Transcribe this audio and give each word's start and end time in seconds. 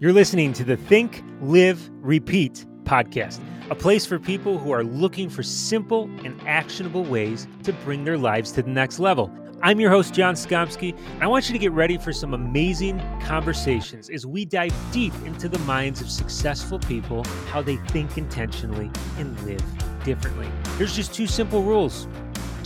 You're 0.00 0.12
listening 0.12 0.52
to 0.52 0.62
the 0.62 0.76
Think, 0.76 1.24
Live, 1.40 1.90
Repeat 1.94 2.64
podcast, 2.84 3.40
a 3.68 3.74
place 3.74 4.06
for 4.06 4.20
people 4.20 4.56
who 4.56 4.70
are 4.70 4.84
looking 4.84 5.28
for 5.28 5.42
simple 5.42 6.04
and 6.22 6.40
actionable 6.46 7.02
ways 7.02 7.48
to 7.64 7.72
bring 7.72 8.04
their 8.04 8.16
lives 8.16 8.52
to 8.52 8.62
the 8.62 8.70
next 8.70 9.00
level. 9.00 9.28
I'm 9.60 9.80
your 9.80 9.90
host, 9.90 10.14
John 10.14 10.36
Skomski, 10.36 10.96
and 11.14 11.24
I 11.24 11.26
want 11.26 11.48
you 11.48 11.52
to 11.52 11.58
get 11.58 11.72
ready 11.72 11.98
for 11.98 12.12
some 12.12 12.32
amazing 12.32 13.00
conversations 13.24 14.08
as 14.08 14.24
we 14.24 14.44
dive 14.44 14.72
deep 14.92 15.12
into 15.26 15.48
the 15.48 15.58
minds 15.60 16.00
of 16.00 16.08
successful 16.08 16.78
people, 16.78 17.24
how 17.48 17.60
they 17.60 17.74
think 17.88 18.16
intentionally 18.16 18.92
and 19.18 19.36
live 19.40 19.64
differently. 20.04 20.48
There's 20.76 20.94
just 20.94 21.12
two 21.12 21.26
simple 21.26 21.64
rules 21.64 22.06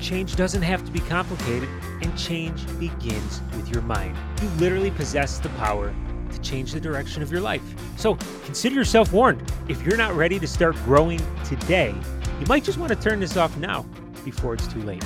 change 0.02 0.36
doesn't 0.36 0.62
have 0.62 0.84
to 0.84 0.90
be 0.90 0.98
complicated, 1.00 1.68
and 2.02 2.18
change 2.18 2.66
begins 2.78 3.40
with 3.56 3.70
your 3.70 3.82
mind. 3.82 4.18
You 4.42 4.48
literally 4.58 4.90
possess 4.90 5.38
the 5.38 5.48
power 5.50 5.94
to 6.32 6.40
change 6.40 6.72
the 6.72 6.80
direction 6.80 7.22
of 7.22 7.30
your 7.30 7.40
life. 7.40 7.62
So 7.96 8.16
consider 8.44 8.74
yourself 8.74 9.12
warned. 9.12 9.42
If 9.68 9.82
you're 9.82 9.96
not 9.96 10.14
ready 10.14 10.38
to 10.38 10.46
start 10.46 10.74
growing 10.84 11.20
today, 11.44 11.94
you 12.40 12.46
might 12.46 12.64
just 12.64 12.78
want 12.78 12.90
to 12.90 12.96
turn 12.96 13.20
this 13.20 13.36
off 13.36 13.56
now 13.56 13.82
before 14.24 14.54
it's 14.54 14.66
too 14.66 14.82
late. 14.82 15.04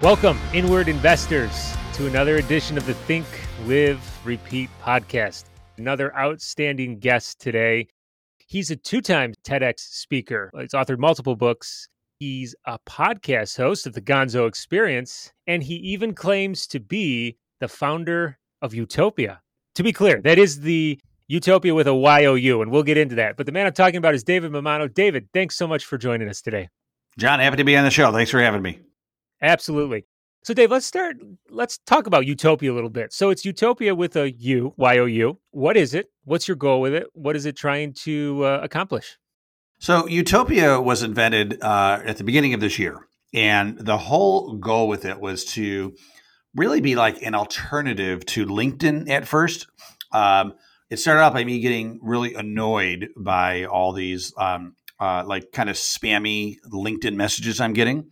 Welcome, 0.00 0.38
inward 0.54 0.88
investors, 0.88 1.74
to 1.94 2.06
another 2.06 2.36
edition 2.36 2.78
of 2.78 2.86
the 2.86 2.94
Think, 2.94 3.26
Live, 3.66 4.00
Repeat 4.24 4.70
podcast. 4.82 5.44
Another 5.76 6.16
outstanding 6.16 6.98
guest 6.98 7.38
today. 7.38 7.86
He's 8.38 8.70
a 8.70 8.76
two 8.76 9.02
time 9.02 9.34
TEDx 9.44 9.80
speaker. 9.80 10.50
He's 10.58 10.72
authored 10.72 10.98
multiple 10.98 11.36
books. 11.36 11.88
He's 12.20 12.54
a 12.66 12.78
podcast 12.80 13.56
host 13.56 13.86
of 13.86 13.94
the 13.94 14.02
Gonzo 14.02 14.46
Experience, 14.46 15.32
and 15.46 15.62
he 15.62 15.76
even 15.76 16.12
claims 16.12 16.66
to 16.66 16.78
be 16.78 17.38
the 17.60 17.66
founder 17.66 18.38
of 18.60 18.72
Youtopia. 18.72 19.38
To 19.76 19.82
be 19.82 19.90
clear, 19.90 20.20
that 20.20 20.38
is 20.38 20.60
the 20.60 21.00
Youtopia 21.32 21.74
with 21.74 21.86
a 21.86 21.94
Y 21.94 22.26
O 22.26 22.34
U, 22.34 22.60
and 22.60 22.70
we'll 22.70 22.82
get 22.82 22.98
into 22.98 23.14
that. 23.14 23.38
But 23.38 23.46
the 23.46 23.52
man 23.52 23.66
I'm 23.66 23.72
talking 23.72 23.96
about 23.96 24.14
is 24.14 24.22
David 24.22 24.52
Mammano. 24.52 24.92
David, 24.92 25.30
thanks 25.32 25.56
so 25.56 25.66
much 25.66 25.86
for 25.86 25.96
joining 25.96 26.28
us 26.28 26.42
today. 26.42 26.68
John, 27.18 27.40
happy 27.40 27.56
to 27.56 27.64
be 27.64 27.74
on 27.74 27.84
the 27.84 27.90
show. 27.90 28.12
Thanks 28.12 28.30
for 28.30 28.42
having 28.42 28.60
me. 28.60 28.80
Absolutely. 29.40 30.04
So, 30.44 30.52
Dave, 30.52 30.70
let's 30.70 30.84
start. 30.84 31.16
Let's 31.48 31.78
talk 31.86 32.06
about 32.06 32.24
Youtopia 32.24 32.68
a 32.68 32.74
little 32.74 32.90
bit. 32.90 33.14
So, 33.14 33.30
it's 33.30 33.46
Youtopia 33.46 33.96
with 33.96 34.16
a 34.16 34.30
U, 34.30 34.74
Y 34.76 34.98
O 34.98 35.06
U. 35.06 35.38
What 35.52 35.78
is 35.78 35.94
it? 35.94 36.08
What's 36.24 36.46
your 36.46 36.58
goal 36.58 36.82
with 36.82 36.92
it? 36.92 37.06
What 37.14 37.34
is 37.34 37.46
it 37.46 37.56
trying 37.56 37.94
to 38.04 38.44
uh, 38.44 38.60
accomplish? 38.62 39.16
So, 39.80 40.02
Youtopia 40.02 40.82
was 40.82 41.02
invented 41.02 41.60
uh, 41.62 42.00
at 42.04 42.18
the 42.18 42.24
beginning 42.24 42.54
of 42.54 42.60
this 42.60 42.78
year. 42.78 43.08
And 43.34 43.78
the 43.78 43.98
whole 43.98 44.54
goal 44.54 44.86
with 44.88 45.04
it 45.04 45.20
was 45.20 45.44
to 45.54 45.94
really 46.54 46.80
be 46.80 46.94
like 46.94 47.22
an 47.22 47.34
alternative 47.34 48.24
to 48.26 48.46
LinkedIn 48.46 49.08
at 49.10 49.26
first. 49.26 49.66
Um, 50.12 50.54
it 50.88 50.98
started 50.98 51.22
out 51.22 51.32
by 51.32 51.44
me 51.44 51.60
getting 51.60 51.98
really 52.02 52.34
annoyed 52.34 53.08
by 53.16 53.64
all 53.64 53.92
these 53.92 54.32
um, 54.36 54.76
uh, 55.00 55.24
like 55.26 55.52
kind 55.52 55.68
of 55.68 55.76
spammy 55.76 56.56
LinkedIn 56.72 57.14
messages 57.14 57.60
I'm 57.60 57.72
getting 57.72 58.10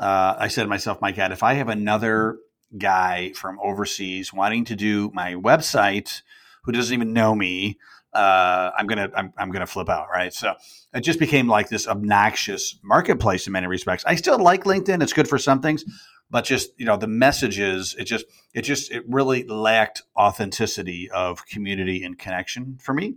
uh, 0.00 0.34
I 0.38 0.48
said 0.48 0.62
to 0.62 0.68
myself, 0.68 1.00
my 1.02 1.12
God, 1.12 1.30
if 1.30 1.42
I 1.42 1.54
have 1.54 1.68
another 1.68 2.38
guy 2.76 3.32
from 3.34 3.58
overseas 3.62 4.32
wanting 4.32 4.64
to 4.64 4.76
do 4.76 5.10
my 5.12 5.34
website 5.34 6.22
who 6.64 6.72
doesn't 6.72 6.94
even 6.94 7.12
know 7.12 7.34
me, 7.34 7.78
uh, 8.12 8.70
I'm 8.76 8.86
gonna 8.86 9.10
I'm, 9.14 9.32
I'm 9.36 9.50
gonna 9.50 9.66
flip 9.66 9.88
out, 9.88 10.08
right? 10.12 10.32
So 10.32 10.54
it 10.94 11.00
just 11.00 11.18
became 11.18 11.48
like 11.48 11.68
this 11.68 11.86
obnoxious 11.86 12.78
marketplace 12.82 13.46
in 13.46 13.52
many 13.52 13.66
respects. 13.66 14.04
I 14.06 14.14
still 14.14 14.38
like 14.38 14.64
LinkedIn; 14.64 15.02
it's 15.02 15.12
good 15.12 15.28
for 15.28 15.38
some 15.38 15.60
things, 15.60 15.84
but 16.30 16.44
just 16.44 16.70
you 16.78 16.86
know 16.86 16.96
the 16.96 17.06
messages, 17.06 17.94
it 17.98 18.04
just 18.04 18.26
it 18.54 18.62
just 18.62 18.90
it 18.90 19.04
really 19.08 19.44
lacked 19.44 20.02
authenticity 20.16 21.10
of 21.10 21.46
community 21.46 22.02
and 22.02 22.18
connection 22.18 22.78
for 22.82 22.94
me. 22.94 23.14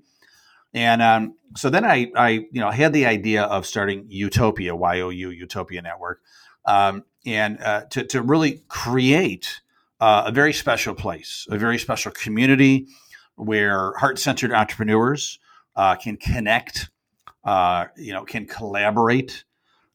And 0.74 1.02
um, 1.02 1.36
so 1.56 1.70
then 1.70 1.86
I 1.86 2.12
I 2.16 2.30
you 2.52 2.62
know 2.62 2.70
had 2.70 2.94
the 2.94 3.06
idea 3.06 3.44
of 3.44 3.66
starting 3.66 4.08
Youtopia 4.10 4.78
Y 4.78 5.02
O 5.02 5.10
U 5.10 5.30
Youtopia 5.30 5.82
Network 5.84 6.22
um, 6.66 7.04
and 7.26 7.60
uh, 7.62 7.86
to, 7.92 8.04
to 8.06 8.22
really 8.22 8.62
create 8.68 9.62
uh, 10.00 10.24
a 10.28 10.32
very 10.32 10.54
special 10.54 10.94
place, 10.94 11.48
a 11.50 11.58
very 11.58 11.78
special 11.78 12.12
community 12.12 12.88
where 13.36 13.94
heart 13.98 14.20
centered 14.20 14.52
entrepreneurs 14.52 15.40
uh, 15.76 15.96
can 15.96 16.18
connect, 16.18 16.90
uh, 17.44 17.86
you 17.98 18.14
know, 18.14 18.24
can 18.24 18.46
collaborate. 18.46 19.44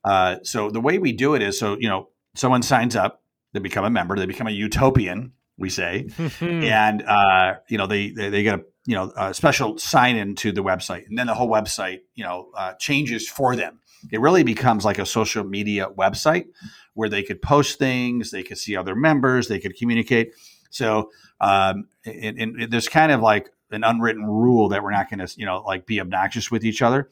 Uh, 0.05 0.37
so 0.43 0.71
the 0.71 0.81
way 0.81 0.99
we 0.99 1.13
do 1.13 1.35
it 1.35 1.43
is 1.43 1.59
so, 1.59 1.77
you 1.79 1.89
know, 1.89 2.09
someone 2.35 2.63
signs 2.63 2.97
up, 2.97 3.23
they 3.53 3.61
become 3.61 3.85
a 3.85 3.91
member, 3.91 4.17
they 4.17 4.27
become 4.27 4.47
a 4.47 4.53
utopian, 4.53 5.33
we 5.57 5.71
say, 5.71 6.09
and, 6.41 7.03
uh, 7.03 7.55
you 7.69 7.79
know, 7.79 7.87
they, 7.87 8.11
they, 8.11 8.31
they 8.31 8.43
get 8.43 8.61
a, 8.61 8.65
you 8.87 8.95
know, 8.95 9.13
a 9.17 9.35
special 9.35 9.77
sign 9.79 10.17
in 10.17 10.35
to 10.37 10.53
the 10.53 10.63
website. 10.63 11.07
And 11.09 11.19
then 11.19 11.27
the 11.27 11.35
whole 11.35 11.49
website, 11.49 12.01
you 12.15 12.25
know, 12.25 12.51
changes 12.79 13.29
for 13.29 13.55
them 13.55 13.81
it 14.11 14.21
really 14.21 14.43
becomes 14.43 14.85
like 14.85 14.99
a 14.99 15.07
social 15.07 15.45
media 15.45 15.89
website 15.97 16.47
where 16.95 17.09
they 17.09 17.23
could 17.23 17.43
post 17.43 17.79
things, 17.79 18.31
they 18.31 18.43
could 18.43 18.59
see 18.59 18.77
other 18.77 18.95
members, 18.95 19.49
they 19.49 19.59
could 19.59 19.77
communicate. 19.77 20.33
So, 20.71 21.11
um, 21.41 21.89
and, 22.05 22.39
and 22.39 22.73
there's 22.73 22.89
kind 22.89 23.13
of 23.13 23.21
like 23.21 23.51
an 23.71 23.85
unwritten 23.85 24.25
rule 24.25 24.69
that 24.71 24.83
we're 24.83 24.91
not 24.91 25.11
going 25.11 25.25
to, 25.25 25.33
you 25.39 25.47
know, 25.47 25.63
like 25.67 25.87
be 25.87 26.01
obnoxious 26.01 26.51
with 26.51 26.65
each 26.65 26.83
other. 26.83 27.11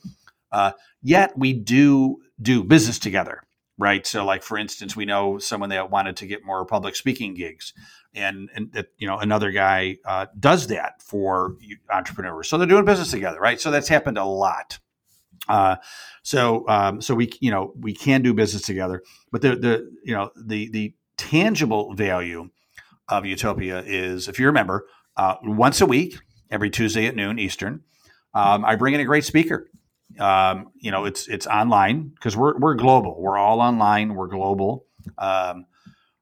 Uh, 0.50 0.72
yet 1.02 1.36
we 1.36 1.52
do 1.52 2.18
do 2.40 2.62
business 2.62 2.98
together, 2.98 3.42
right? 3.78 4.06
So, 4.06 4.24
like 4.24 4.42
for 4.42 4.56
instance, 4.56 4.96
we 4.96 5.04
know 5.04 5.38
someone 5.38 5.70
that 5.70 5.90
wanted 5.90 6.16
to 6.18 6.26
get 6.26 6.44
more 6.44 6.64
public 6.64 6.96
speaking 6.96 7.34
gigs, 7.34 7.72
and 8.14 8.48
and 8.54 8.72
that 8.72 8.88
you 8.98 9.06
know 9.06 9.18
another 9.18 9.50
guy 9.50 9.98
uh, 10.04 10.26
does 10.38 10.68
that 10.68 11.02
for 11.02 11.56
entrepreneurs. 11.92 12.48
So 12.48 12.58
they're 12.58 12.66
doing 12.66 12.84
business 12.84 13.10
together, 13.10 13.40
right? 13.40 13.60
So 13.60 13.70
that's 13.70 13.88
happened 13.88 14.18
a 14.18 14.24
lot. 14.24 14.78
Uh, 15.48 15.76
so 16.22 16.64
um, 16.68 17.00
so 17.00 17.14
we 17.14 17.32
you 17.40 17.50
know 17.50 17.72
we 17.78 17.92
can 17.92 18.22
do 18.22 18.32
business 18.34 18.62
together, 18.62 19.02
but 19.30 19.42
the 19.42 19.56
the 19.56 19.92
you 20.04 20.14
know 20.14 20.30
the 20.36 20.68
the 20.70 20.94
tangible 21.16 21.94
value 21.94 22.50
of 23.08 23.24
Youtopia 23.24 23.82
is 23.86 24.28
if 24.28 24.38
you 24.38 24.46
remember 24.46 24.86
uh, 25.16 25.36
once 25.42 25.80
a 25.80 25.86
week, 25.86 26.16
every 26.50 26.70
Tuesday 26.70 27.06
at 27.06 27.16
noon 27.16 27.38
Eastern, 27.38 27.82
um, 28.34 28.64
I 28.64 28.76
bring 28.76 28.94
in 28.94 29.00
a 29.00 29.04
great 29.04 29.24
speaker. 29.24 29.68
Um, 30.18 30.70
you 30.76 30.90
know 30.90 31.04
it's 31.04 31.26
it's 31.26 31.46
online 31.46 32.08
because 32.08 32.36
we're 32.36 32.56
we're 32.58 32.74
global. 32.74 33.20
We're 33.20 33.36
all 33.36 33.60
online. 33.60 34.14
We're 34.14 34.28
global. 34.28 34.86
Um, 35.18 35.66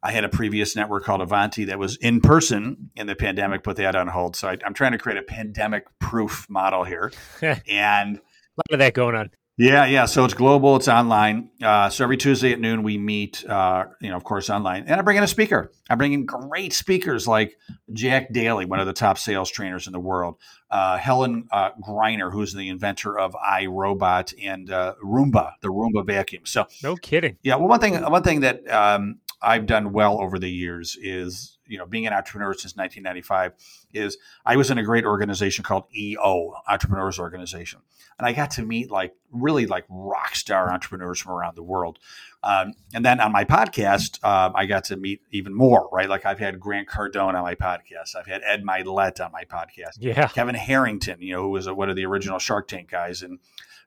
I 0.03 0.13
had 0.13 0.25
a 0.25 0.29
previous 0.29 0.77
network 0.77 1.05
called 1.05 1.23
Avanti 1.23 1.65
that 1.65 1.79
was 1.79 1.97
in 1.97 2.21
person 2.21 2.91
in 2.95 3.07
the 3.07 3.15
pandemic, 3.15 3.63
put 3.63 3.77
that 3.77 3.97
on 3.97 4.09
hold. 4.09 4.37
So 4.37 4.49
I, 4.49 4.59
am 4.65 4.75
trying 4.75 4.93
to 4.93 4.99
create 4.99 5.19
a 5.19 5.23
pandemic 5.23 5.87
proof 5.99 6.47
model 6.51 6.85
here, 6.85 7.11
and 7.43 8.17
a 8.17 8.21
lot 8.59 8.73
of 8.73 8.79
that 8.81 8.95
going 8.95 9.15
on. 9.15 9.31
Yeah, 9.57 9.87
yeah. 9.87 10.07
So 10.07 10.25
it's 10.25 10.35
global. 10.35 10.75
It's 10.75 10.89
online. 10.89 11.51
Uh, 11.63 11.89
so 11.89 12.03
every 12.03 12.17
Tuesday 12.17 12.53
at 12.53 12.59
noon 12.59 12.83
we 12.83 12.99
meet. 12.99 13.45
Uh, 13.49 13.85
you 14.01 14.11
know, 14.11 14.17
of 14.17 14.25
course, 14.25 14.51
online. 14.51 14.85
And 14.89 14.99
I 14.99 15.03
bring 15.03 15.17
in 15.17 15.23
a 15.23 15.29
speaker. 15.29 15.71
I 15.89 15.95
bring 15.95 16.13
in 16.13 16.27
great 16.27 16.73
speakers 16.73 17.29
like 17.29 17.57
Jack 17.93 18.33
Daly, 18.33 18.65
one 18.65 18.81
of 18.81 18.87
the 18.87 18.93
top 18.93 19.17
sales 19.17 19.49
trainers 19.51 19.87
in 19.87 19.93
the 19.93 20.01
world. 20.01 20.39
Uh, 20.71 20.97
Helen 20.97 21.47
uh, 21.53 21.71
Greiner, 21.81 22.33
who's 22.33 22.53
the 22.53 22.69
inventor 22.69 23.17
of 23.17 23.35
iRobot 23.35 24.35
and 24.43 24.71
uh, 24.71 24.95
Roomba, 25.01 25.53
the 25.61 25.69
Roomba 25.69 26.05
vacuum. 26.05 26.47
So 26.47 26.67
no 26.83 26.97
kidding. 26.97 27.37
Yeah. 27.43 27.55
Well, 27.55 27.69
one 27.69 27.79
thing, 27.79 27.95
one 27.95 28.25
thing 28.25 28.41
that 28.41 28.69
um, 28.69 29.21
I've 29.41 29.67
done 29.67 29.93
well 29.93 30.21
over 30.21 30.41
the 30.41 30.51
years 30.51 30.99
is, 31.01 31.59
you 31.67 31.79
know, 31.79 31.87
being 31.87 32.07
an 32.07 32.13
entrepreneur 32.13 32.53
since 32.53 32.77
1995, 32.77 33.53
is 33.93 34.19
I 34.45 34.57
was 34.57 34.71
in 34.71 34.79
a 34.79 34.83
great 34.83 35.05
organization 35.05 35.65
called 35.65 35.85
EO, 35.97 36.55
Entrepreneurs 36.69 37.19
Organization, 37.19 37.81
and 38.19 38.27
I 38.27 38.33
got 38.33 38.53
to 38.53 38.63
meet 38.63 38.91
like 38.91 39.15
really 39.33 39.67
like 39.67 39.85
rock 39.89 40.37
star 40.37 40.73
entrepreneurs 40.73 41.21
from 41.21 41.33
around 41.33 41.57
the 41.57 41.63
world. 41.63 41.99
Um, 42.43 42.75
and 42.93 43.05
then 43.05 43.21
on 43.21 43.33
my 43.33 43.45
podcast, 43.45 44.23
um, 44.25 44.53
I 44.55 44.67
got 44.67 44.85
to 44.85 44.97
meet 44.97 45.23
even 45.31 45.55
more, 45.55 45.89
right? 45.93 46.09
Like 46.09 46.27
I've 46.27 46.39
had 46.39 46.61
Grant 46.61 46.89
Cardone 46.89 47.35
on 47.35 47.43
my 47.43 47.55
podcast, 47.55 48.17
I've 48.17 48.27
had 48.27 48.43
Ed 48.45 48.63
Mylett 48.65 49.25
on 49.25 49.33
my 49.33 49.45
podcast, 49.45 49.99
yeah, 50.01 50.29
Kevin 50.29 50.55
Harrington, 50.55 51.21
you 51.21 51.35
know, 51.35 51.43
who 51.43 51.51
was 51.51 51.67
a, 51.67 51.75
one 51.75 51.89
of 51.89 51.97
the 51.97 52.05
original 52.07 52.39
Shark 52.39 52.69
Tank 52.69 52.91
guys, 52.91 53.23
and 53.23 53.39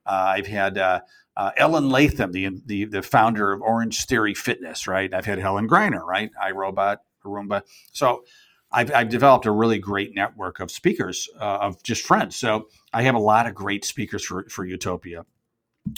uh, 0.06 0.34
I've 0.36 0.48
had. 0.48 0.78
Uh, 0.78 1.02
uh, 1.38 1.52
Ellen 1.56 1.92
Latham, 1.92 2.32
the, 2.32 2.50
the 2.66 2.86
the 2.86 3.04
founder 3.04 3.54
of 3.54 3.62
Orange 3.62 4.06
Theory 4.06 4.34
Fitness, 4.34 4.88
right? 4.88 5.14
I've 5.14 5.28
had 5.28 5.38
Helen 5.38 5.70
Greiner, 5.70 6.04
right? 6.04 6.32
iRobot, 6.44 6.98
Roomba. 7.28 7.62
So 7.92 8.24
I've, 8.72 8.94
I've 8.94 9.10
developed 9.10 9.46
a 9.46 9.52
really 9.52 9.80
great 9.80 10.14
network 10.14 10.60
of 10.60 10.72
speakers, 10.72 11.30
uh, 11.40 11.58
of 11.62 11.82
just 11.84 12.06
friends. 12.06 12.36
So 12.36 12.68
I 12.94 13.04
have 13.04 13.16
a 13.16 13.20
lot 13.20 13.48
of 13.48 13.56
great 13.56 13.86
speakers 13.86 14.26
for, 14.26 14.44
for 14.50 14.66
Youtopia. 14.66 15.24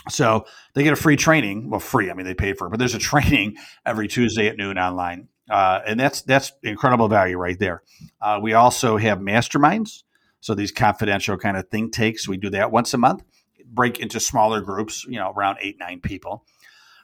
So 0.10 0.46
they 0.76 0.84
get 0.84 0.94
a 0.94 0.98
free 0.98 1.16
training. 1.16 1.70
Well, 1.70 1.80
free. 1.80 2.12
I 2.12 2.14
mean, 2.14 2.26
they 2.26 2.36
pay 2.36 2.54
for 2.54 2.68
it, 2.68 2.70
but 2.70 2.78
there's 2.80 2.96
a 2.96 3.00
training 3.00 3.58
every 3.86 4.08
Tuesday 4.08 4.48
at 4.48 4.56
noon 4.56 4.78
online, 4.78 5.30
uh, 5.50 5.80
and 5.86 6.00
that's 6.00 6.22
that's 6.22 6.52
incredible 6.62 7.08
value 7.08 7.38
right 7.38 7.58
there. 7.58 7.82
Uh, 8.22 8.40
we 8.40 8.54
also 8.54 8.98
have 8.98 9.18
masterminds. 9.18 10.04
So 10.42 10.54
these 10.54 10.72
confidential 10.72 11.38
kind 11.38 11.58
of 11.58 11.68
think 11.70 11.92
takes. 11.92 12.28
we 12.28 12.38
do 12.38 12.52
that 12.52 12.72
once 12.72 12.94
a 12.94 13.00
month 13.00 13.24
break 13.72 14.00
into 14.00 14.20
smaller 14.20 14.62
groups, 14.62 15.06
you 15.06 15.20
know, 15.20 15.32
around 15.32 15.58
eight 15.62 15.78
nine 15.80 16.02
people. 16.02 16.46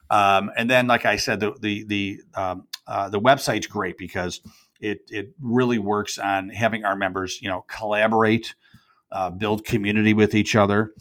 Um, 0.10 0.52
and 0.58 0.70
then, 0.70 0.88
like 0.88 1.06
I 1.06 1.18
said, 1.18 1.40
the 1.40 1.54
the 1.60 1.84
the 1.86 2.22
um, 2.36 2.68
uh, 2.88 3.10
the 3.10 3.20
website's 3.20 3.68
great 3.68 3.98
because 3.98 4.42
It 4.80 5.00
it 5.10 5.34
really 5.40 5.80
works 5.80 6.18
on 6.20 6.50
having 6.50 6.84
our 6.86 6.96
members, 6.96 7.42
you 7.42 7.50
know, 7.50 7.66
collaborate, 7.68 8.56
uh, 9.12 9.30
build 9.30 9.66
community 9.66 10.14
with 10.14 10.36
each 10.36 10.56
other. 10.56 10.92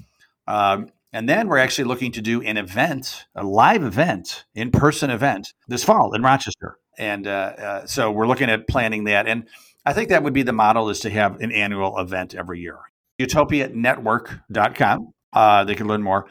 Um, 0.47 0.91
and 1.12 1.29
then 1.29 1.49
we're 1.49 1.59
actually 1.59 1.85
looking 1.85 2.12
to 2.12 2.23
do 2.23 2.43
an 2.43 2.56
event, 2.56 3.27
a 3.35 3.45
live 3.45 3.83
event, 3.85 4.45
in 4.55 4.71
person 4.71 5.11
event 5.11 5.53
this 5.69 5.85
fall 5.85 6.15
in 6.15 6.23
Rochester. 6.23 6.79
And 6.99 7.27
uh, 7.27 7.53
uh, 7.59 7.87
so 7.87 8.11
we're 8.11 8.27
looking 8.27 8.51
at 8.51 8.67
planning 8.69 9.05
that. 9.05 9.27
And 9.27 9.49
I 9.85 9.93
think 9.93 10.09
that 10.09 10.23
would 10.23 10.33
be 10.33 10.43
the 10.43 10.53
model 10.53 10.89
is 10.91 11.01
to 11.01 11.11
have 11.11 11.41
an 11.41 11.53
annual 11.53 11.99
event 11.99 12.35
every 12.35 12.61
year. 12.61 12.79
YoutopiaNetwork.com. 13.21 15.12
Uh, 15.34 15.64
they 15.64 15.75
can 15.75 15.88
learn 15.88 16.02
more. 16.02 16.26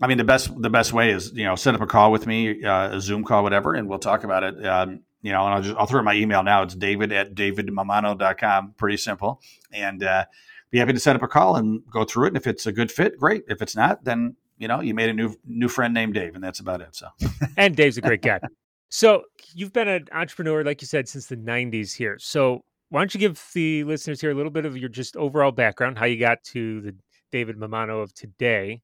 I 0.00 0.06
mean, 0.06 0.18
the 0.18 0.24
best 0.24 0.50
the 0.60 0.70
best 0.70 0.92
way 0.92 1.10
is 1.10 1.32
you 1.34 1.44
know 1.44 1.54
set 1.54 1.74
up 1.74 1.80
a 1.82 1.86
call 1.86 2.10
with 2.10 2.26
me, 2.26 2.64
uh, 2.64 2.96
a 2.96 3.00
Zoom 3.00 3.22
call, 3.22 3.42
whatever, 3.42 3.74
and 3.74 3.88
we'll 3.88 3.98
talk 3.98 4.24
about 4.24 4.42
it. 4.42 4.66
Um, 4.66 5.02
you 5.22 5.32
know, 5.32 5.44
and 5.44 5.54
I'll 5.54 5.62
just 5.62 5.76
I'll 5.76 5.86
throw 5.86 6.02
my 6.02 6.14
email 6.14 6.42
now. 6.42 6.62
It's 6.62 6.74
David 6.74 7.12
at 7.12 7.34
davidmammano.com. 7.34 8.74
Pretty 8.76 8.96
simple, 8.96 9.40
and 9.72 10.02
uh, 10.02 10.24
be 10.70 10.78
happy 10.78 10.92
to 10.92 11.00
set 11.00 11.16
up 11.16 11.22
a 11.22 11.28
call 11.28 11.56
and 11.56 11.82
go 11.90 12.04
through 12.04 12.26
it. 12.26 12.28
And 12.28 12.36
if 12.36 12.46
it's 12.46 12.66
a 12.66 12.72
good 12.72 12.90
fit, 12.90 13.18
great. 13.18 13.44
If 13.48 13.60
it's 13.60 13.76
not, 13.76 14.04
then 14.04 14.36
you 14.56 14.68
know 14.68 14.80
you 14.80 14.94
made 14.94 15.10
a 15.10 15.12
new 15.12 15.34
new 15.44 15.68
friend 15.68 15.92
named 15.92 16.14
Dave, 16.14 16.34
and 16.34 16.42
that's 16.42 16.60
about 16.60 16.80
it. 16.80 16.94
So, 16.96 17.08
and 17.56 17.76
Dave's 17.76 17.98
a 17.98 18.02
great 18.02 18.22
guy. 18.22 18.40
So 18.88 19.24
you've 19.52 19.72
been 19.72 19.88
an 19.88 20.06
entrepreneur, 20.12 20.64
like 20.64 20.80
you 20.80 20.86
said, 20.86 21.08
since 21.08 21.26
the 21.26 21.36
'90s 21.36 21.94
here. 21.94 22.16
So 22.18 22.62
why 22.88 23.00
don't 23.00 23.12
you 23.12 23.20
give 23.20 23.44
the 23.52 23.84
listeners 23.84 24.20
here 24.20 24.30
a 24.30 24.34
little 24.34 24.50
bit 24.50 24.64
of 24.64 24.76
your 24.76 24.88
just 24.88 25.16
overall 25.16 25.50
background, 25.50 25.98
how 25.98 26.04
you 26.04 26.18
got 26.18 26.42
to 26.44 26.80
the 26.82 26.94
David 27.36 27.58
Mammano 27.58 28.02
of 28.02 28.14
today, 28.14 28.80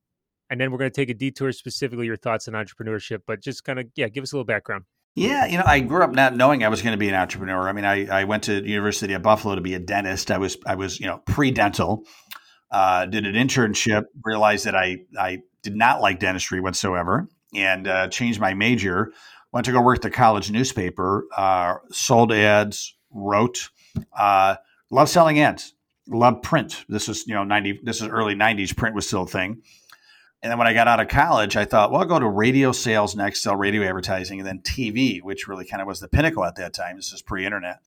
and 0.51 0.61
then 0.61 0.71
we're 0.71 0.77
going 0.77 0.91
to 0.91 0.95
take 0.95 1.09
a 1.09 1.15
detour 1.15 1.53
specifically 1.53 2.05
your 2.05 2.19
thoughts 2.19 2.49
on 2.49 2.53
entrepreneurship. 2.53 3.21
But 3.27 3.41
just 3.41 3.65
kind 3.65 3.79
of 3.79 3.87
yeah, 3.97 4.09
give 4.09 4.23
us 4.23 4.33
a 4.33 4.37
little 4.37 4.45
background. 4.45 4.85
Yeah, 5.15 5.47
you 5.47 5.57
know, 5.57 5.65
I 5.67 5.81
grew 5.81 6.03
up 6.03 6.13
not 6.13 6.37
knowing 6.37 6.63
I 6.63 6.69
was 6.69 6.83
going 6.83 6.93
to 6.93 6.99
be 6.99 7.09
an 7.09 7.15
entrepreneur. 7.15 7.67
I 7.67 7.73
mean, 7.73 7.87
I, 7.87 8.21
I 8.21 8.25
went 8.25 8.45
to 8.45 8.63
University 8.63 9.15
of 9.15 9.23
Buffalo 9.23 9.55
to 9.55 9.63
be 9.63 9.73
a 9.73 9.79
dentist. 9.79 10.31
I 10.31 10.37
was 10.37 10.59
I 10.67 10.75
was 10.75 11.01
you 11.01 11.07
know 11.07 11.23
pre 11.25 11.51
dental. 11.51 12.05
Uh, 12.71 13.07
did 13.07 13.25
an 13.25 13.35
internship. 13.35 14.05
Realized 14.23 14.67
that 14.67 14.77
I 14.77 14.99
I 15.19 15.39
did 15.63 15.75
not 15.75 16.03
like 16.03 16.19
dentistry 16.19 16.61
whatsoever, 16.61 17.27
and 17.55 17.89
uh, 17.89 18.09
changed 18.09 18.39
my 18.39 18.53
major. 18.53 19.13
Went 19.51 19.65
to 19.65 19.73
go 19.73 19.81
work 19.81 20.03
the 20.03 20.11
college 20.11 20.51
newspaper. 20.51 21.25
Uh, 21.35 21.77
sold 21.91 22.33
ads, 22.33 22.95
wrote. 23.11 23.71
Uh, 24.15 24.57
love 24.91 25.09
selling 25.09 25.39
ads 25.39 25.73
loved 26.09 26.43
print. 26.43 26.85
This 26.89 27.09
is 27.09 27.27
you 27.27 27.35
know, 27.35 27.45
90, 27.45 27.81
this 27.83 28.01
is 28.01 28.09
early 28.09 28.35
90s. 28.35 28.77
Print 28.77 28.95
was 28.95 29.07
still 29.07 29.23
a 29.23 29.27
thing. 29.27 29.63
And 30.43 30.51
then 30.51 30.59
when 30.59 30.67
I 30.67 30.75
got 30.75 30.89
out 30.89 30.99
of 30.99 31.07
college, 31.07 31.57
I 31.57 31.65
thought, 31.65 31.93
well, 31.93 32.01
I'll 32.01 32.07
go 32.07 32.19
to 32.19 32.29
radio 32.29 32.73
sales 32.73 33.15
next, 33.15 33.43
sell 33.43 33.55
radio 33.55 33.87
advertising, 33.87 34.41
and 34.41 34.47
then 34.47 34.59
TV, 34.59 35.23
which 35.23 35.47
really 35.47 35.65
kind 35.65 35.81
of 35.81 35.87
was 35.87 36.01
the 36.01 36.09
pinnacle 36.09 36.45
at 36.45 36.57
that 36.57 36.75
time. 36.75 36.97
This 36.97 37.13
is 37.13 37.23
pre 37.23 37.47
internet. 37.47 37.79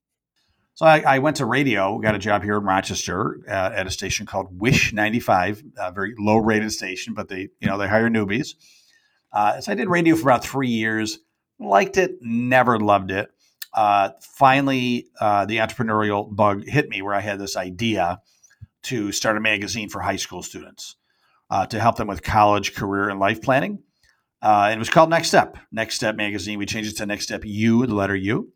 So 0.72 0.86
I, 0.86 1.00
I, 1.00 1.18
went 1.20 1.36
to 1.36 1.46
radio, 1.46 1.98
got 1.98 2.14
a 2.14 2.18
job 2.18 2.42
here 2.42 2.56
in 2.56 2.64
Rochester 2.64 3.40
uh, 3.48 3.70
at 3.74 3.86
a 3.86 3.90
station 3.90 4.26
called 4.26 4.60
Wish 4.60 4.92
95, 4.92 5.62
a 5.78 5.90
very 5.90 6.14
low 6.18 6.36
rated 6.36 6.70
station, 6.70 7.14
but 7.14 7.28
they, 7.28 7.48
you 7.60 7.66
know, 7.66 7.78
they 7.78 7.88
hire 7.88 8.10
newbies. 8.10 8.54
Uh, 9.32 9.60
so 9.60 9.72
I 9.72 9.74
did 9.74 9.88
radio 9.88 10.16
for 10.16 10.28
about 10.28 10.44
three 10.44 10.68
years, 10.68 11.18
liked 11.58 11.96
it, 11.96 12.18
never 12.20 12.78
loved 12.78 13.10
it 13.10 13.30
uh, 13.76 14.10
finally 14.20 15.06
uh, 15.20 15.44
the 15.44 15.58
entrepreneurial 15.58 16.34
bug 16.34 16.64
hit 16.64 16.88
me 16.88 17.02
where 17.02 17.14
I 17.14 17.20
had 17.20 17.38
this 17.38 17.56
idea 17.56 18.20
to 18.84 19.12
start 19.12 19.36
a 19.36 19.40
magazine 19.40 19.90
for 19.90 20.00
high 20.00 20.16
school 20.16 20.42
students 20.42 20.96
uh, 21.50 21.66
to 21.66 21.78
help 21.78 21.96
them 21.96 22.08
with 22.08 22.22
college, 22.22 22.74
career, 22.74 23.10
and 23.10 23.20
life 23.20 23.42
planning. 23.42 23.82
Uh, 24.42 24.68
and 24.70 24.74
it 24.74 24.78
was 24.78 24.90
called 24.90 25.10
Next 25.10 25.28
Step, 25.28 25.58
Next 25.70 25.96
Step 25.96 26.16
Magazine. 26.16 26.58
We 26.58 26.66
changed 26.66 26.92
it 26.92 26.96
to 26.98 27.06
Next 27.06 27.24
Step 27.24 27.42
U, 27.44 27.86
the 27.86 27.94
letter 27.94 28.16
U. 28.16 28.52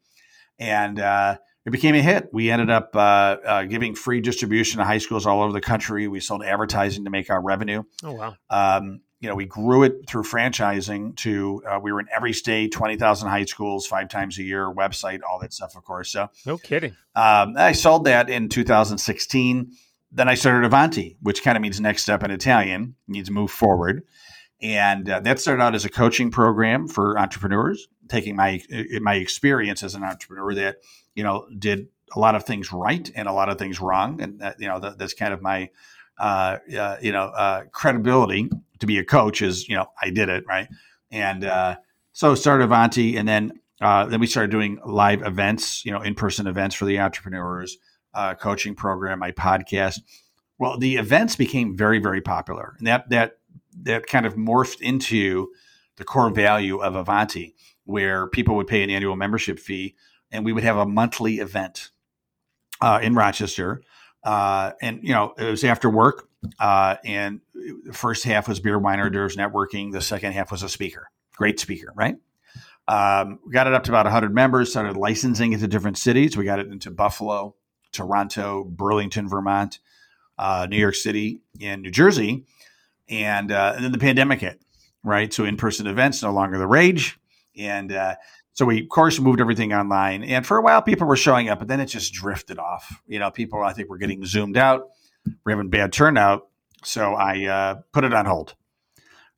And 0.59 0.99
uh, 0.99 1.37
it 1.67 1.71
became 1.71 1.95
a 1.95 2.03
hit. 2.03 2.29
We 2.33 2.51
ended 2.51 2.71
up 2.71 2.95
uh, 2.95 3.65
giving 3.65 3.95
free 3.95 4.21
distribution 4.21 4.79
to 4.79 4.85
high 4.85 4.99
schools 4.99 5.27
all 5.27 5.43
over 5.43 5.53
the 5.53 5.61
country. 5.61 6.09
We 6.09 6.21
sold 6.21 6.43
advertising 6.45 7.05
to 7.05 7.11
make 7.11 7.29
our 7.29 7.43
revenue. 7.43 7.83
Oh, 8.03 8.13
wow. 8.13 8.37
Um, 8.49 9.01
you 9.21 9.29
know, 9.29 9.35
we 9.35 9.45
grew 9.45 9.83
it 9.83 10.09
through 10.09 10.23
franchising 10.23 11.15
to 11.17 11.63
uh, 11.69 11.79
we 11.81 11.93
were 11.93 12.01
in 12.01 12.07
every 12.15 12.33
state, 12.33 12.73
twenty 12.73 12.97
thousand 12.97 13.29
high 13.29 13.45
schools, 13.45 13.87
five 13.87 14.09
times 14.09 14.39
a 14.39 14.43
year, 14.43 14.73
website, 14.73 15.21
all 15.29 15.39
that 15.41 15.53
stuff, 15.53 15.77
of 15.77 15.85
course. 15.85 16.11
So 16.11 16.31
no 16.47 16.57
kidding. 16.57 16.97
Um, 17.15 17.55
I 17.57 17.73
sold 17.73 18.07
that 18.07 18.31
in 18.31 18.49
2016. 18.49 19.73
Then 20.13 20.29
I 20.29 20.35
started 20.35 20.65
Avanti, 20.65 21.19
which 21.21 21.45
kind 21.45 21.57
of 21.57 21.63
means 21.63 21.81
next 21.81 22.03
step 22.03 22.25
in 22.25 22.31
Italian, 22.31 22.97
means 23.07 23.31
move 23.31 23.51
forward, 23.51 24.05
and 24.63 25.09
uh, 25.09 25.21
that 25.21 25.39
started 25.39 25.63
out 25.63 25.75
as 25.75 25.85
a 25.85 25.91
coaching 25.91 26.31
program 26.31 26.89
for 26.89 27.19
entrepreneurs, 27.19 27.89
taking 28.09 28.37
my 28.37 28.63
my 29.03 29.17
experience 29.17 29.83
as 29.83 29.95
an 29.95 30.03
entrepreneur 30.03 30.55
that 30.55 30.77
you 31.15 31.23
know 31.23 31.47
did 31.59 31.89
a 32.17 32.19
lot 32.19 32.35
of 32.35 32.45
things 32.45 32.73
right 32.73 33.11
and 33.15 33.29
a 33.29 33.33
lot 33.33 33.51
of 33.51 33.59
things 33.59 33.81
wrong, 33.81 34.21
and 34.23 34.41
that, 34.41 34.59
you 34.59 34.67
know 34.67 34.81
that, 34.81 34.99
that's 34.99 35.15
kind 35.15 35.35
of 35.35 35.43
my 35.43 35.69
uh, 36.19 36.59
uh, 36.79 36.97
you 37.01 37.13
know 37.13 37.25
uh, 37.25 37.65
credibility 37.73 38.51
to 38.79 38.87
be 38.87 38.99
a 38.99 39.05
coach 39.05 39.43
is 39.43 39.69
you 39.69 39.77
know 39.77 39.87
I 40.01 40.11
did 40.11 40.29
it 40.29 40.45
right, 40.47 40.69
and 41.11 41.45
uh, 41.45 41.77
so 42.13 42.35
started 42.35 42.65
Avanti, 42.65 43.17
and 43.17 43.29
then 43.29 43.53
uh, 43.81 44.07
then 44.07 44.21
we 44.21 44.27
started 44.27 44.51
doing 44.51 44.79
live 44.85 45.23
events, 45.23 45.85
you 45.85 45.93
know, 45.93 46.03
in 46.03 46.15
person 46.15 46.47
events 46.47 46.75
for 46.75 46.85
the 46.85 46.99
entrepreneurs, 46.99 47.79
uh, 48.13 48.35
coaching 48.35 48.75
program, 48.75 49.19
my 49.19 49.33
podcast. 49.33 50.01
Well, 50.59 50.77
the 50.77 50.97
events 50.97 51.37
became 51.37 51.77
very 51.77 51.99
very 51.99 52.21
popular, 52.21 52.75
and 52.79 52.87
that 52.87 53.09
that 53.11 53.39
that 53.83 54.07
kind 54.07 54.27
of 54.27 54.35
morphed 54.35 54.81
into 54.81 55.49
the 55.97 56.05
core 56.05 56.31
value 56.31 56.79
of 56.79 56.95
Avanti, 56.95 57.55
where 57.85 58.27
people 58.27 58.57
would 58.57 58.67
pay 58.67 58.83
an 58.83 58.91
annual 58.91 59.17
membership 59.17 59.59
fee, 59.59 59.95
and 60.31 60.45
we 60.45 60.53
would 60.53 60.65
have 60.65 60.77
a 60.77 60.87
monthly 60.87 61.39
event 61.39 61.91
uh, 62.81 63.01
in 63.03 63.15
Rochester. 63.15 63.83
Uh, 64.23 64.73
and 64.83 65.01
you 65.03 65.13
know, 65.13 65.35
it 65.39 65.51
was 65.51 65.65
after 65.65 65.89
work, 65.89 66.29
uh, 66.59 66.97
and 67.05 67.41
the 67.55 67.93
first 67.93 68.25
half 68.25 68.49
was 68.49 68.61
beer, 68.61 68.79
wine, 68.79 69.01
hors 69.01 69.11
d'oeuvres, 69.11 69.37
networking. 69.37 69.93
The 69.93 70.01
second 70.01 70.33
half 70.33 70.51
was 70.51 70.63
a 70.63 70.69
speaker, 70.69 71.09
great 71.37 71.59
speaker, 71.59 71.93
right? 71.95 72.17
Um, 72.89 73.39
we 73.47 73.53
got 73.53 73.67
it 73.69 73.73
up 73.73 73.85
to 73.85 73.93
about 73.93 74.07
100 74.07 74.35
members, 74.35 74.71
started 74.71 74.97
licensing 74.97 75.53
it 75.53 75.61
to 75.61 75.69
different 75.69 75.97
cities. 75.97 76.37
We 76.37 76.45
got 76.45 76.59
it 76.59 76.67
into 76.67 76.91
Buffalo, 76.91 77.55
Toronto, 77.93 78.65
Burlington, 78.65 79.29
Vermont, 79.29 79.79
uh, 80.39 80.67
New 80.69 80.77
York 80.77 80.97
City, 80.97 81.41
and 81.61 81.83
New 81.83 81.93
Jersey. 81.93 82.47
And, 83.09 83.53
uh, 83.53 83.75
and 83.77 83.85
then 83.85 83.93
the 83.93 83.99
pandemic 83.99 84.41
hit, 84.41 84.61
right? 85.05 85.33
So 85.33 85.45
in 85.45 85.57
person 85.57 85.87
events 85.87 86.23
no 86.23 86.33
longer 86.33 86.59
the 86.59 86.67
rage. 86.67 87.19
And 87.57 87.93
uh, 87.93 88.17
so 88.53 88.67
we, 88.67 88.83
of 88.83 88.89
course, 88.89 89.19
moved 89.21 89.41
everything 89.41 89.73
online. 89.73 90.23
And 90.25 90.47
for 90.47 90.57
a 90.57 90.63
while, 90.63 90.83
people 90.83 91.07
were 91.07 91.17
showing 91.17 91.49
up, 91.49 91.61
but 91.61 91.69
then 91.69 91.81
it 91.81 91.87
just 91.87 92.13
drifted 92.13 92.59
off. 92.59 93.01
You 93.07 93.19
know, 93.19 93.31
people, 93.31 93.63
I 93.63 93.73
think, 93.73 93.89
were 93.89 93.99
getting 93.99 94.25
zoomed 94.25 94.57
out. 94.57 94.89
We're 95.45 95.53
having 95.53 95.71
bad 95.71 95.93
turnout. 95.93 96.49
So 96.85 97.15
I 97.15 97.45
uh, 97.47 97.75
put 97.93 98.05
it 98.05 98.13
on 98.13 98.27
hold. 98.27 98.55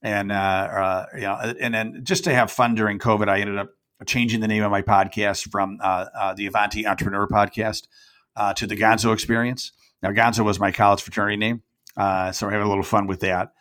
And, 0.01 0.33
uh, 0.33 0.35
uh, 0.35 1.07
you 1.15 1.21
know, 1.23 1.55
and 1.61 1.73
then 1.75 2.01
just 2.03 2.25
to 2.25 2.35
have 2.35 2.51
fun 2.51 2.75
during 2.75 2.99
COVID, 2.99 3.29
I 3.29 3.41
ended 3.41 3.59
up 3.59 3.71
changing 4.07 4.41
the 4.41 4.49
name 4.49 4.65
of 4.65 4.71
my 4.71 4.83
podcast 4.83 5.51
from 5.51 5.79
uh, 5.81 6.07
uh, 6.19 6.35
the 6.35 6.47
Avanti 6.47 6.87
Entrepreneur 6.87 7.29
Podcast 7.29 7.87
uh, 8.35 8.53
to 8.55 8.67
the 8.67 8.77
Gonzo 8.77 9.13
Experience. 9.13 9.73
Now, 10.03 10.11
Gonzo 10.11 10.45
was 10.45 10.59
my 10.59 10.73
college 10.73 11.03
fraternity 11.03 11.37
name. 11.37 11.63
so 11.97 12.47
we're 12.47 12.53
having 12.53 12.67
a 12.67 12.69
little 12.69 12.83
fun 12.83 13.07
with 13.07 13.21
that. 13.21 13.53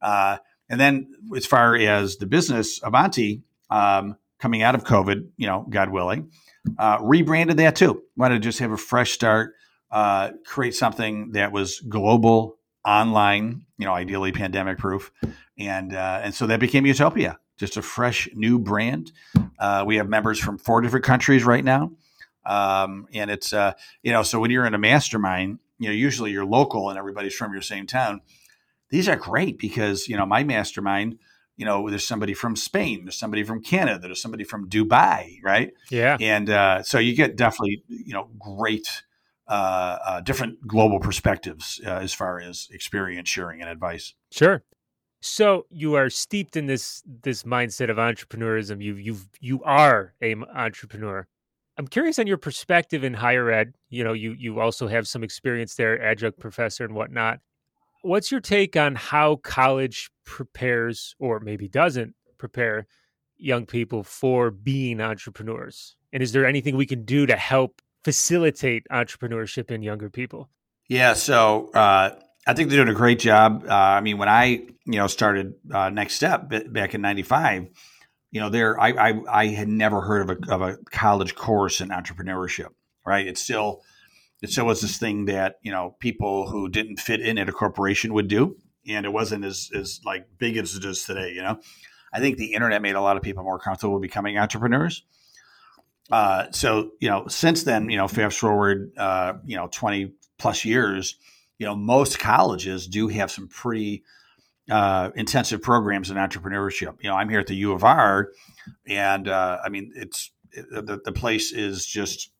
and 0.00 0.80
then 0.80 1.12
as 1.36 1.46
far 1.46 1.74
as 1.74 2.18
the 2.18 2.26
business, 2.26 2.80
Avanti, 2.84 3.42
um, 3.70 4.16
coming 4.38 4.62
out 4.62 4.74
of 4.74 4.84
COVID, 4.84 5.28
you 5.36 5.46
know, 5.46 5.66
God 5.68 5.90
willing, 5.90 6.30
uh, 6.78 6.98
rebranded 7.00 7.56
that 7.58 7.76
too. 7.76 8.02
Wanted 8.16 8.36
to 8.36 8.40
just 8.40 8.58
have 8.60 8.72
a 8.72 8.76
fresh 8.76 9.12
start, 9.12 9.54
uh, 9.90 10.30
create 10.44 10.74
something 10.74 11.32
that 11.32 11.52
was 11.52 11.80
global, 11.80 12.58
online, 12.84 13.62
you 13.78 13.86
know, 13.86 13.92
ideally 13.92 14.32
pandemic 14.32 14.78
proof, 14.78 15.10
and 15.58 15.94
uh, 15.94 16.20
and 16.22 16.34
so 16.34 16.46
that 16.46 16.60
became 16.60 16.84
Youtopia, 16.84 17.36
just 17.56 17.76
a 17.76 17.82
fresh 17.82 18.28
new 18.34 18.58
brand. 18.58 19.12
Uh, 19.58 19.84
we 19.86 19.96
have 19.96 20.08
members 20.08 20.38
from 20.38 20.58
four 20.58 20.80
different 20.80 21.04
countries 21.04 21.44
right 21.44 21.64
now, 21.64 21.92
um, 22.46 23.06
and 23.12 23.30
it's 23.30 23.52
uh, 23.52 23.72
you 24.02 24.12
know, 24.12 24.22
so 24.22 24.40
when 24.40 24.50
you're 24.50 24.66
in 24.66 24.74
a 24.74 24.78
mastermind, 24.78 25.58
you 25.78 25.88
know, 25.88 25.94
usually 25.94 26.30
you're 26.30 26.46
local 26.46 26.90
and 26.90 26.98
everybody's 26.98 27.34
from 27.34 27.52
your 27.52 27.62
same 27.62 27.86
town. 27.86 28.20
These 28.90 29.08
are 29.08 29.16
great 29.16 29.58
because 29.58 30.08
you 30.08 30.16
know 30.16 30.26
my 30.26 30.44
mastermind 30.44 31.18
you 31.58 31.64
know, 31.64 31.90
there's 31.90 32.06
somebody 32.06 32.34
from 32.34 32.54
Spain, 32.54 33.04
there's 33.04 33.16
somebody 33.18 33.42
from 33.42 33.60
Canada, 33.60 34.06
there's 34.06 34.22
somebody 34.22 34.44
from 34.44 34.70
Dubai, 34.70 35.40
right? 35.42 35.72
Yeah. 35.90 36.16
And 36.20 36.48
uh, 36.48 36.84
so 36.84 36.98
you 37.00 37.14
get 37.14 37.36
definitely, 37.36 37.82
you 37.88 38.14
know, 38.14 38.30
great, 38.38 39.02
uh, 39.48 39.98
uh, 40.06 40.20
different 40.20 40.64
global 40.66 41.00
perspectives 41.00 41.80
uh, 41.84 41.90
as 41.90 42.14
far 42.14 42.40
as 42.40 42.68
experience 42.70 43.28
sharing 43.28 43.60
and 43.60 43.68
advice. 43.68 44.14
Sure. 44.30 44.62
So 45.20 45.66
you 45.68 45.94
are 45.94 46.08
steeped 46.08 46.56
in 46.56 46.66
this 46.66 47.02
this 47.22 47.42
mindset 47.42 47.90
of 47.90 47.96
entrepreneurism. 47.96 48.80
You 48.80 48.94
you 48.94 49.16
you 49.40 49.60
are 49.64 50.14
a 50.22 50.36
entrepreneur. 50.54 51.26
I'm 51.76 51.88
curious 51.88 52.20
on 52.20 52.28
your 52.28 52.36
perspective 52.36 53.02
in 53.02 53.14
higher 53.14 53.50
ed. 53.50 53.74
You 53.88 54.04
know, 54.04 54.12
you 54.12 54.32
you 54.38 54.60
also 54.60 54.86
have 54.86 55.08
some 55.08 55.24
experience 55.24 55.74
there, 55.74 56.00
adjunct 56.00 56.38
professor 56.38 56.84
and 56.84 56.94
whatnot. 56.94 57.40
What's 58.02 58.30
your 58.30 58.40
take 58.40 58.76
on 58.76 58.94
how 58.94 59.36
college 59.36 60.10
prepares, 60.24 61.14
or 61.18 61.40
maybe 61.40 61.68
doesn't 61.68 62.14
prepare, 62.38 62.86
young 63.36 63.66
people 63.66 64.02
for 64.02 64.50
being 64.50 65.00
entrepreneurs? 65.00 65.96
And 66.12 66.22
is 66.22 66.32
there 66.32 66.46
anything 66.46 66.76
we 66.76 66.86
can 66.86 67.04
do 67.04 67.26
to 67.26 67.36
help 67.36 67.82
facilitate 68.04 68.84
entrepreneurship 68.90 69.70
in 69.70 69.82
younger 69.82 70.10
people? 70.10 70.48
Yeah, 70.88 71.12
so 71.14 71.70
uh, 71.74 72.18
I 72.46 72.54
think 72.54 72.70
they're 72.70 72.78
doing 72.78 72.94
a 72.94 72.98
great 72.98 73.18
job. 73.18 73.64
Uh, 73.68 73.74
I 73.74 74.00
mean, 74.00 74.18
when 74.18 74.28
I 74.28 74.46
you 74.46 74.98
know 74.98 75.06
started 75.06 75.54
uh, 75.72 75.90
Next 75.90 76.14
Step 76.14 76.48
back 76.48 76.94
in 76.94 77.02
'95, 77.02 77.68
you 78.30 78.40
know, 78.40 78.48
there 78.48 78.80
I, 78.80 78.88
I, 79.10 79.20
I 79.28 79.46
had 79.48 79.68
never 79.68 80.00
heard 80.00 80.30
of 80.30 80.38
a 80.38 80.54
of 80.54 80.62
a 80.62 80.76
college 80.90 81.34
course 81.34 81.80
in 81.80 81.88
entrepreneurship. 81.88 82.70
Right? 83.04 83.26
It's 83.26 83.40
still 83.40 83.82
it 84.42 84.50
still 84.50 84.66
was 84.66 84.80
this 84.80 84.98
thing 84.98 85.26
that 85.26 85.56
you 85.62 85.72
know 85.72 85.96
people 85.98 86.48
who 86.48 86.68
didn't 86.68 86.98
fit 86.98 87.20
in 87.20 87.38
at 87.38 87.48
a 87.48 87.52
corporation 87.52 88.14
would 88.14 88.28
do, 88.28 88.56
and 88.86 89.04
it 89.04 89.12
wasn't 89.12 89.44
as 89.44 89.70
as 89.74 90.00
like 90.04 90.26
big 90.38 90.56
as 90.56 90.74
it 90.74 90.84
is 90.84 91.04
today. 91.04 91.32
You 91.32 91.42
know, 91.42 91.58
I 92.12 92.20
think 92.20 92.36
the 92.36 92.54
internet 92.54 92.82
made 92.82 92.94
a 92.94 93.00
lot 93.00 93.16
of 93.16 93.22
people 93.22 93.42
more 93.42 93.58
comfortable 93.58 93.98
becoming 93.98 94.38
entrepreneurs. 94.38 95.04
Uh, 96.10 96.46
so 96.52 96.92
you 97.00 97.08
know, 97.08 97.26
since 97.28 97.64
then, 97.64 97.90
you 97.90 97.96
know, 97.96 98.08
fast 98.08 98.38
forward, 98.38 98.92
uh, 98.96 99.34
you 99.44 99.56
know, 99.56 99.68
twenty 99.68 100.12
plus 100.38 100.64
years, 100.64 101.16
you 101.58 101.66
know, 101.66 101.74
most 101.74 102.18
colleges 102.18 102.86
do 102.86 103.08
have 103.08 103.30
some 103.30 103.48
pretty 103.48 104.04
uh, 104.70 105.10
intensive 105.16 105.62
programs 105.62 106.10
in 106.10 106.16
entrepreneurship. 106.16 106.96
You 107.02 107.10
know, 107.10 107.16
I'm 107.16 107.28
here 107.28 107.40
at 107.40 107.46
the 107.46 107.56
U 107.56 107.72
of 107.72 107.84
R, 107.84 108.30
and 108.86 109.28
uh, 109.28 109.58
I 109.64 109.68
mean, 109.68 109.92
it's 109.96 110.30
the, 110.52 111.00
the 111.04 111.12
place 111.12 111.52
is 111.52 111.84
just 111.84 112.30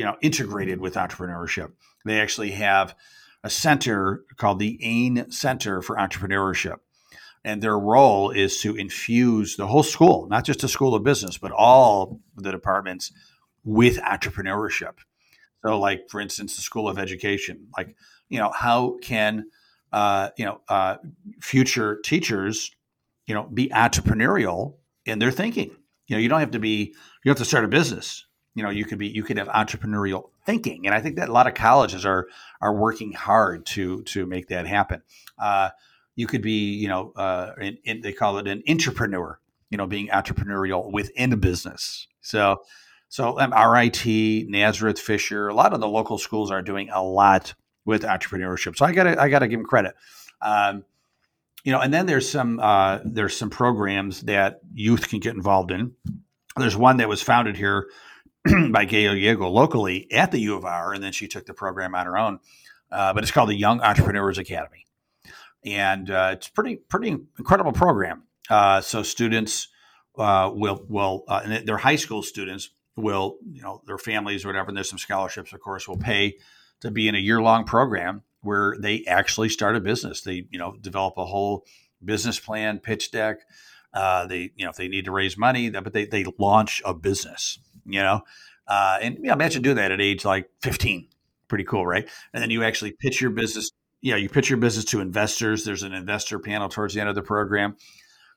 you 0.00 0.06
know 0.06 0.16
integrated 0.22 0.80
with 0.80 0.94
entrepreneurship. 0.94 1.72
They 2.06 2.20
actually 2.20 2.52
have 2.52 2.96
a 3.44 3.50
center 3.50 4.24
called 4.38 4.58
the 4.58 4.78
Ain 4.82 5.30
Center 5.30 5.82
for 5.82 5.96
Entrepreneurship. 5.96 6.78
And 7.44 7.62
their 7.62 7.78
role 7.78 8.30
is 8.30 8.62
to 8.62 8.76
infuse 8.76 9.56
the 9.56 9.66
whole 9.66 9.82
school, 9.82 10.26
not 10.30 10.46
just 10.46 10.64
a 10.64 10.68
school 10.68 10.94
of 10.94 11.04
business, 11.04 11.36
but 11.36 11.52
all 11.52 12.18
the 12.34 12.50
departments 12.50 13.12
with 13.62 13.98
entrepreneurship. 13.98 14.94
So, 15.62 15.78
like 15.78 16.08
for 16.08 16.18
instance, 16.18 16.56
the 16.56 16.62
School 16.62 16.88
of 16.88 16.98
Education, 16.98 17.68
like 17.76 17.94
you 18.30 18.38
know, 18.38 18.50
how 18.50 18.96
can 19.02 19.50
uh, 19.92 20.30
you 20.38 20.46
know 20.46 20.62
uh, 20.70 20.96
future 21.42 22.00
teachers, 22.02 22.70
you 23.26 23.34
know, 23.34 23.42
be 23.42 23.68
entrepreneurial 23.68 24.76
in 25.04 25.18
their 25.18 25.30
thinking? 25.30 25.76
You 26.06 26.16
know, 26.16 26.20
you 26.20 26.30
don't 26.30 26.40
have 26.40 26.52
to 26.52 26.58
be 26.58 26.94
you 26.94 27.26
don't 27.26 27.36
have 27.36 27.44
to 27.44 27.44
start 27.44 27.66
a 27.66 27.68
business. 27.68 28.24
You 28.54 28.62
know, 28.62 28.70
you 28.70 28.84
could 28.84 28.98
be 28.98 29.08
you 29.08 29.22
could 29.22 29.36
have 29.38 29.48
entrepreneurial 29.48 30.30
thinking, 30.44 30.86
and 30.86 30.94
I 30.94 31.00
think 31.00 31.16
that 31.16 31.28
a 31.28 31.32
lot 31.32 31.46
of 31.46 31.54
colleges 31.54 32.04
are 32.04 32.26
are 32.60 32.74
working 32.74 33.12
hard 33.12 33.66
to 33.66 34.02
to 34.04 34.26
make 34.26 34.48
that 34.48 34.66
happen. 34.66 35.02
Uh, 35.38 35.70
you 36.16 36.26
could 36.26 36.42
be, 36.42 36.74
you 36.74 36.88
know, 36.88 37.12
uh, 37.16 37.52
in, 37.60 37.78
in, 37.84 38.00
they 38.00 38.12
call 38.12 38.38
it 38.38 38.48
an 38.48 38.62
intrapreneur. 38.68 39.36
You 39.70 39.78
know, 39.78 39.86
being 39.86 40.08
entrepreneurial 40.08 40.90
within 40.90 41.32
a 41.32 41.36
business. 41.36 42.08
So 42.22 42.62
so 43.10 43.38
um, 43.40 43.52
RIT, 43.52 44.48
Nazareth, 44.48 44.98
Fisher, 44.98 45.48
a 45.48 45.54
lot 45.54 45.72
of 45.72 45.80
the 45.80 45.88
local 45.88 46.16
schools 46.16 46.50
are 46.52 46.62
doing 46.62 46.90
a 46.90 47.02
lot 47.02 47.54
with 47.84 48.02
entrepreneurship. 48.02 48.76
So 48.76 48.86
I 48.86 48.92
got 48.92 49.04
to 49.04 49.20
I 49.20 49.28
got 49.28 49.40
to 49.40 49.48
give 49.48 49.58
them 49.58 49.66
credit. 49.66 49.94
Um, 50.40 50.84
you 51.64 51.72
know, 51.72 51.80
and 51.80 51.92
then 51.92 52.06
there's 52.06 52.28
some 52.28 52.60
uh, 52.60 53.00
there's 53.04 53.36
some 53.36 53.50
programs 53.50 54.22
that 54.22 54.60
youth 54.72 55.08
can 55.08 55.18
get 55.18 55.34
involved 55.34 55.72
in. 55.72 55.92
There's 56.56 56.76
one 56.76 56.98
that 56.98 57.08
was 57.08 57.20
founded 57.20 57.56
here 57.56 57.88
by 58.72 58.84
Gayle 58.84 59.14
Jagel 59.14 59.52
locally 59.52 60.10
at 60.12 60.30
the 60.30 60.38
U 60.40 60.56
of 60.56 60.64
R, 60.64 60.92
and 60.92 61.02
then 61.02 61.12
she 61.12 61.28
took 61.28 61.46
the 61.46 61.54
program 61.54 61.94
on 61.94 62.06
her 62.06 62.16
own. 62.16 62.40
Uh, 62.90 63.12
but 63.12 63.22
it's 63.22 63.30
called 63.30 63.48
the 63.48 63.54
Young 63.54 63.80
Entrepreneurs 63.80 64.38
Academy, 64.38 64.86
and 65.64 66.10
uh, 66.10 66.30
it's 66.32 66.48
pretty 66.48 66.76
pretty 66.76 67.16
incredible 67.38 67.72
program. 67.72 68.24
Uh, 68.48 68.80
so 68.80 69.02
students 69.02 69.68
uh, 70.18 70.50
will 70.52 70.84
will 70.88 71.24
uh, 71.28 71.40
and 71.44 71.66
they're 71.66 71.76
high 71.76 71.96
school 71.96 72.22
students 72.22 72.70
will, 72.96 73.38
you 73.50 73.62
know, 73.62 73.82
their 73.86 73.98
families 73.98 74.44
or 74.44 74.48
whatever, 74.48 74.68
and 74.68 74.76
there's 74.76 74.90
some 74.90 74.98
scholarships, 74.98 75.52
of 75.52 75.60
course, 75.60 75.88
will 75.88 75.98
pay 75.98 76.36
to 76.80 76.90
be 76.90 77.08
in 77.08 77.14
a 77.14 77.18
year 77.18 77.40
long 77.40 77.64
program 77.64 78.22
where 78.42 78.76
they 78.80 79.04
actually 79.06 79.48
start 79.48 79.76
a 79.76 79.80
business. 79.80 80.22
They, 80.22 80.46
you 80.50 80.58
know, 80.58 80.76
develop 80.80 81.14
a 81.18 81.26
whole 81.26 81.64
business 82.04 82.40
plan, 82.40 82.78
pitch 82.78 83.10
deck. 83.10 83.40
Uh, 83.92 84.26
they, 84.26 84.52
you 84.56 84.64
know, 84.64 84.70
if 84.70 84.76
they 84.76 84.88
need 84.88 85.04
to 85.04 85.10
raise 85.10 85.36
money, 85.36 85.68
but 85.68 85.92
they, 85.92 86.06
they 86.06 86.24
launch 86.38 86.80
a 86.84 86.94
business, 86.94 87.58
you 87.92 88.02
know, 88.02 88.22
uh, 88.66 88.98
and 89.00 89.18
know, 89.20 89.32
imagine 89.32 89.62
doing 89.62 89.76
that 89.76 89.92
at 89.92 90.00
age 90.00 90.24
like 90.24 90.48
15. 90.62 91.08
Pretty 91.48 91.64
cool, 91.64 91.86
right? 91.86 92.08
And 92.32 92.42
then 92.42 92.50
you 92.50 92.62
actually 92.62 92.92
pitch 92.92 93.20
your 93.20 93.30
business. 93.30 93.70
Yeah, 94.02 94.16
you 94.16 94.28
pitch 94.28 94.48
your 94.48 94.58
business 94.58 94.84
to 94.86 95.00
investors. 95.00 95.64
There's 95.64 95.82
an 95.82 95.92
investor 95.92 96.38
panel 96.38 96.68
towards 96.68 96.94
the 96.94 97.00
end 97.00 97.08
of 97.08 97.14
the 97.14 97.22
program 97.22 97.76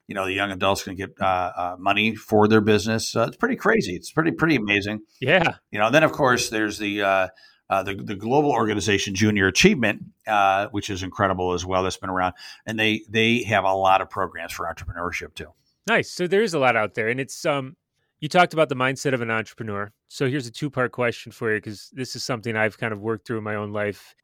you 0.08 0.16
know 0.16 0.26
the 0.26 0.34
young 0.34 0.52
adults 0.52 0.84
can 0.84 0.96
get 0.96 1.14
uh, 1.20 1.52
uh, 1.56 1.76
money 1.80 2.16
for 2.16 2.48
their 2.48 2.62
business. 2.62 3.16
Uh, 3.16 3.26
it's 3.28 3.38
pretty 3.38 3.56
crazy. 3.56 3.96
It's 3.96 4.12
pretty 4.12 4.32
pretty 4.32 4.56
amazing. 4.56 5.02
Yeah. 5.22 5.56
You 5.72 5.80
know. 5.80 5.90
Then 5.90 6.04
of 6.04 6.12
course 6.12 6.50
there's 6.50 6.78
the 6.78 7.02
uh, 7.02 7.28
uh, 7.70 7.84
the, 7.84 7.96
the 7.96 8.16
global 8.16 8.52
organization 8.52 9.16
Junior 9.16 9.48
Achievement, 9.48 10.04
uh, 10.28 10.68
which 10.72 10.90
is 10.90 11.04
incredible 11.04 11.54
as 11.54 11.66
well. 11.66 11.84
That's 11.84 11.98
been 11.98 12.10
around, 12.10 12.34
and 12.66 12.78
they 12.78 13.02
they 13.10 13.44
have 13.44 13.64
a 13.64 13.74
lot 13.74 14.02
of 14.02 14.10
programs 14.10 14.52
for 14.52 14.66
entrepreneurship 14.66 15.36
too. 15.36 15.48
Nice. 15.88 16.12
So 16.12 16.28
there 16.28 16.44
is 16.44 16.54
a 16.54 16.60
lot 16.60 16.76
out 16.76 16.94
there, 16.96 17.10
and 17.10 17.20
it's 17.20 17.46
um. 17.46 17.76
You 18.24 18.30
talked 18.30 18.54
about 18.54 18.70
the 18.70 18.76
mindset 18.76 19.14
of 19.14 19.20
an 19.20 19.30
entrepreneur. 19.30 19.92
So 20.08 20.30
here's 20.30 20.48
a 20.48 20.52
two 20.52 20.70
part 20.70 20.94
question 20.94 21.34
for 21.34 21.52
you 21.52 21.58
because 21.58 21.90
this 21.92 22.16
is 22.16 22.24
something 22.24 22.56
I've 22.56 22.78
kind 22.78 22.94
of 22.94 23.02
worked 23.02 23.28
through 23.28 23.40
in 23.40 23.44
my 23.44 23.56
own 23.56 23.74
life 23.74 24.16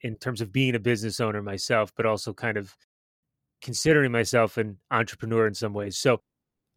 in 0.00 0.16
terms 0.16 0.40
of 0.40 0.50
being 0.50 0.74
a 0.74 0.80
business 0.80 1.20
owner 1.20 1.40
myself, 1.40 1.92
but 1.96 2.06
also 2.06 2.32
kind 2.34 2.56
of 2.56 2.76
considering 3.62 4.10
myself 4.10 4.56
an 4.56 4.78
entrepreneur 4.90 5.46
in 5.46 5.54
some 5.54 5.74
ways. 5.74 5.96
So, 5.96 6.22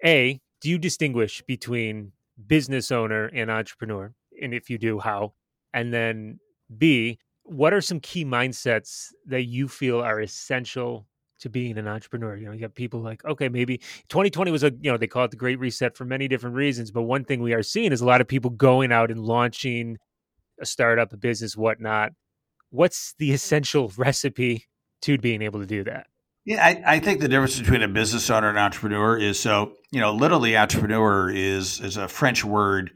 A, 0.06 0.40
do 0.62 0.70
you 0.70 0.78
distinguish 0.78 1.42
between 1.42 2.12
business 2.46 2.92
owner 2.92 3.32
and 3.34 3.50
entrepreneur? 3.50 4.14
And 4.40 4.54
if 4.54 4.70
you 4.70 4.78
do, 4.78 5.00
how? 5.00 5.34
And 5.74 5.92
then 5.92 6.40
B, 6.78 7.18
what 7.42 7.74
are 7.74 7.82
some 7.82 8.00
key 8.00 8.26
mindsets 8.26 9.08
that 9.26 9.46
you 9.46 9.68
feel 9.68 10.02
are 10.02 10.22
essential 10.22 11.08
to 11.40 11.50
being 11.50 11.78
an 11.78 11.88
entrepreneur? 11.88 12.36
You 12.36 12.48
know, 12.48 12.52
you 12.52 12.62
got 12.62 12.76
people 12.76 13.02
like, 13.02 13.24
okay, 13.26 13.50
maybe 13.50 13.78
2020 14.10 14.52
was 14.52 14.64
a, 14.64 14.72
you 14.82 14.92
know, 14.92 14.98
they 14.98 15.08
call 15.08 15.26
it 15.26 15.32
the 15.32 15.38
great 15.38 15.60
reset 15.60 15.98
for 15.98 16.06
many 16.06 16.28
different 16.28 16.56
reasons. 16.56 16.92
But 16.92 17.04
one 17.04 17.24
thing 17.24 17.42
we 17.42 17.54
are 17.54 17.64
seeing 17.64 17.92
is 17.92 18.02
a 18.02 18.06
lot 18.06 18.22
of 18.22 18.28
people 18.28 18.52
going 18.52 18.92
out 18.92 19.12
and 19.12 19.22
launching 19.22 19.98
a 20.60 20.66
startup, 20.66 21.14
a 21.14 21.18
business, 21.18 21.56
whatnot. 21.56 22.12
What's 22.70 23.14
the 23.18 23.32
essential 23.32 23.92
recipe 23.98 24.68
to 25.02 25.18
being 25.18 25.42
able 25.42 25.60
to 25.60 25.66
do 25.66 25.84
that? 25.86 26.08
Yeah, 26.46 26.66
I, 26.66 26.96
I, 26.96 27.00
think 27.00 27.20
the 27.20 27.28
difference 27.28 27.60
between 27.60 27.84
a 27.84 27.88
business 27.88 28.30
owner 28.30 28.50
and 28.50 28.58
entrepreneur 28.58 29.18
is 29.18 29.40
so 29.40 29.74
you 29.92 30.00
know 30.00 30.14
literally 30.14 30.58
entrepreneur 30.58 31.30
is 31.30 31.80
is 31.80 31.98
a 31.98 32.08
French 32.08 32.44
word, 32.44 32.92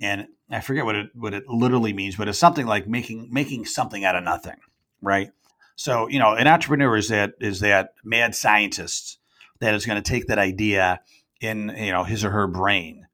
and 0.00 0.28
I 0.50 0.60
forget 0.60 0.84
what 0.84 0.94
it 0.94 1.10
what 1.14 1.34
it 1.34 1.46
literally 1.48 1.92
means, 1.92 2.16
but 2.16 2.28
it's 2.28 2.38
something 2.38 2.66
like 2.66 2.86
making 2.86 3.28
making 3.30 3.66
something 3.66 4.04
out 4.04 4.16
of 4.16 4.24
nothing, 4.24 4.56
right? 5.02 5.32
So 5.76 6.08
you 6.08 6.18
know, 6.18 6.34
an 6.34 6.46
entrepreneur 6.46 6.96
is 6.96 7.08
that 7.08 7.34
is 7.40 7.60
that 7.60 7.94
mad 8.04 8.34
scientist 8.34 9.18
that 9.60 9.74
is 9.74 9.86
going 9.86 10.02
to 10.02 10.08
take 10.08 10.26
that 10.26 10.38
idea 10.38 11.00
in 11.40 11.74
you 11.76 11.92
know 11.92 12.04
his 12.04 12.24
or 12.24 12.30
her 12.30 12.46
brain 12.46 13.06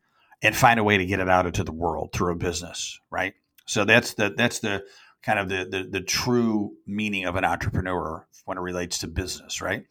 and 0.42 0.56
find 0.56 0.80
a 0.80 0.84
way 0.84 0.98
to 0.98 1.06
get 1.06 1.20
it 1.20 1.28
out 1.28 1.46
into 1.46 1.64
the 1.64 1.72
world 1.72 2.10
through 2.12 2.32
a 2.32 2.36
business, 2.36 3.00
right? 3.10 3.34
So 3.66 3.84
that's 3.84 4.14
the 4.14 4.32
that's 4.36 4.60
the 4.60 4.84
kind 5.22 5.38
of 5.38 5.48
the, 5.48 5.66
the, 5.70 5.88
the 5.90 6.00
true 6.00 6.72
meaning 6.86 7.26
of 7.26 7.36
an 7.36 7.44
entrepreneur 7.44 8.26
when 8.44 8.58
it 8.58 8.62
relates 8.62 8.98
to 8.98 9.06
business, 9.06 9.60
right? 9.60 9.84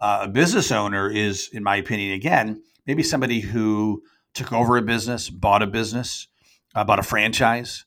Uh, 0.00 0.20
a 0.22 0.28
business 0.28 0.70
owner 0.70 1.10
is, 1.10 1.50
in 1.52 1.62
my 1.62 1.76
opinion, 1.76 2.12
again, 2.12 2.62
maybe 2.86 3.02
somebody 3.02 3.40
who 3.40 4.02
took 4.32 4.52
over 4.52 4.76
a 4.76 4.82
business, 4.82 5.28
bought 5.28 5.62
a 5.62 5.66
business, 5.66 6.28
uh, 6.74 6.84
bought 6.84 6.98
a 6.98 7.02
franchise, 7.02 7.84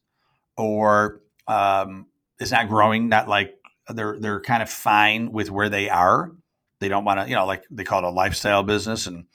or 0.58 1.22
um, 1.48 2.06
is 2.40 2.52
not 2.52 2.68
growing, 2.68 3.10
not 3.10 3.28
like 3.28 3.56
they're 3.90 4.18
they're 4.20 4.42
kind 4.42 4.64
of 4.64 4.70
fine 4.70 5.32
with 5.32 5.52
where 5.52 5.70
they 5.70 5.90
are. 5.90 6.32
They 6.80 6.90
don't 6.90 7.06
want 7.06 7.20
to, 7.22 7.30
you 7.30 7.36
know, 7.36 7.46
like 7.46 7.64
they 7.72 7.84
call 7.84 8.00
it 8.00 8.06
a 8.06 8.10
lifestyle 8.10 8.64
business, 8.64 9.08
and 9.08 9.26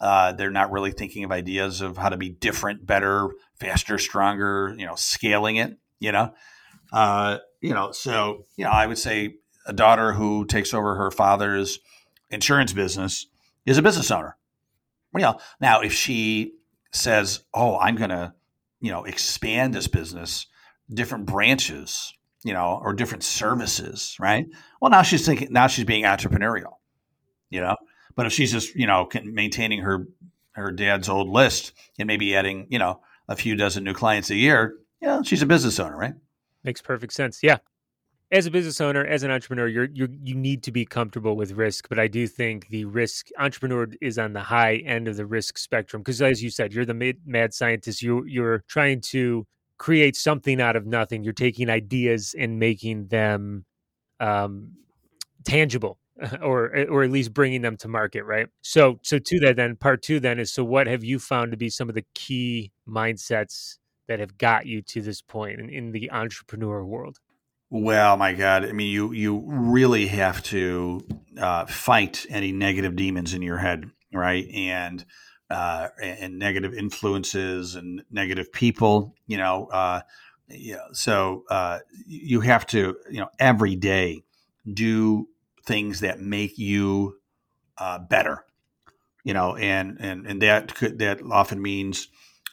uh, 0.00 0.32
they're 0.32 0.50
not 0.50 0.72
really 0.72 0.92
thinking 0.92 1.24
of 1.24 1.32
ideas 1.32 1.80
of 1.80 1.96
how 1.96 2.08
to 2.08 2.16
be 2.16 2.30
different, 2.30 2.86
better, 2.86 3.30
faster, 3.58 3.98
stronger. 3.98 4.74
You 4.76 4.86
know, 4.86 4.94
scaling 4.94 5.56
it. 5.56 5.78
You 6.00 6.12
know, 6.12 6.34
uh, 6.92 7.38
you 7.60 7.74
know, 7.74 7.92
so 7.92 8.44
you 8.56 8.64
know, 8.64 8.70
I 8.70 8.86
would 8.86 8.98
say 8.98 9.36
a 9.66 9.72
daughter 9.72 10.12
who 10.12 10.44
takes 10.46 10.72
over 10.72 10.94
her 10.94 11.10
father's 11.10 11.80
insurance 12.30 12.72
business 12.72 13.26
is 13.66 13.78
a 13.78 13.82
business 13.82 14.10
owner. 14.10 14.36
You 15.14 15.22
know, 15.22 15.38
now 15.60 15.80
if 15.80 15.92
she 15.92 16.54
says, 16.92 17.44
"Oh, 17.52 17.78
I'm 17.78 17.96
going 17.96 18.10
to, 18.10 18.34
you 18.80 18.90
know, 18.90 19.04
expand 19.04 19.74
this 19.74 19.88
business, 19.88 20.46
different 20.92 21.26
branches, 21.26 22.12
you 22.48 22.54
know, 22.54 22.80
or 22.82 22.94
different 22.94 23.22
services," 23.22 24.16
right? 24.18 24.46
Well, 24.80 24.90
now 24.90 25.02
she's 25.02 25.26
thinking. 25.26 25.52
Now 25.52 25.66
she's 25.66 25.84
being 25.84 26.04
entrepreneurial. 26.04 26.72
You 27.50 27.60
know, 27.60 27.76
but 28.16 28.26
if 28.26 28.32
she's 28.32 28.52
just, 28.52 28.74
you 28.74 28.86
know, 28.86 29.08
maintaining 29.24 29.80
her 29.82 30.08
her 30.52 30.72
dad's 30.72 31.08
old 31.08 31.28
list 31.28 31.72
and 31.98 32.06
maybe 32.06 32.34
adding, 32.34 32.66
you 32.70 32.78
know, 32.78 33.00
a 33.28 33.36
few 33.36 33.54
dozen 33.54 33.84
new 33.84 33.94
clients 33.94 34.30
a 34.30 34.34
year, 34.34 34.74
know, 35.06 35.22
she's 35.22 35.42
a 35.42 35.46
business 35.46 35.78
owner, 35.78 35.96
right? 35.96 36.14
Makes 36.64 36.82
perfect 36.82 37.12
sense. 37.12 37.40
Yeah. 37.42 37.58
As 38.30 38.46
a 38.46 38.50
business 38.50 38.80
owner, 38.80 39.04
as 39.06 39.22
an 39.22 39.30
entrepreneur, 39.30 39.68
you're 39.68 39.88
you 39.92 40.08
you 40.22 40.34
need 40.34 40.62
to 40.64 40.72
be 40.72 40.84
comfortable 40.84 41.34
with 41.34 41.52
risk, 41.52 41.88
but 41.88 41.98
I 41.98 42.08
do 42.08 42.26
think 42.26 42.68
the 42.68 42.84
risk 42.84 43.28
entrepreneur 43.38 43.88
is 44.02 44.18
on 44.18 44.34
the 44.34 44.42
high 44.42 44.76
end 44.78 45.08
of 45.08 45.16
the 45.16 45.24
risk 45.24 45.56
spectrum 45.56 46.02
because, 46.02 46.20
as 46.20 46.42
you 46.42 46.50
said, 46.50 46.74
you're 46.74 46.84
the 46.84 46.92
mad, 46.92 47.16
mad 47.24 47.54
scientist. 47.54 48.02
You 48.02 48.24
you're 48.26 48.64
trying 48.68 49.00
to 49.12 49.46
create 49.78 50.16
something 50.16 50.60
out 50.60 50.76
of 50.76 50.86
nothing. 50.86 51.24
You're 51.24 51.32
taking 51.32 51.70
ideas 51.70 52.34
and 52.38 52.58
making 52.58 53.08
them 53.08 53.64
um, 54.20 54.72
tangible 55.44 55.98
or 56.42 56.86
or 56.88 57.04
at 57.04 57.10
least 57.10 57.32
bringing 57.32 57.62
them 57.62 57.76
to 57.78 57.88
market 57.88 58.24
right? 58.24 58.48
So 58.60 58.98
so 59.02 59.18
to 59.18 59.40
that 59.40 59.56
then 59.56 59.76
part 59.76 60.02
two 60.02 60.20
then 60.20 60.38
is 60.38 60.52
so 60.52 60.64
what 60.64 60.86
have 60.86 61.04
you 61.04 61.18
found 61.18 61.52
to 61.52 61.56
be 61.56 61.70
some 61.70 61.88
of 61.88 61.94
the 61.94 62.04
key 62.14 62.72
mindsets 62.88 63.78
that 64.08 64.20
have 64.20 64.38
got 64.38 64.66
you 64.66 64.82
to 64.82 65.02
this 65.02 65.22
point 65.22 65.60
in, 65.60 65.68
in 65.68 65.92
the 65.92 66.10
entrepreneur 66.10 66.84
world? 66.84 67.18
Well 67.70 68.16
my 68.16 68.32
god 68.32 68.64
i 68.64 68.72
mean 68.72 68.90
you 68.90 69.12
you 69.12 69.44
really 69.46 70.06
have 70.06 70.42
to 70.44 71.06
uh, 71.38 71.66
fight 71.66 72.24
any 72.30 72.50
negative 72.50 72.96
demons 72.96 73.34
in 73.34 73.42
your 73.42 73.58
head 73.58 73.90
right? 74.12 74.48
And 74.54 75.04
uh, 75.50 75.88
and 76.02 76.38
negative 76.38 76.74
influences 76.74 77.74
and 77.74 78.02
negative 78.10 78.52
people 78.52 79.14
you 79.26 79.36
know 79.36 79.66
uh, 79.72 80.00
yeah, 80.50 80.78
so 80.92 81.44
uh, 81.50 81.78
you 82.06 82.40
have 82.40 82.66
to 82.68 82.96
you 83.10 83.20
know 83.20 83.28
every 83.38 83.76
day 83.76 84.22
do 84.72 85.28
things 85.66 86.00
that 86.00 86.20
make 86.20 86.58
you 86.58 87.18
uh, 87.76 87.98
better 87.98 88.44
you 89.24 89.34
know 89.34 89.56
and 89.56 89.98
and 90.00 90.26
and 90.26 90.42
that 90.42 90.74
could 90.74 90.98
that 90.98 91.20
often 91.30 91.60
means 91.60 92.08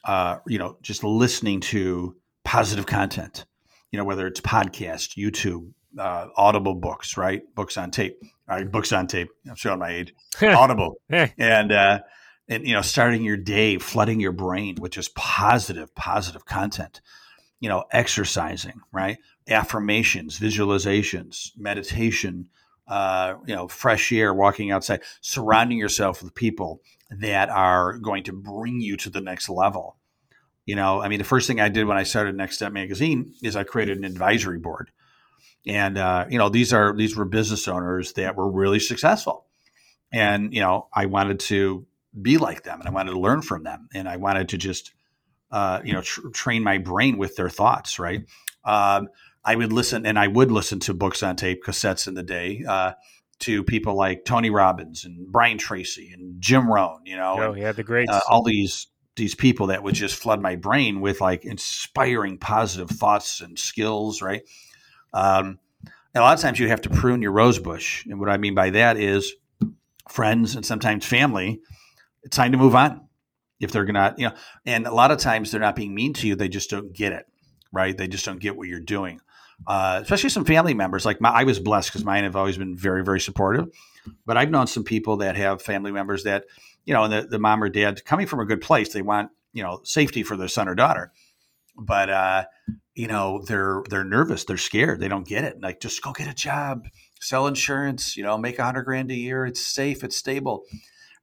uh, 0.05 0.37
you 0.45 0.59
know 0.59 0.77
just 0.81 1.03
listening 1.03 1.59
to 1.59 2.15
positive 2.43 2.85
content 2.85 3.45
you 3.91 3.97
know 3.97 4.05
whether 4.05 4.27
it's 4.27 4.41
podcast 4.41 5.17
youtube 5.17 5.71
uh, 5.97 6.27
audible 6.35 6.75
books 6.75 7.15
right? 7.15 7.43
Books 7.55 7.77
on 7.77 7.91
tape 7.91 8.21
right? 8.47 8.69
Books 8.69 8.91
on 8.91 9.07
tape 9.07 9.29
i'm 9.49 9.55
showing 9.55 9.79
my 9.79 9.91
age. 9.91 10.13
Audible. 10.41 10.99
And 11.37 11.71
uh 11.71 11.99
and 12.47 12.67
you 12.67 12.73
know 12.73 12.81
starting 12.81 13.23
your 13.23 13.37
day 13.37 13.77
flooding 13.77 14.19
your 14.19 14.31
brain 14.31 14.75
with 14.79 14.91
just 14.91 15.15
positive 15.15 15.93
positive 15.95 16.45
content. 16.45 17.01
You 17.59 17.69
know 17.69 17.85
exercising 17.91 18.81
right? 18.91 19.17
Affirmations 19.47 20.39
visualizations 20.39 21.51
meditation 21.57 22.49
uh, 22.87 23.35
you 23.45 23.55
know, 23.55 23.67
fresh 23.67 24.11
air, 24.11 24.33
walking 24.33 24.71
outside, 24.71 25.01
surrounding 25.21 25.77
yourself 25.77 26.21
with 26.21 26.35
people 26.35 26.81
that 27.09 27.49
are 27.49 27.97
going 27.97 28.23
to 28.23 28.33
bring 28.33 28.79
you 28.79 28.97
to 28.97 29.09
the 29.09 29.21
next 29.21 29.49
level. 29.49 29.97
You 30.65 30.75
know, 30.75 31.01
I 31.01 31.07
mean, 31.07 31.19
the 31.19 31.25
first 31.25 31.47
thing 31.47 31.59
I 31.59 31.69
did 31.69 31.85
when 31.85 31.97
I 31.97 32.03
started 32.03 32.35
Next 32.35 32.55
Step 32.55 32.71
Magazine 32.71 33.33
is 33.43 33.55
I 33.55 33.63
created 33.63 33.97
an 33.97 34.03
advisory 34.03 34.57
board, 34.57 34.91
and 35.67 35.97
uh, 35.97 36.25
you 36.29 36.39
know, 36.39 36.49
these 36.49 36.73
are 36.73 36.95
these 36.95 37.15
were 37.15 37.25
business 37.25 37.67
owners 37.67 38.13
that 38.13 38.35
were 38.35 38.49
really 38.49 38.79
successful, 38.79 39.45
and 40.11 40.53
you 40.53 40.61
know, 40.61 40.87
I 40.93 41.05
wanted 41.05 41.39
to 41.41 41.85
be 42.19 42.37
like 42.37 42.63
them, 42.63 42.79
and 42.79 42.87
I 42.87 42.91
wanted 42.91 43.11
to 43.11 43.19
learn 43.19 43.41
from 43.41 43.63
them, 43.63 43.89
and 43.93 44.07
I 44.07 44.17
wanted 44.17 44.49
to 44.49 44.57
just, 44.57 44.93
uh, 45.51 45.81
you 45.83 45.93
know, 45.93 46.01
tr- 46.01 46.29
train 46.29 46.63
my 46.63 46.77
brain 46.77 47.17
with 47.17 47.35
their 47.35 47.49
thoughts, 47.49 47.99
right? 47.99 48.25
Um, 48.63 49.09
I 49.43 49.55
would 49.55 49.71
listen, 49.71 50.05
and 50.05 50.17
I 50.17 50.27
would 50.27 50.51
listen 50.51 50.79
to 50.81 50.93
books 50.93 51.21
on 51.21 51.35
tape 51.35 51.63
cassettes 51.63 52.07
in 52.07 52.15
the 52.15 52.23
day 52.23 52.63
uh, 52.67 52.93
to 53.39 53.63
people 53.63 53.95
like 53.95 54.25
Tony 54.25 54.49
Robbins 54.49 55.05
and 55.05 55.31
Brian 55.31 55.57
Tracy 55.57 56.11
and 56.13 56.41
Jim 56.41 56.71
Rohn. 56.71 57.01
You 57.05 57.17
know, 57.17 57.35
oh 57.39 57.53
yeah, 57.53 57.71
the 57.71 57.83
great 57.83 58.09
uh, 58.09 58.21
all 58.29 58.43
these 58.43 58.87
these 59.15 59.35
people 59.35 59.67
that 59.67 59.83
would 59.83 59.95
just 59.95 60.15
flood 60.15 60.41
my 60.41 60.55
brain 60.55 60.99
with 60.99 61.21
like 61.21 61.45
inspiring 61.45 62.37
positive 62.37 62.89
thoughts 62.89 63.41
and 63.41 63.57
skills. 63.57 64.21
Right. 64.21 64.41
Um, 65.13 65.59
and 66.13 66.21
a 66.21 66.25
lot 66.25 66.37
of 66.37 66.41
times 66.41 66.59
you 66.59 66.69
have 66.69 66.81
to 66.81 66.89
prune 66.89 67.21
your 67.21 67.33
rose 67.33 67.59
bush, 67.59 68.05
and 68.05 68.19
what 68.19 68.29
I 68.29 68.37
mean 68.37 68.55
by 68.55 68.71
that 68.71 68.97
is 68.97 69.33
friends 70.09 70.55
and 70.55 70.65
sometimes 70.65 71.05
family. 71.05 71.61
It's 72.25 72.35
time 72.35 72.51
to 72.51 72.57
move 72.57 72.75
on 72.75 73.07
if 73.61 73.71
they're 73.71 73.85
gonna, 73.85 74.13
you 74.17 74.27
know. 74.27 74.35
And 74.65 74.85
a 74.85 74.93
lot 74.93 75.11
of 75.11 75.19
times 75.19 75.51
they're 75.51 75.61
not 75.61 75.77
being 75.77 75.95
mean 75.95 76.13
to 76.15 76.27
you; 76.27 76.35
they 76.35 76.49
just 76.49 76.69
don't 76.69 76.91
get 76.93 77.13
it 77.13 77.25
right? 77.71 77.97
They 77.97 78.07
just 78.07 78.23
don't 78.23 78.39
get 78.39 78.55
what 78.55 78.69
you're 78.69 78.79
doing 78.79 79.19
uh, 79.67 79.99
especially 80.01 80.29
some 80.29 80.45
family 80.45 80.73
members. 80.73 81.05
Like 81.05 81.21
my, 81.21 81.29
I 81.29 81.43
was 81.43 81.59
blessed 81.59 81.89
because 81.89 82.05
mine 82.05 82.23
have 82.23 82.35
always 82.35 82.57
been 82.57 82.75
very, 82.75 83.03
very 83.03 83.19
supportive. 83.19 83.67
But 84.25 84.37
I've 84.37 84.51
known 84.51 84.67
some 84.67 84.83
people 84.83 85.17
that 85.17 85.35
have 85.35 85.61
family 85.61 85.91
members 85.91 86.23
that, 86.23 86.45
you 86.83 86.93
know, 86.93 87.07
the, 87.07 87.23
the 87.23 87.39
mom 87.39 87.63
or 87.63 87.69
dad 87.69 88.05
coming 88.05 88.27
from 88.27 88.39
a 88.39 88.45
good 88.45 88.61
place, 88.61 88.93
they 88.93 89.01
want, 89.01 89.31
you 89.53 89.63
know, 89.63 89.81
safety 89.83 90.21
for 90.21 90.37
their 90.37 90.47
son 90.47 90.67
or 90.67 90.75
daughter. 90.75 91.11
But 91.77 92.09
uh, 92.09 92.45
you 92.93 93.07
know, 93.07 93.43
they're 93.45 93.83
they're 93.89 94.05
nervous, 94.05 94.45
they're 94.45 94.57
scared, 94.57 95.01
they 95.01 95.09
don't 95.09 95.27
get 95.27 95.43
it. 95.43 95.59
Like, 95.59 95.81
just 95.81 96.01
go 96.01 96.13
get 96.13 96.29
a 96.29 96.33
job, 96.33 96.87
sell 97.19 97.47
insurance, 97.47 98.15
you 98.15 98.23
know, 98.23 98.37
make 98.37 98.59
a 98.59 98.63
hundred 98.63 98.83
grand 98.83 99.11
a 99.11 99.15
year. 99.15 99.45
It's 99.45 99.59
safe, 99.59 100.01
it's 100.03 100.15
stable, 100.15 100.63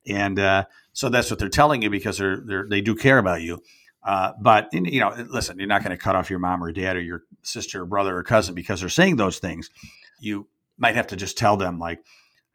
and 0.07 0.38
uh, 0.38 0.64
so 0.92 1.09
that's 1.09 1.31
what 1.31 1.38
they're 1.38 1.48
telling 1.48 1.83
you 1.83 1.90
because 1.90 2.18
they're, 2.18 2.42
they're 2.44 2.66
they 2.68 2.81
do 2.81 2.94
care 2.94 3.18
about 3.18 3.42
you. 3.42 3.62
Uh, 4.05 4.33
but 4.40 4.68
you 4.72 5.00
know, 5.00 5.14
listen, 5.28 5.59
you're 5.59 5.68
not 5.68 5.83
going 5.83 5.96
to 5.96 6.02
cut 6.02 6.16
off 6.16 6.31
your 6.31 6.38
mom 6.38 6.62
or 6.62 6.72
dad 6.72 6.96
or 6.96 7.00
your 7.00 7.22
sister 7.42 7.83
or 7.83 7.87
brother 7.87 8.16
or 8.16 8.22
cousin 8.22 8.55
because 8.55 8.81
they're 8.81 8.88
saying 8.88 9.16
those 9.16 9.38
things. 9.38 9.70
You 10.18 10.48
might 10.76 10.96
have 10.96 11.09
to 11.09 11.16
just 11.16 11.38
tell 11.38 11.57
them, 11.57 11.78
like, 11.78 12.05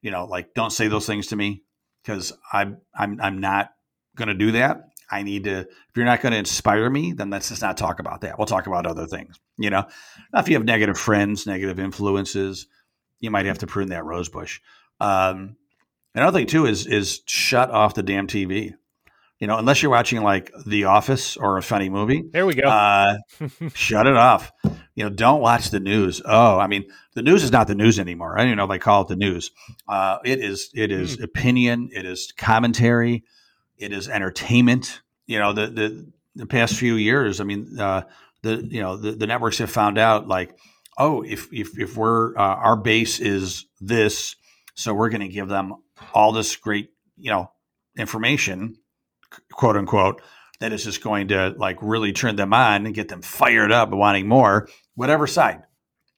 you 0.02 0.12
know, 0.12 0.26
like 0.26 0.54
don't 0.54 0.72
say 0.72 0.88
those 0.88 1.06
things 1.06 1.28
to 1.28 1.36
me 1.36 1.64
because 2.04 2.34
I'm 2.52 2.78
I'm 2.94 3.20
I'm 3.22 3.40
not 3.40 3.74
going 4.16 4.28
to 4.28 4.34
do 4.34 4.52
that. 4.54 4.90
I 5.10 5.24
need 5.24 5.46
to. 5.46 5.60
If 5.60 5.96
you're 5.96 6.06
not 6.06 6.22
going 6.22 6.34
to 6.34 6.38
inspire 6.38 6.90
me, 6.90 7.14
then 7.14 7.30
let's 7.30 7.50
just 7.50 7.62
not 7.62 7.78
talk 7.78 8.00
about 8.00 8.22
that. 8.22 8.38
We'll 8.38 8.46
talk 8.46 8.68
about 8.68 8.86
other 8.86 9.08
things. 9.08 9.40
You 9.58 9.70
know, 9.70 9.86
now, 10.34 10.40
if 10.40 10.50
you 10.50 10.56
have 10.56 10.66
negative 10.66 10.98
friends, 10.98 11.48
negative 11.48 11.80
influences, 11.80 12.68
you 13.20 13.32
might 13.32 13.46
have 13.46 13.60
to 13.60 13.68
prune 13.68 13.90
that 13.90 14.04
rose 14.04 14.28
bush. 14.28 14.60
Um, 15.00 15.56
another 16.18 16.40
thing 16.40 16.48
too 16.48 16.66
is 16.66 16.86
is 16.88 17.22
shut 17.26 17.72
off 17.72 17.94
the 17.94 18.04
damn 18.04 18.28
TV 18.28 18.74
you 19.40 19.46
know, 19.46 19.58
unless 19.58 19.82
you're 19.84 19.92
watching 19.92 20.22
like 20.24 20.52
The 20.66 20.86
Office 20.86 21.38
or 21.38 21.58
a 21.58 21.64
funny 21.64 21.90
movie. 21.90 22.24
There 22.32 22.46
we 22.46 22.56
go. 22.56 22.68
Uh, 22.68 23.18
shut 23.74 24.08
it 24.08 24.16
off. 24.16 24.52
You 24.96 25.04
know, 25.04 25.10
don't 25.10 25.42
watch 25.42 25.70
the 25.70 25.80
news. 25.80 26.22
Oh, 26.26 26.58
I 26.58 26.66
mean, 26.68 26.86
the 27.14 27.22
news 27.22 27.44
is 27.44 27.52
not 27.52 27.68
the 27.68 27.76
news 27.76 28.00
anymore. 28.00 28.36
I 28.36 28.42
don't 28.42 28.48
even 28.48 28.58
know 28.58 28.64
if 28.64 28.72
they 28.72 28.80
call 28.80 29.04
it 29.04 29.10
the 29.10 29.16
news. 29.16 29.52
Uh, 29.88 30.18
it 30.26 30.40
is. 30.40 30.72
It 30.74 30.92
is 30.92 31.18
mm. 31.18 31.24
opinion. 31.24 31.90
It 31.94 32.06
is 32.06 32.34
commentary. 32.36 33.24
It 33.78 33.92
is 33.92 34.10
entertainment. 34.10 35.02
You 35.28 35.38
know, 35.38 35.54
the 35.54 35.68
the, 35.68 36.12
the 36.36 36.46
past 36.48 36.76
few 36.76 36.96
years. 36.96 37.40
I 37.40 37.44
mean, 37.44 37.80
uh, 37.80 38.04
the 38.42 38.68
you 38.68 38.82
know 38.82 38.98
the, 38.98 39.12
the 39.12 39.28
networks 39.28 39.60
have 39.60 39.70
found 39.70 40.00
out 40.00 40.28
like, 40.28 40.58
oh, 40.98 41.22
if 41.22 41.54
if 41.54 41.78
if 41.78 41.96
we're 41.96 42.36
uh, 42.36 42.56
our 42.56 42.76
base 42.76 43.20
is 43.20 43.66
this, 43.80 44.36
so 44.74 44.96
we're 44.96 45.10
going 45.10 45.22
to 45.22 45.28
give 45.28 45.48
them 45.48 45.76
all 46.14 46.32
this 46.32 46.56
great 46.56 46.90
you 47.18 47.32
know 47.32 47.52
information 47.98 48.78
quote 49.52 49.78
unquote, 49.78 50.22
that 50.60 50.74
is 50.74 50.84
just 50.84 51.04
going 51.04 51.30
to 51.30 51.54
like 51.58 51.78
really 51.82 52.14
turn 52.14 52.36
them 52.36 52.54
on 52.54 52.86
and 52.86 52.96
get 52.96 53.10
them 53.10 53.22
fired 53.22 53.72
up 53.72 53.90
and 53.90 54.00
wanting 54.00 54.28
more, 54.28 54.68
whatever 54.96 55.28
side. 55.28 55.62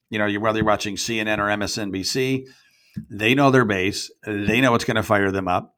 You 0.09 0.19
know, 0.19 0.25
you're, 0.25 0.41
whether 0.41 0.59
you're 0.59 0.65
watching 0.65 0.95
CNN 0.95 1.37
or 1.39 1.47
MSNBC, 1.47 2.47
they 3.09 3.35
know 3.35 3.51
their 3.51 3.65
base, 3.65 4.11
they 4.25 4.61
know 4.61 4.71
what's 4.71 4.85
going 4.85 4.95
to 4.95 5.03
fire 5.03 5.31
them 5.31 5.47
up, 5.47 5.75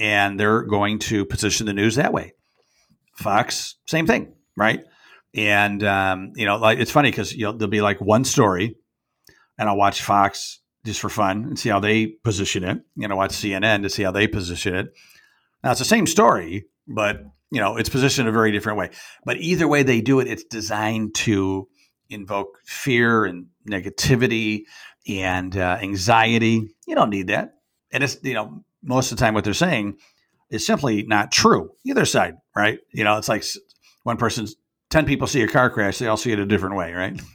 and 0.00 0.40
they're 0.40 0.62
going 0.62 0.98
to 1.00 1.24
position 1.24 1.66
the 1.66 1.72
news 1.72 1.96
that 1.96 2.12
way. 2.12 2.32
Fox, 3.14 3.76
same 3.86 4.06
thing, 4.06 4.34
right? 4.56 4.84
And 5.34 5.82
um, 5.84 6.32
you 6.36 6.46
know, 6.46 6.56
like 6.56 6.78
it's 6.78 6.90
funny 6.90 7.10
because 7.10 7.32
you 7.32 7.44
know 7.44 7.52
there'll 7.52 7.70
be 7.70 7.80
like 7.80 8.00
one 8.00 8.24
story, 8.24 8.76
and 9.58 9.68
I'll 9.68 9.76
watch 9.76 10.02
Fox 10.02 10.60
just 10.84 11.00
for 11.00 11.08
fun 11.08 11.44
and 11.44 11.58
see 11.58 11.68
how 11.68 11.80
they 11.80 12.06
position 12.06 12.64
it. 12.64 12.80
You 12.96 13.08
know, 13.08 13.16
watch 13.16 13.30
CNN 13.30 13.82
to 13.82 13.90
see 13.90 14.02
how 14.02 14.10
they 14.10 14.26
position 14.26 14.74
it 14.74 14.94
now 15.64 15.70
it's 15.70 15.80
the 15.80 15.86
same 15.86 16.06
story, 16.06 16.66
but 16.86 17.22
you 17.50 17.60
know 17.60 17.76
it's 17.76 17.88
positioned 17.88 18.28
a 18.28 18.32
very 18.32 18.52
different 18.52 18.78
way. 18.78 18.90
But 19.24 19.38
either 19.38 19.66
way 19.66 19.82
they 19.82 20.02
do 20.02 20.20
it, 20.20 20.28
it's 20.28 20.44
designed 20.44 21.14
to 21.16 21.66
invoke 22.10 22.58
fear 22.66 23.24
and 23.24 23.46
negativity 23.68 24.64
and 25.08 25.56
uh, 25.56 25.78
anxiety. 25.80 26.68
You 26.86 26.94
don't 26.94 27.10
need 27.10 27.28
that, 27.28 27.54
and 27.90 28.04
it's 28.04 28.18
you 28.22 28.34
know 28.34 28.62
most 28.82 29.10
of 29.10 29.16
the 29.16 29.24
time 29.24 29.32
what 29.32 29.44
they're 29.44 29.54
saying 29.54 29.96
is 30.50 30.66
simply 30.66 31.02
not 31.04 31.32
true 31.32 31.70
either 31.84 32.04
side, 32.04 32.34
right? 32.54 32.78
You 32.92 33.04
know, 33.04 33.16
it's 33.16 33.30
like 33.30 33.42
one 34.02 34.18
person's 34.18 34.56
ten 34.90 35.06
people 35.06 35.26
see 35.26 35.42
a 35.42 35.48
car 35.48 35.70
crash, 35.70 35.96
they 35.96 36.08
all 36.08 36.18
see 36.18 36.32
it 36.32 36.38
a 36.38 36.46
different 36.46 36.76
way, 36.76 36.92
right? 36.92 37.18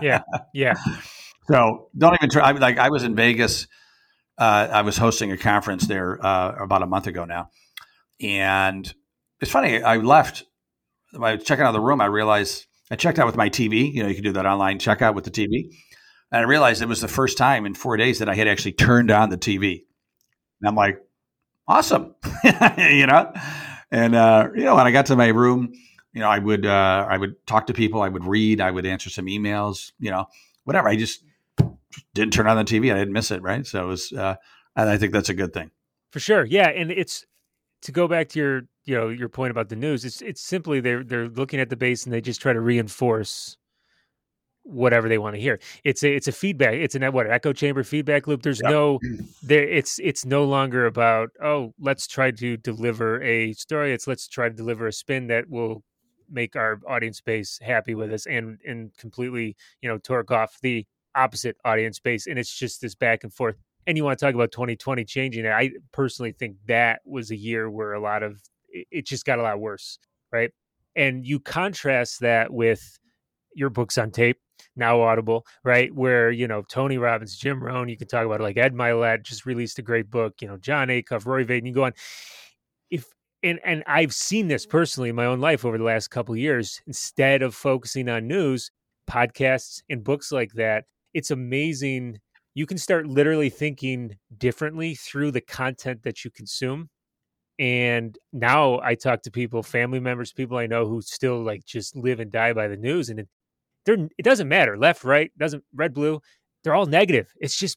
yeah, 0.00 0.22
yeah. 0.54 0.74
So 1.50 1.88
don't 1.96 2.14
even 2.14 2.30
try. 2.30 2.50
Like 2.52 2.78
I 2.78 2.90
was 2.90 3.02
in 3.02 3.14
Vegas 3.16 3.66
uh, 4.40 4.68
I 4.72 4.82
was 4.82 4.96
hosting 4.96 5.30
a 5.32 5.36
conference 5.36 5.86
there 5.86 6.24
uh, 6.24 6.54
about 6.58 6.82
a 6.82 6.86
month 6.86 7.06
ago 7.06 7.26
now, 7.26 7.50
and 8.20 8.92
it's 9.40 9.50
funny. 9.50 9.82
I 9.82 9.98
left. 9.98 10.44
By 11.12 11.36
checking 11.36 11.64
out 11.64 11.68
of 11.68 11.74
the 11.74 11.80
room, 11.80 12.00
I 12.00 12.06
realized 12.06 12.66
I 12.90 12.96
checked 12.96 13.18
out 13.18 13.26
with 13.26 13.36
my 13.36 13.50
TV. 13.50 13.92
You 13.92 14.02
know, 14.02 14.08
you 14.08 14.14
can 14.14 14.24
do 14.24 14.32
that 14.32 14.46
online 14.46 14.78
checkout 14.78 15.14
with 15.14 15.24
the 15.24 15.30
TV, 15.30 15.70
and 16.32 16.40
I 16.40 16.42
realized 16.42 16.80
it 16.80 16.88
was 16.88 17.02
the 17.02 17.08
first 17.08 17.36
time 17.36 17.66
in 17.66 17.74
four 17.74 17.98
days 17.98 18.20
that 18.20 18.30
I 18.30 18.34
had 18.34 18.48
actually 18.48 18.72
turned 18.72 19.10
on 19.10 19.28
the 19.28 19.36
TV. 19.36 19.82
And 20.62 20.68
I'm 20.68 20.74
like, 20.76 21.02
awesome, 21.68 22.14
you 22.78 23.06
know. 23.06 23.30
And 23.90 24.14
uh, 24.14 24.48
you 24.54 24.64
know, 24.64 24.76
when 24.76 24.86
I 24.86 24.90
got 24.90 25.06
to 25.06 25.16
my 25.16 25.28
room, 25.28 25.74
you 26.14 26.20
know, 26.20 26.28
I 26.30 26.38
would 26.38 26.64
uh, 26.64 27.06
I 27.10 27.18
would 27.18 27.46
talk 27.46 27.66
to 27.66 27.74
people, 27.74 28.00
I 28.00 28.08
would 28.08 28.24
read, 28.24 28.62
I 28.62 28.70
would 28.70 28.86
answer 28.86 29.10
some 29.10 29.26
emails, 29.26 29.92
you 29.98 30.10
know, 30.10 30.26
whatever. 30.64 30.88
I 30.88 30.96
just 30.96 31.22
didn't 32.14 32.32
turn 32.32 32.46
on 32.46 32.56
the 32.56 32.64
TV. 32.64 32.92
I 32.92 32.98
didn't 32.98 33.12
miss 33.12 33.30
it. 33.30 33.42
Right. 33.42 33.66
So 33.66 33.84
it 33.84 33.86
was, 33.86 34.12
uh, 34.12 34.36
and 34.76 34.88
I 34.88 34.96
think 34.96 35.12
that's 35.12 35.28
a 35.28 35.34
good 35.34 35.52
thing. 35.52 35.70
For 36.10 36.20
sure. 36.20 36.44
Yeah. 36.44 36.68
And 36.68 36.90
it's 36.90 37.24
to 37.82 37.92
go 37.92 38.08
back 38.08 38.28
to 38.30 38.38
your 38.38 38.62
you 38.84 38.96
know 38.96 39.08
your 39.08 39.28
point 39.28 39.50
about 39.50 39.68
the 39.68 39.76
news. 39.76 40.04
It's 40.04 40.22
it's 40.22 40.40
simply 40.40 40.80
they're 40.80 41.04
they're 41.04 41.28
looking 41.28 41.60
at 41.60 41.70
the 41.70 41.76
base 41.76 42.04
and 42.04 42.12
they 42.12 42.20
just 42.20 42.40
try 42.40 42.52
to 42.52 42.60
reinforce 42.60 43.56
whatever 44.62 45.08
they 45.08 45.18
want 45.18 45.34
to 45.34 45.40
hear. 45.40 45.58
It's 45.84 46.02
a 46.02 46.14
it's 46.14 46.28
a 46.28 46.32
feedback. 46.32 46.74
It's 46.74 46.94
an 46.94 47.02
what 47.12 47.30
echo 47.30 47.52
chamber 47.52 47.84
feedback 47.84 48.26
loop. 48.26 48.42
There's 48.42 48.60
yep. 48.62 48.70
no 48.70 48.98
there. 49.42 49.66
It's 49.68 49.98
it's 50.00 50.24
no 50.24 50.44
longer 50.44 50.86
about 50.86 51.30
oh 51.42 51.74
let's 51.78 52.06
try 52.06 52.30
to 52.32 52.56
deliver 52.56 53.22
a 53.22 53.52
story. 53.52 53.92
It's 53.92 54.06
let's 54.06 54.28
try 54.28 54.48
to 54.48 54.54
deliver 54.54 54.86
a 54.86 54.92
spin 54.92 55.28
that 55.28 55.48
will 55.48 55.82
make 56.30 56.54
our 56.54 56.80
audience 56.88 57.20
base 57.20 57.58
happy 57.60 57.94
with 57.94 58.12
us 58.12 58.26
and 58.26 58.58
and 58.66 58.96
completely 58.96 59.56
you 59.82 59.88
know 59.88 59.98
torque 59.98 60.30
off 60.30 60.58
the 60.62 60.86
opposite 61.14 61.56
audience 61.64 61.98
base. 61.98 62.26
And 62.26 62.38
it's 62.38 62.54
just 62.54 62.80
this 62.80 62.94
back 62.94 63.24
and 63.24 63.32
forth. 63.32 63.56
And 63.86 63.96
you 63.96 64.04
want 64.04 64.18
to 64.18 64.24
talk 64.24 64.34
about 64.34 64.52
2020 64.52 65.04
changing 65.04 65.44
it. 65.44 65.50
I 65.50 65.70
personally 65.92 66.32
think 66.32 66.56
that 66.66 67.00
was 67.04 67.30
a 67.30 67.36
year 67.36 67.70
where 67.70 67.92
a 67.92 68.00
lot 68.00 68.22
of 68.22 68.40
it 68.72 69.06
just 69.06 69.24
got 69.24 69.38
a 69.38 69.42
lot 69.42 69.58
worse, 69.58 69.98
right? 70.32 70.50
And 70.94 71.26
you 71.26 71.40
contrast 71.40 72.20
that 72.20 72.52
with 72.52 72.98
your 73.54 73.70
books 73.70 73.98
on 73.98 74.10
tape 74.10 74.38
now 74.76 75.00
audible 75.00 75.44
right 75.64 75.94
where 75.94 76.30
you 76.30 76.46
know 76.46 76.62
tony 76.68 76.98
robbins 76.98 77.36
jim 77.36 77.62
rohn 77.62 77.88
you 77.88 77.96
can 77.96 78.06
talk 78.06 78.26
about 78.26 78.40
it 78.40 78.42
like 78.42 78.56
ed 78.56 78.74
mylett 78.74 79.22
just 79.22 79.46
released 79.46 79.78
a 79.78 79.82
great 79.82 80.10
book 80.10 80.34
you 80.40 80.48
know 80.48 80.56
jon 80.56 80.88
acuff 80.88 81.26
rory 81.26 81.44
vaden 81.44 81.66
you 81.66 81.72
go 81.72 81.84
on 81.84 81.92
if 82.90 83.06
and 83.42 83.58
and 83.64 83.82
i've 83.86 84.14
seen 84.14 84.48
this 84.48 84.66
personally 84.66 85.08
in 85.08 85.16
my 85.16 85.24
own 85.24 85.40
life 85.40 85.64
over 85.64 85.78
the 85.78 85.84
last 85.84 86.08
couple 86.08 86.36
years 86.36 86.80
instead 86.86 87.42
of 87.42 87.54
focusing 87.54 88.08
on 88.08 88.26
news 88.26 88.70
podcasts 89.08 89.82
and 89.88 90.04
books 90.04 90.30
like 90.30 90.52
that 90.52 90.84
it's 91.14 91.30
amazing 91.30 92.18
you 92.54 92.66
can 92.66 92.78
start 92.78 93.06
literally 93.06 93.50
thinking 93.50 94.16
differently 94.36 94.94
through 94.94 95.30
the 95.30 95.40
content 95.40 96.02
that 96.02 96.24
you 96.24 96.30
consume 96.30 96.88
and 97.58 98.18
now 98.32 98.80
i 98.82 98.94
talk 98.94 99.22
to 99.22 99.30
people 99.30 99.62
family 99.62 100.00
members 100.00 100.32
people 100.32 100.56
i 100.56 100.66
know 100.66 100.86
who 100.86 101.00
still 101.00 101.42
like 101.42 101.64
just 101.64 101.94
live 101.96 102.20
and 102.20 102.32
die 102.32 102.52
by 102.52 102.66
the 102.66 102.76
news 102.76 103.08
and 103.08 103.20
it, 103.20 103.28
they're 103.84 104.08
it 104.18 104.22
doesn't 104.22 104.48
matter 104.48 104.76
left 104.76 105.04
right 105.04 105.30
doesn't 105.38 105.62
red 105.74 105.92
blue 105.92 106.20
they're 106.64 106.74
all 106.74 106.86
negative 106.86 107.32
it's 107.38 107.58
just 107.58 107.76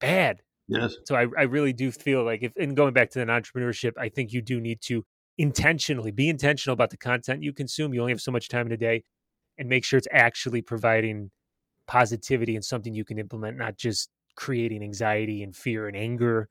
bad. 0.00 0.40
Yes. 0.68 0.94
So 1.04 1.16
i, 1.16 1.26
I 1.38 1.42
really 1.42 1.72
do 1.72 1.90
feel 1.90 2.24
like 2.24 2.42
if 2.42 2.52
and 2.56 2.76
going 2.76 2.94
back 2.94 3.10
to 3.10 3.18
the 3.18 3.26
entrepreneurship 3.26 3.92
i 3.98 4.08
think 4.08 4.32
you 4.32 4.40
do 4.40 4.60
need 4.60 4.80
to 4.82 5.04
intentionally 5.36 6.10
be 6.10 6.28
intentional 6.28 6.74
about 6.74 6.90
the 6.90 6.96
content 6.96 7.42
you 7.42 7.52
consume 7.52 7.92
you 7.92 8.00
only 8.00 8.12
have 8.12 8.20
so 8.20 8.32
much 8.32 8.48
time 8.48 8.66
in 8.66 8.72
a 8.72 8.76
day 8.76 9.02
and 9.58 9.68
make 9.68 9.84
sure 9.84 9.98
it's 9.98 10.08
actually 10.12 10.62
providing 10.62 11.30
positivity 11.90 12.54
and 12.54 12.64
something 12.64 12.94
you 12.94 13.04
can 13.04 13.18
implement 13.18 13.58
not 13.58 13.76
just 13.76 14.10
creating 14.36 14.80
anxiety 14.80 15.42
and 15.42 15.56
fear 15.56 15.88
and 15.88 15.96
anger 15.96 16.48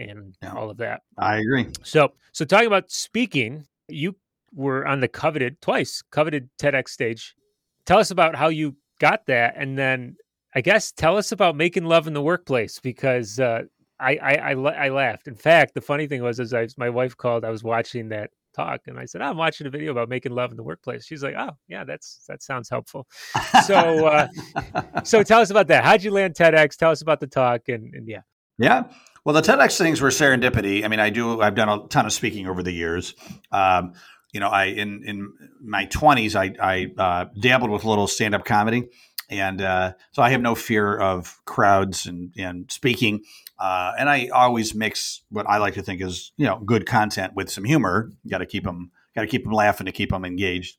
and 0.00 0.34
yeah, 0.42 0.52
all 0.52 0.68
of 0.68 0.78
that. 0.78 1.02
I 1.16 1.36
agree. 1.36 1.68
So 1.84 2.12
so 2.32 2.44
talking 2.44 2.66
about 2.66 2.90
speaking 2.90 3.66
you 3.88 4.16
were 4.52 4.84
on 4.84 4.98
the 4.98 5.06
coveted 5.06 5.60
twice 5.60 6.02
coveted 6.10 6.50
tedx 6.60 6.88
stage. 6.88 7.36
Tell 7.86 8.00
us 8.00 8.10
about 8.10 8.34
how 8.34 8.48
you 8.48 8.76
got 8.98 9.26
that, 9.26 9.54
and 9.56 9.78
then 9.78 10.16
I 10.56 10.60
guess 10.60 10.90
tell 10.90 11.16
us 11.16 11.30
about 11.30 11.54
making 11.54 11.84
love 11.84 12.08
in 12.08 12.12
the 12.12 12.22
workplace 12.22 12.80
because 12.80 13.38
uh, 13.38 13.62
I, 14.00 14.16
I, 14.16 14.32
I 14.32 14.86
I 14.86 14.88
laughed. 14.88 15.28
In 15.28 15.36
fact, 15.36 15.74
the 15.74 15.80
funny 15.80 16.08
thing 16.08 16.20
was, 16.20 16.40
as 16.40 16.52
I 16.52 16.66
my 16.76 16.90
wife 16.90 17.16
called, 17.16 17.44
I 17.44 17.50
was 17.50 17.62
watching 17.62 18.08
that 18.08 18.30
talk, 18.54 18.82
and 18.86 18.98
I 18.98 19.04
said, 19.04 19.22
"I'm 19.22 19.36
watching 19.36 19.66
a 19.66 19.70
video 19.70 19.92
about 19.92 20.08
making 20.08 20.32
love 20.32 20.50
in 20.50 20.56
the 20.56 20.62
workplace." 20.62 21.06
She's 21.06 21.22
like, 21.22 21.34
"Oh, 21.36 21.50
yeah, 21.68 21.84
that's 21.84 22.24
that 22.28 22.42
sounds 22.42 22.68
helpful." 22.68 23.06
so, 23.64 24.06
uh, 24.06 24.28
so 25.04 25.22
tell 25.24 25.40
us 25.40 25.50
about 25.50 25.68
that. 25.68 25.84
How'd 25.84 26.02
you 26.02 26.10
land 26.10 26.34
TEDx? 26.34 26.76
Tell 26.76 26.90
us 26.90 27.02
about 27.02 27.20
the 27.20 27.26
talk, 27.26 27.68
and, 27.68 27.94
and 27.94 28.08
yeah, 28.08 28.22
yeah. 28.58 28.84
Well, 29.24 29.34
the 29.34 29.42
TEDx 29.42 29.76
things 29.76 30.00
were 30.00 30.08
serendipity. 30.08 30.84
I 30.84 30.88
mean, 30.88 31.00
I 31.00 31.10
do. 31.10 31.40
I've 31.40 31.54
done 31.54 31.68
a 31.68 31.86
ton 31.88 32.06
of 32.06 32.12
speaking 32.12 32.46
over 32.46 32.62
the 32.62 32.72
years. 32.72 33.14
Um, 33.52 33.92
you 34.32 34.40
know, 34.40 34.48
I 34.48 34.66
in 34.66 35.02
in 35.04 35.32
my 35.60 35.86
twenties, 35.86 36.36
I, 36.36 36.54
I 36.60 36.86
uh, 36.96 37.24
dabbled 37.38 37.70
with 37.70 37.84
a 37.84 37.88
little 37.88 38.06
stand 38.06 38.34
up 38.34 38.44
comedy, 38.44 38.88
and 39.28 39.60
uh, 39.60 39.92
so 40.12 40.22
I 40.22 40.30
have 40.30 40.40
no 40.40 40.54
fear 40.54 40.96
of 40.96 41.40
crowds 41.44 42.06
and 42.06 42.32
and 42.38 42.70
speaking. 42.70 43.22
Uh, 43.60 43.92
and 43.98 44.08
I 44.08 44.28
always 44.28 44.74
mix 44.74 45.22
what 45.28 45.46
I 45.46 45.58
like 45.58 45.74
to 45.74 45.82
think 45.82 46.00
is 46.00 46.32
you 46.36 46.46
know 46.46 46.58
good 46.58 46.86
content 46.86 47.34
with 47.34 47.50
some 47.50 47.64
humor. 47.64 48.10
Got 48.28 48.38
to 48.38 48.46
keep 48.46 48.64
them 48.64 48.90
got 49.14 49.22
to 49.22 49.26
keep 49.26 49.44
them 49.44 49.52
laughing 49.52 49.86
to 49.86 49.92
keep 49.92 50.10
them 50.10 50.24
engaged. 50.24 50.76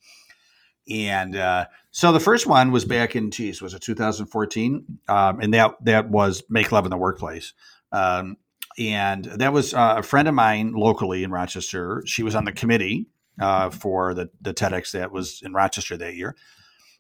And 0.90 1.36
uh, 1.36 1.68
so 1.92 2.12
the 2.12 2.20
first 2.20 2.48
one 2.48 2.72
was 2.72 2.86
back 2.86 3.16
in 3.16 3.30
geez 3.30 3.62
was 3.62 3.74
it 3.74 3.82
2014, 3.82 5.00
um, 5.08 5.40
and 5.40 5.54
that 5.54 5.76
that 5.84 6.10
was 6.10 6.44
make 6.50 6.72
love 6.72 6.86
in 6.86 6.92
the 6.92 6.98
workplace. 6.98 7.54
Um, 7.92 8.38
and 8.80 9.26
that 9.26 9.54
was 9.54 9.74
uh, 9.74 9.96
a 9.98 10.04
friend 10.04 10.28
of 10.28 10.34
mine 10.34 10.74
locally 10.74 11.24
in 11.24 11.32
Rochester. 11.32 12.04
She 12.06 12.24
was 12.24 12.36
on 12.36 12.46
the 12.46 12.52
committee 12.52 13.08
uh, 13.40 13.70
for 13.70 14.14
the, 14.14 14.30
the 14.42 14.54
TEDx 14.54 14.92
that 14.92 15.12
was 15.12 15.42
in 15.44 15.54
Rochester 15.54 15.98
that 15.98 16.16
year. 16.16 16.36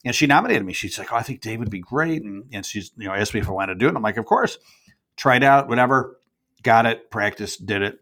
And 0.04 0.16
she 0.16 0.26
nominated 0.28 0.66
me. 0.66 0.74
She's 0.74 0.98
like, 0.98 1.14
Oh, 1.14 1.16
I 1.16 1.22
think 1.22 1.42
Dave 1.42 1.60
would 1.60 1.70
be 1.70 1.80
great. 1.80 2.24
And, 2.24 2.46
and 2.52 2.66
she's, 2.66 2.92
you 2.98 3.08
know, 3.08 3.14
asked 3.14 3.34
me 3.34 3.40
if 3.40 3.48
I 3.48 3.52
wanted 3.52 3.76
to 3.76 3.80
do 3.80 3.86
it. 3.86 3.90
And 3.90 3.98
I'm 3.98 4.04
like, 4.04 4.18
Of 4.18 4.26
course. 4.26 4.58
Tried 5.22 5.44
out, 5.44 5.68
whatever. 5.68 6.20
Got 6.64 6.88
it, 6.88 7.12
practiced, 7.12 7.68
did 7.68 7.84
it. 7.84 8.00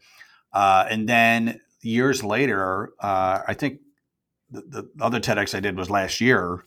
Uh, 0.54 0.86
and 0.90 1.10
then 1.10 1.60
years 1.82 2.24
later, 2.24 2.94
uh, 2.98 3.42
I 3.46 3.56
think 3.56 3.82
the, 4.50 4.62
the, 4.62 5.04
other 5.04 5.20
TEDx 5.20 5.54
I 5.54 5.60
did 5.60 5.76
was 5.76 5.90
last 5.90 6.22
year. 6.22 6.64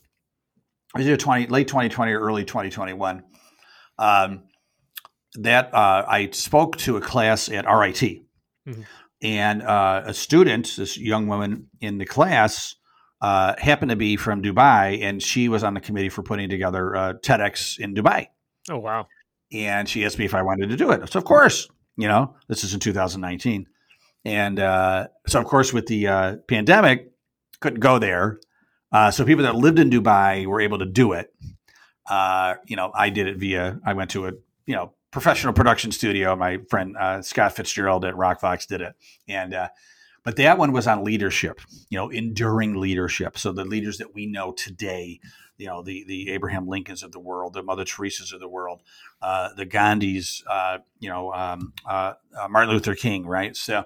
I 0.95 1.03
did 1.05 1.19
20, 1.19 1.47
late 1.47 1.69
2020 1.69 2.13
or 2.13 2.21
early 2.21 2.45
2021. 2.45 3.23
Um, 3.99 4.43
that 5.37 5.73
uh, 5.73 6.05
I 6.07 6.29
spoke 6.33 6.77
to 6.81 6.99
a 6.99 7.01
class 7.01 7.49
at 7.49 7.65
RIT. 7.65 7.97
Mm-hmm. 8.69 8.83
And 9.23 9.63
uh, 9.63 10.03
a 10.05 10.13
student, 10.13 10.75
this 10.77 10.99
young 10.99 11.29
woman 11.29 11.69
in 11.81 11.97
the 11.97 12.05
class, 12.05 12.75
uh, 13.23 13.55
happened 13.57 13.89
to 13.89 13.97
be 13.97 14.17
from 14.17 14.43
Dubai, 14.43 15.01
and 15.01 15.23
she 15.23 15.49
was 15.49 15.65
on 15.65 15.73
the 15.73 15.81
committee 15.81 16.11
for 16.11 16.23
putting 16.23 16.51
together 16.51 16.95
uh, 16.95 17.13
TEDx 17.15 17.79
in 17.79 17.95
Dubai. 17.95 18.27
Oh 18.71 18.79
wow! 18.79 19.07
And 19.53 19.89
she 19.89 20.05
asked 20.05 20.19
me 20.19 20.25
if 20.25 20.35
I 20.35 20.43
wanted 20.43 20.71
to 20.71 20.77
do 20.77 20.91
it. 20.93 21.11
So 21.11 21.19
of 21.19 21.25
course, 21.25 21.69
you 21.97 22.09
know, 22.09 22.35
this 22.49 22.65
is 22.65 22.75
in 22.75 22.81
2019, 22.81 23.67
and 24.25 24.59
uh, 24.59 25.09
so 25.27 25.41
of 25.41 25.47
course 25.47 25.73
with 25.73 25.87
the 25.87 26.07
uh, 26.09 26.37
pandemic, 26.49 27.13
couldn't 27.61 27.81
go 27.81 27.99
there. 27.99 28.41
Uh, 28.91 29.11
so 29.11 29.25
people 29.25 29.45
that 29.45 29.55
lived 29.55 29.79
in 29.79 29.91
Dubai 29.91 30.47
were 30.47 30.61
able 30.61 30.79
to 30.79 30.87
do 30.87 31.13
it. 31.13 31.33
you 32.67 32.77
know, 32.77 32.93
I 32.95 33.11
did 33.11 33.27
it 33.27 33.37
via. 33.37 33.79
I 33.85 33.93
went 33.93 34.11
to 34.13 34.27
a 34.27 34.33
you 34.67 34.75
know 34.75 34.95
professional 35.13 35.53
production 35.53 35.93
studio. 35.93 36.35
My 36.35 36.59
friend 36.69 36.97
uh, 36.97 37.23
Scott 37.23 37.55
Fitzgerald 37.55 38.05
at 38.05 38.15
Rockvox 38.15 38.67
did 38.67 38.81
it, 38.81 38.95
and 39.29 39.55
uh, 39.55 39.69
but 40.25 40.37
that 40.37 40.59
one 40.59 40.73
was 40.73 40.87
on 40.87 41.05
leadership. 41.05 41.61
You 41.91 41.99
know, 41.99 42.09
enduring 42.11 42.81
leadership. 42.81 43.39
So 43.39 43.53
the 43.53 43.65
leaders 43.65 43.99
that 43.99 44.15
we 44.15 44.27
know 44.27 44.53
today, 44.53 45.21
you 45.57 45.67
know, 45.67 45.83
the 45.83 46.05
the 46.07 46.31
Abraham 46.31 46.67
Lincolns 46.67 47.03
of 47.03 47.13
the 47.13 47.21
world, 47.21 47.55
the 47.55 47.63
Mother 47.63 47.85
Teresa's 47.85 48.33
of 48.33 48.41
the 48.41 48.49
world, 48.49 48.83
uh, 49.21 49.51
the 49.57 49.67
Gandhis, 49.67 50.43
uh, 50.49 50.79
you 50.99 51.09
know, 51.09 51.33
um, 51.33 51.73
uh, 51.87 52.15
uh, 52.39 52.49
Martin 52.49 52.73
Luther 52.75 52.95
King, 52.95 53.27
right? 53.27 53.57
So. 53.57 53.85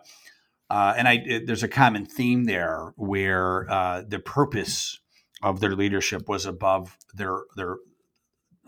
and 0.70 1.06
I, 1.08 1.22
it, 1.24 1.46
there's 1.46 1.62
a 1.62 1.68
common 1.68 2.06
theme 2.06 2.44
there 2.44 2.92
where 2.96 3.66
the 4.08 4.18
purpose 4.18 5.00
of 5.42 5.60
their 5.60 5.76
leadership 5.76 6.28
was 6.28 6.46
above 6.46 6.96
their 7.14 7.42
their 7.56 7.76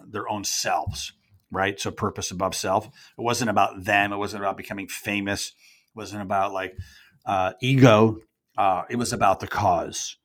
their 0.06 0.28
own 0.28 0.44
selves 0.44 1.12
right? 1.50 1.80
So 1.80 1.90
purpose 1.90 2.30
above 2.30 2.54
self. 2.54 2.86
It 2.86 3.22
wasn't 3.22 3.50
about 3.50 3.84
them. 3.84 4.12
It 4.12 4.18
wasn't 4.18 4.42
about 4.42 4.56
becoming 4.56 4.88
famous. 4.88 5.48
It 5.48 5.96
wasn't 5.96 6.22
about 6.22 6.52
like 6.52 6.76
uh, 7.28 7.52
ego. 7.60 8.18
Uh, 8.56 8.82
it 8.90 8.96
was 8.96 9.12
about 9.12 9.38
the 9.38 9.46
cause. 9.46 10.16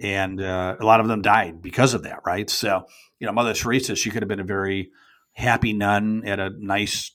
And 0.00 0.40
uh, 0.40 0.76
a 0.78 0.84
lot 0.84 1.00
of 1.00 1.08
them 1.08 1.22
died 1.22 1.62
because 1.62 1.94
of 1.94 2.02
that, 2.02 2.20
right? 2.26 2.50
So, 2.50 2.86
you 3.18 3.26
know, 3.26 3.32
Mother 3.32 3.54
Teresa, 3.54 3.94
she 3.94 4.10
could 4.10 4.22
have 4.22 4.28
been 4.28 4.40
a 4.40 4.44
very 4.44 4.90
happy 5.32 5.72
nun 5.72 6.22
at 6.26 6.40
a 6.40 6.50
nice 6.58 7.12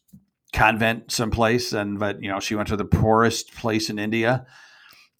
convent 0.53 1.11
someplace. 1.11 1.73
And, 1.73 1.99
but, 1.99 2.21
you 2.21 2.29
know, 2.29 2.39
she 2.39 2.55
went 2.55 2.69
to 2.69 2.77
the 2.77 2.85
poorest 2.85 3.53
place 3.55 3.89
in 3.89 3.99
India 3.99 4.45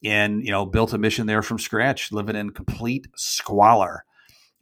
and, 0.04 0.46
you 0.46 0.52
know, 0.52 0.66
built 0.66 0.94
a 0.94 0.98
mission 0.98 1.28
there 1.28 1.42
from 1.42 1.60
scratch, 1.60 2.12
living 2.12 2.36
in 2.36 2.52
complete 2.52 3.08
squalor 3.16 4.06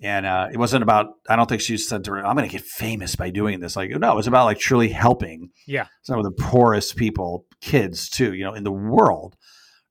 and 0.03 0.25
uh, 0.25 0.49
it 0.51 0.57
wasn't 0.57 0.83
about 0.83 1.15
i 1.29 1.35
don't 1.35 1.47
think 1.47 1.61
she 1.61 1.77
said 1.77 2.03
to 2.03 2.11
her 2.11 2.25
i'm 2.25 2.35
going 2.35 2.47
to 2.47 2.51
get 2.51 2.65
famous 2.65 3.15
by 3.15 3.29
doing 3.29 3.59
this. 3.59 3.75
Like 3.75 3.89
no 3.89 4.11
it 4.11 4.15
was 4.15 4.27
about 4.27 4.45
like 4.45 4.59
truly 4.59 4.89
helping 4.89 5.49
yeah. 5.65 5.87
some 6.03 6.19
of 6.19 6.25
the 6.25 6.31
poorest 6.31 6.95
people 6.95 7.45
kids 7.61 8.09
too 8.09 8.33
you 8.33 8.43
know 8.43 8.53
in 8.53 8.63
the 8.63 8.71
world. 8.71 9.35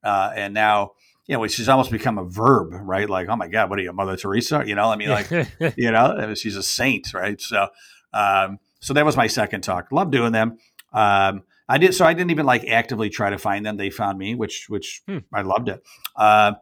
Uh, 0.04 0.32
and 0.34 0.52
now 0.52 0.92
you 1.26 1.36
know 1.36 1.46
she's 1.46 1.68
almost 1.68 1.90
become 1.90 2.18
a 2.18 2.24
verb 2.24 2.72
right? 2.72 3.08
Like 3.08 3.28
oh 3.28 3.36
my 3.36 3.48
god 3.48 3.70
what 3.70 3.78
are 3.78 3.82
you 3.82 3.92
mother 3.92 4.16
teresa? 4.16 4.62
You 4.64 4.74
know 4.74 4.90
i 4.90 4.96
mean 4.96 5.08
like 5.08 5.30
you 5.76 5.90
know 5.90 6.34
she's 6.34 6.56
a 6.56 6.62
saint 6.62 7.14
right? 7.14 7.40
So 7.40 7.68
um, 8.12 8.58
so 8.80 8.92
that 8.94 9.06
was 9.06 9.16
my 9.16 9.26
second 9.26 9.62
talk. 9.62 9.90
Love 9.90 10.10
doing 10.10 10.32
them. 10.32 10.58
Um, 10.92 11.42
i 11.68 11.78
did 11.78 11.94
so 11.94 12.04
i 12.04 12.12
didn't 12.12 12.32
even 12.32 12.44
like 12.44 12.66
actively 12.68 13.08
try 13.08 13.30
to 13.30 13.38
find 13.38 13.64
them. 13.64 13.78
They 13.78 13.88
found 13.88 14.18
me 14.18 14.34
which 14.34 14.66
which 14.68 15.02
hmm. 15.08 15.18
i 15.32 15.40
loved 15.40 15.70
it. 15.70 15.82
Uh, 16.14 16.52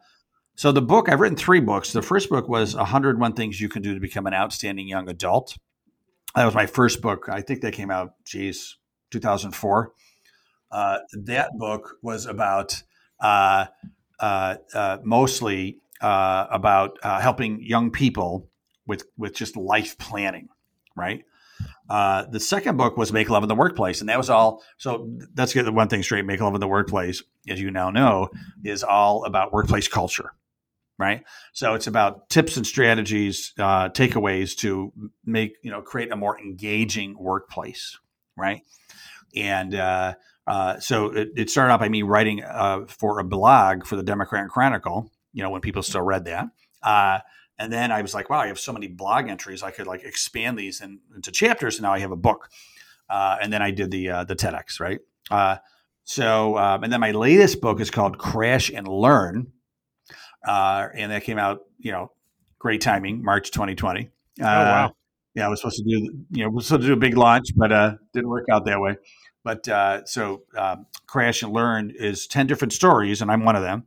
so 0.61 0.73
the 0.73 0.83
book, 0.83 1.09
I've 1.09 1.21
written 1.21 1.39
three 1.39 1.61
books. 1.61 1.95
The 1.95 2.03
first 2.03 2.29
book 2.29 2.47
was 2.47 2.77
101 2.77 3.33
Things 3.33 3.59
You 3.59 3.71
Can 3.71 3.81
Do 3.81 3.95
to 3.95 4.01
Become 4.01 4.27
an 4.27 4.35
Outstanding 4.35 4.87
Young 4.87 5.09
Adult. 5.09 5.57
That 6.35 6.45
was 6.45 6.55
my 6.55 6.67
first 6.67 7.01
book. 7.01 7.31
I 7.31 7.41
think 7.41 7.63
that 7.63 7.73
came 7.73 7.91
out, 7.91 8.13
geez, 8.27 8.77
2004. 9.11 9.95
Uh, 10.71 10.99
that 11.25 11.57
book 11.57 11.97
was 12.03 12.27
about 12.27 12.83
uh, 13.23 13.69
uh, 14.19 14.57
uh, 14.75 14.99
mostly 15.03 15.79
uh, 16.03 16.49
about 16.51 16.99
uh, 17.03 17.21
helping 17.21 17.63
young 17.63 17.91
people 17.91 18.47
with 18.87 19.05
with 19.17 19.35
just 19.35 19.57
life 19.57 19.97
planning, 19.97 20.51
right? 20.95 21.25
The 21.89 22.39
second 22.39 22.77
book 22.77 22.99
was 22.99 23.15
Make 23.15 23.31
Love 23.31 23.45
in 23.45 23.49
the 23.49 23.55
Workplace, 23.55 24.01
and 24.01 24.11
that 24.11 24.19
was 24.19 24.29
all. 24.29 24.63
So 24.77 25.11
let's 25.39 25.55
get 25.55 25.63
the 25.63 25.73
one 25.73 25.89
thing 25.89 26.03
straight: 26.03 26.27
Make 26.27 26.43
Love 26.43 26.53
in 26.53 26.61
the 26.61 26.69
Workplace, 26.69 27.23
as 27.49 27.59
you 27.63 27.71
now 27.71 27.89
know, 27.89 28.29
is 28.63 28.85
all 28.85 29.25
about 29.25 29.55
workplace 29.55 29.89
culture, 29.89 30.35
right? 31.01 31.25
So 31.53 31.75
it's 31.75 31.87
about 31.87 32.29
tips 32.29 32.57
and 32.57 32.67
strategies, 32.67 33.55
uh, 33.59 33.89
takeaways 33.89 34.55
to 34.59 34.93
make 35.25 35.55
you 35.63 35.71
know 35.71 35.81
create 35.81 36.13
a 36.13 36.17
more 36.17 36.39
engaging 36.39 37.17
workplace, 37.19 37.99
right? 38.37 38.61
And 39.35 39.75
uh, 39.75 40.15
uh, 40.47 40.79
so 40.79 41.07
it, 41.07 41.31
it, 41.37 41.51
started 41.51 41.73
out 41.73 41.81
by 41.81 41.89
me 41.89 42.03
writing 42.03 42.45
uh, 42.45 42.85
for 42.87 43.19
a 43.19 43.25
blog 43.25 43.87
for 43.87 43.97
the 43.97 44.03
Democrat 44.03 44.49
Chronicle. 44.49 45.11
You 45.33 45.43
know, 45.43 45.51
when 45.51 45.61
people 45.61 45.83
still 45.83 46.03
read 46.03 46.27
that. 46.27 46.49
Uh, 46.83 47.21
and 47.59 47.73
then 47.73 47.93
I 47.93 48.03
was 48.03 48.15
like, 48.15 48.29
wow, 48.29 48.41
I 48.41 48.49
have 48.49 48.59
so 48.59 48.73
many 48.73 48.89
blog 48.89 49.29
entries. 49.29 49.63
I 49.63 49.71
could 49.71 49.87
like 49.87 50.03
expand 50.03 50.59
these 50.59 50.81
in, 50.81 50.99
into 51.15 51.31
chapters. 51.31 51.77
And 51.77 51.85
now 51.85 51.93
I 51.93 52.01
have 52.01 52.11
a 52.11 52.17
book. 52.17 52.49
Uh, 53.09 53.37
and 53.41 53.53
then 53.53 53.63
I 53.63 53.71
did 53.71 53.91
the 53.91 54.07
the 54.27 54.37
TEDx, 54.37 54.81
right? 54.81 55.01
So, 56.05 56.59
um, 56.59 56.83
and 56.83 56.93
then 56.93 57.01
my 57.01 57.13
latest 57.13 57.61
book 57.61 57.81
is 57.81 57.91
called 57.91 58.19
Crash 58.19 58.71
and 58.71 58.89
Learn, 58.89 59.53
uh, 60.47 60.89
and 60.95 61.13
that 61.13 61.25
came 61.25 61.39
out, 61.39 61.61
you 61.79 61.93
know, 61.93 62.13
great 62.59 62.81
timing, 62.81 63.23
March 63.25 63.51
2020. 63.51 64.09
oh 64.41 64.45
wow! 64.45 64.87
Uh, 64.87 64.91
yeah, 65.35 65.47
I 65.47 65.49
was 65.49 65.61
supposed 65.61 65.79
to 65.79 65.85
do, 65.85 66.25
you 66.31 66.45
know, 66.45 66.51
was 66.51 66.67
supposed 66.67 66.83
to 66.83 66.89
do 66.89 66.93
a 66.93 66.97
big 66.97 67.17
launch, 67.17 67.49
but 67.57 67.73
uh, 67.73 67.95
didn't 68.13 68.29
work 68.29 68.47
out 68.51 68.65
that 68.67 68.81
way. 68.81 68.97
But 69.45 70.09
so, 70.09 70.43
um, 70.57 70.87
Crash 71.07 71.43
and 71.43 71.53
Learn 71.53 71.93
is 71.95 72.27
ten 72.27 72.47
different 72.47 72.73
stories, 72.73 73.23
and 73.23 73.31
I'm 73.31 73.45
one 73.45 73.57
of 73.57 73.63
them 73.63 73.87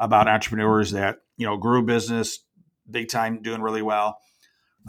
about 0.00 0.26
entrepreneurs 0.26 0.90
that 0.92 1.18
you 1.36 1.46
know 1.46 1.56
grew 1.56 1.82
business, 1.82 2.40
big 2.90 3.08
time, 3.08 3.42
doing 3.42 3.60
really 3.60 3.82
well. 3.82 4.18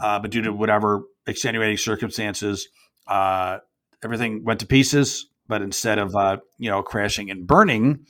Uh, 0.00 0.18
but 0.18 0.30
due 0.30 0.42
to 0.42 0.52
whatever 0.52 1.02
extenuating 1.26 1.76
circumstances, 1.76 2.68
uh, 3.06 3.58
everything 4.02 4.42
went 4.42 4.60
to 4.60 4.66
pieces. 4.66 5.28
But 5.48 5.62
instead 5.62 5.98
of 5.98 6.16
uh, 6.16 6.38
you 6.58 6.70
know 6.70 6.82
crashing 6.82 7.30
and 7.30 7.46
burning, 7.46 8.06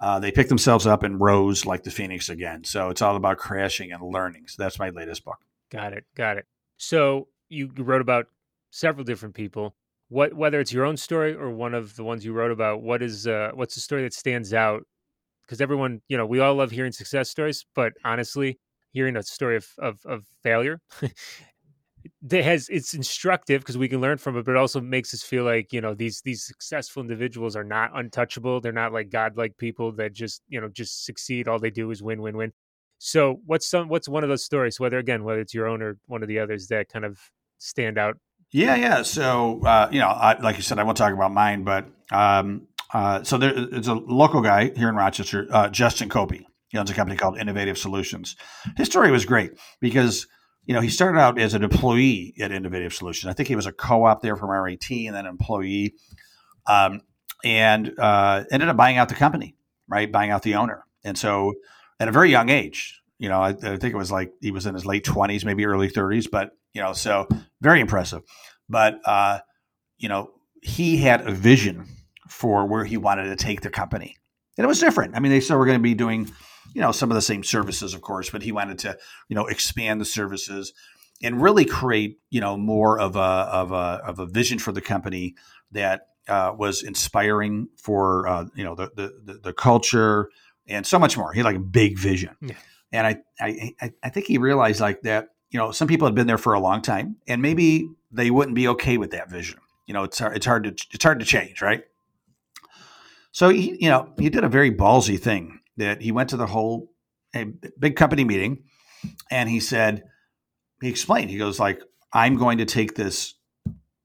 uh, 0.00 0.18
they 0.18 0.30
picked 0.30 0.48
themselves 0.48 0.86
up 0.86 1.02
and 1.02 1.20
rose 1.20 1.66
like 1.66 1.82
the 1.82 1.90
phoenix 1.90 2.28
again. 2.28 2.64
So 2.64 2.90
it's 2.90 3.02
all 3.02 3.16
about 3.16 3.38
crashing 3.38 3.92
and 3.92 4.02
learning. 4.02 4.46
So 4.46 4.62
that's 4.62 4.78
my 4.78 4.90
latest 4.90 5.24
book. 5.24 5.38
Got 5.70 5.92
it. 5.92 6.04
Got 6.14 6.38
it. 6.38 6.46
So 6.76 7.28
you 7.48 7.70
wrote 7.76 8.00
about 8.00 8.26
several 8.70 9.04
different 9.04 9.34
people. 9.34 9.74
What 10.08 10.34
whether 10.34 10.60
it's 10.60 10.72
your 10.72 10.86
own 10.86 10.96
story 10.96 11.34
or 11.34 11.50
one 11.50 11.74
of 11.74 11.96
the 11.96 12.04
ones 12.04 12.24
you 12.24 12.32
wrote 12.32 12.50
about, 12.50 12.82
what 12.82 13.02
is 13.02 13.26
uh, 13.26 13.50
what's 13.54 13.74
the 13.74 13.80
story 13.80 14.02
that 14.02 14.14
stands 14.14 14.54
out? 14.54 14.84
Because 15.42 15.60
everyone, 15.60 16.00
you 16.08 16.16
know, 16.16 16.26
we 16.26 16.40
all 16.40 16.54
love 16.54 16.70
hearing 16.70 16.92
success 16.92 17.28
stories, 17.28 17.66
but 17.74 17.92
honestly, 18.04 18.58
hearing 18.92 19.16
a 19.16 19.22
story 19.22 19.56
of 19.56 19.66
of, 19.78 20.00
of 20.06 20.24
failure 20.42 20.80
that 22.22 22.44
has 22.44 22.68
it's 22.68 22.94
instructive 22.94 23.60
because 23.60 23.78
we 23.78 23.88
can 23.88 24.00
learn 24.00 24.18
from 24.18 24.36
it 24.36 24.44
but 24.44 24.52
it 24.52 24.56
also 24.56 24.80
makes 24.80 25.14
us 25.14 25.22
feel 25.22 25.44
like 25.44 25.72
you 25.72 25.80
know 25.80 25.94
these 25.94 26.20
these 26.22 26.44
successful 26.44 27.00
individuals 27.02 27.56
are 27.56 27.64
not 27.64 27.90
untouchable. 27.94 28.60
They're 28.60 28.72
not 28.72 28.92
like 28.92 29.10
godlike 29.10 29.56
people 29.56 29.92
that 29.92 30.12
just 30.12 30.42
you 30.48 30.60
know 30.60 30.68
just 30.68 31.04
succeed. 31.04 31.48
All 31.48 31.58
they 31.58 31.70
do 31.70 31.90
is 31.90 32.02
win 32.02 32.22
win 32.22 32.36
win. 32.36 32.52
So 32.98 33.40
what's 33.46 33.68
some 33.68 33.88
what's 33.88 34.08
one 34.08 34.24
of 34.24 34.28
those 34.28 34.44
stories 34.44 34.80
whether 34.80 34.98
again 34.98 35.24
whether 35.24 35.40
it's 35.40 35.54
your 35.54 35.66
own 35.66 35.82
or 35.82 35.98
one 36.06 36.22
of 36.22 36.28
the 36.28 36.38
others 36.38 36.68
that 36.68 36.88
kind 36.88 37.04
of 37.04 37.18
stand 37.58 37.98
out? 37.98 38.16
Yeah 38.50 38.76
yeah. 38.76 39.02
So 39.02 39.60
uh, 39.64 39.88
you 39.90 40.00
know 40.00 40.08
I, 40.08 40.38
like 40.40 40.56
you 40.56 40.62
said 40.62 40.78
i 40.78 40.82
won't 40.82 40.96
talk 40.96 41.12
about 41.12 41.32
mine 41.32 41.64
but 41.64 41.86
um, 42.10 42.68
uh, 42.92 43.22
so 43.22 43.36
there's 43.38 43.88
a 43.88 43.94
local 43.94 44.40
guy 44.40 44.72
here 44.74 44.88
in 44.88 44.96
rochester 44.96 45.46
uh, 45.50 45.68
justin 45.68 46.08
Copie 46.08 46.46
he 46.68 46.78
owns 46.78 46.90
a 46.90 46.94
company 46.94 47.16
called 47.16 47.38
Innovative 47.38 47.78
Solutions. 47.78 48.36
His 48.76 48.88
story 48.88 49.10
was 49.10 49.24
great 49.24 49.52
because 49.80 50.26
you 50.68 50.74
know 50.74 50.82
he 50.82 50.90
started 50.90 51.18
out 51.18 51.40
as 51.40 51.54
an 51.54 51.64
employee 51.64 52.34
at 52.38 52.52
Innovative 52.52 52.92
Solutions. 52.92 53.30
I 53.30 53.32
think 53.32 53.48
he 53.48 53.56
was 53.56 53.64
a 53.64 53.72
co-op 53.72 54.20
there 54.20 54.36
from 54.36 54.50
RIT 54.50 54.90
and 54.90 55.16
then 55.16 55.24
employee, 55.24 55.94
um, 56.66 57.00
and 57.42 57.98
uh, 57.98 58.44
ended 58.52 58.68
up 58.68 58.76
buying 58.76 58.98
out 58.98 59.08
the 59.08 59.14
company, 59.14 59.56
right? 59.88 60.12
Buying 60.12 60.30
out 60.30 60.42
the 60.42 60.56
owner, 60.56 60.84
and 61.02 61.16
so 61.16 61.54
at 61.98 62.06
a 62.06 62.12
very 62.12 62.30
young 62.30 62.50
age, 62.50 63.00
you 63.18 63.30
know, 63.30 63.40
I, 63.40 63.48
I 63.48 63.76
think 63.78 63.94
it 63.94 63.96
was 63.96 64.12
like 64.12 64.30
he 64.42 64.50
was 64.50 64.66
in 64.66 64.74
his 64.74 64.84
late 64.84 65.04
twenties, 65.04 65.42
maybe 65.42 65.64
early 65.64 65.88
thirties, 65.88 66.26
but 66.26 66.50
you 66.74 66.82
know, 66.82 66.92
so 66.92 67.26
very 67.62 67.80
impressive. 67.80 68.22
But 68.68 69.00
uh, 69.06 69.38
you 69.96 70.10
know, 70.10 70.32
he 70.62 70.98
had 70.98 71.26
a 71.26 71.32
vision 71.32 71.86
for 72.28 72.66
where 72.66 72.84
he 72.84 72.98
wanted 72.98 73.24
to 73.24 73.36
take 73.36 73.62
the 73.62 73.70
company, 73.70 74.18
and 74.58 74.64
it 74.64 74.68
was 74.68 74.80
different. 74.80 75.16
I 75.16 75.20
mean, 75.20 75.32
they 75.32 75.40
still 75.40 75.56
were 75.56 75.64
going 75.64 75.78
to 75.78 75.82
be 75.82 75.94
doing 75.94 76.30
you 76.74 76.80
know 76.80 76.92
some 76.92 77.10
of 77.10 77.14
the 77.14 77.22
same 77.22 77.42
services 77.42 77.94
of 77.94 78.00
course 78.00 78.30
but 78.30 78.42
he 78.42 78.52
wanted 78.52 78.78
to 78.78 78.96
you 79.28 79.34
know 79.34 79.46
expand 79.46 80.00
the 80.00 80.04
services 80.04 80.72
and 81.22 81.42
really 81.42 81.64
create 81.64 82.18
you 82.30 82.40
know 82.40 82.56
more 82.56 82.98
of 82.98 83.16
a 83.16 83.18
of 83.18 83.72
a 83.72 84.00
of 84.04 84.18
a 84.18 84.26
vision 84.26 84.58
for 84.58 84.72
the 84.72 84.80
company 84.80 85.34
that 85.72 86.02
uh, 86.28 86.52
was 86.56 86.82
inspiring 86.82 87.68
for 87.76 88.28
uh, 88.28 88.44
you 88.54 88.64
know 88.64 88.74
the, 88.74 88.90
the 88.94 89.40
the 89.42 89.52
culture 89.52 90.28
and 90.66 90.86
so 90.86 90.98
much 90.98 91.16
more 91.16 91.32
he 91.32 91.38
had 91.38 91.46
like 91.46 91.56
a 91.56 91.60
big 91.60 91.98
vision 91.98 92.36
yeah. 92.40 92.54
and 92.92 93.06
I, 93.06 93.16
I 93.40 93.92
i 94.02 94.08
think 94.10 94.26
he 94.26 94.38
realized 94.38 94.80
like 94.80 95.02
that 95.02 95.28
you 95.50 95.58
know 95.58 95.72
some 95.72 95.88
people 95.88 96.06
had 96.06 96.14
been 96.14 96.26
there 96.26 96.38
for 96.38 96.52
a 96.52 96.60
long 96.60 96.82
time 96.82 97.16
and 97.26 97.40
maybe 97.40 97.88
they 98.12 98.30
wouldn't 98.30 98.54
be 98.54 98.68
okay 98.68 98.98
with 98.98 99.10
that 99.12 99.30
vision 99.30 99.58
you 99.86 99.94
know 99.94 100.04
it's 100.04 100.18
hard, 100.18 100.36
it's 100.36 100.46
hard 100.46 100.64
to 100.64 100.70
it's 100.92 101.04
hard 101.04 101.18
to 101.18 101.24
change 101.24 101.62
right 101.62 101.84
so 103.38 103.48
he 103.50 103.76
you 103.80 103.88
know 103.88 104.08
he 104.18 104.28
did 104.30 104.44
a 104.44 104.48
very 104.48 104.70
ballsy 104.70 105.18
thing 105.18 105.60
that 105.76 106.02
he 106.02 106.10
went 106.10 106.30
to 106.30 106.36
the 106.36 106.46
whole 106.46 106.90
a 107.36 107.46
big 107.78 107.94
company 107.94 108.24
meeting 108.24 108.64
and 109.30 109.48
he 109.48 109.60
said 109.60 110.02
he 110.80 110.88
explained 110.88 111.30
he 111.30 111.38
goes 111.38 111.60
like 111.60 111.80
i'm 112.12 112.36
going 112.36 112.58
to 112.58 112.64
take 112.64 112.94
this 112.96 113.34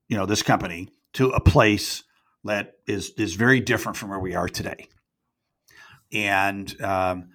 you 0.08 0.17
know 0.17 0.28
this 0.28 0.43
company 0.43 0.89
to 1.13 1.30
a 1.30 1.39
place 1.39 2.04
that 2.43 2.74
is 2.88 3.12
is 3.17 3.34
very 3.34 3.60
different 3.60 3.98
from 3.98 4.10
where 4.10 4.19
we 4.19 4.36
are 4.36 4.50
today. 4.50 4.88
And 6.12 6.82
um, 6.82 7.30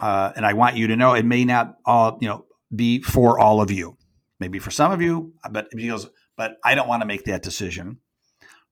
uh, 0.00 0.32
and 0.34 0.46
i 0.46 0.54
want 0.54 0.76
you 0.76 0.86
to 0.86 0.96
know 0.96 1.14
it 1.14 1.26
may 1.26 1.44
not 1.44 1.76
all 1.84 2.18
you 2.20 2.28
know 2.28 2.46
be 2.74 3.02
for 3.02 3.38
all 3.38 3.60
of 3.60 3.70
you. 3.70 3.96
Maybe 4.40 4.58
for 4.58 4.70
some 4.70 4.92
of 4.92 5.02
you 5.02 5.34
but 5.50 5.68
he 5.76 5.88
goes 5.88 6.08
but 6.36 6.56
i 6.64 6.74
don't 6.74 6.88
want 6.88 7.02
to 7.02 7.06
make 7.06 7.24
that 7.24 7.42
decision. 7.42 7.98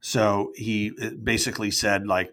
So 0.01 0.53
he 0.55 0.93
uh, 1.03 1.11
basically 1.23 1.71
said 1.71 2.07
like 2.07 2.31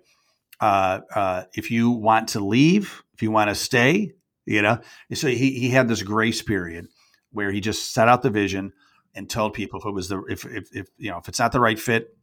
uh, 0.59 0.99
uh, 1.13 1.43
if 1.53 1.71
you 1.71 1.91
want 1.91 2.29
to 2.29 2.39
leave, 2.39 3.03
if 3.13 3.21
you 3.21 3.31
want 3.31 3.49
to 3.49 3.55
stay, 3.55 4.13
you 4.45 4.61
know. 4.61 4.79
So 5.13 5.27
he, 5.27 5.59
he 5.59 5.69
had 5.69 5.87
this 5.87 6.03
grace 6.03 6.41
period 6.41 6.87
where 7.31 7.51
he 7.51 7.59
just 7.59 7.93
set 7.93 8.07
out 8.07 8.21
the 8.21 8.29
vision 8.29 8.73
and 9.15 9.29
told 9.29 9.53
people 9.53 9.79
if 9.79 9.85
it 9.85 9.91
was 9.91 10.09
the 10.09 10.23
if, 10.23 10.45
if, 10.45 10.75
if 10.75 10.87
you 10.97 11.11
know 11.11 11.17
if 11.17 11.27
it's 11.27 11.39
not 11.39 11.51
the 11.51 11.59
right 11.59 11.79
fit, 11.79 12.15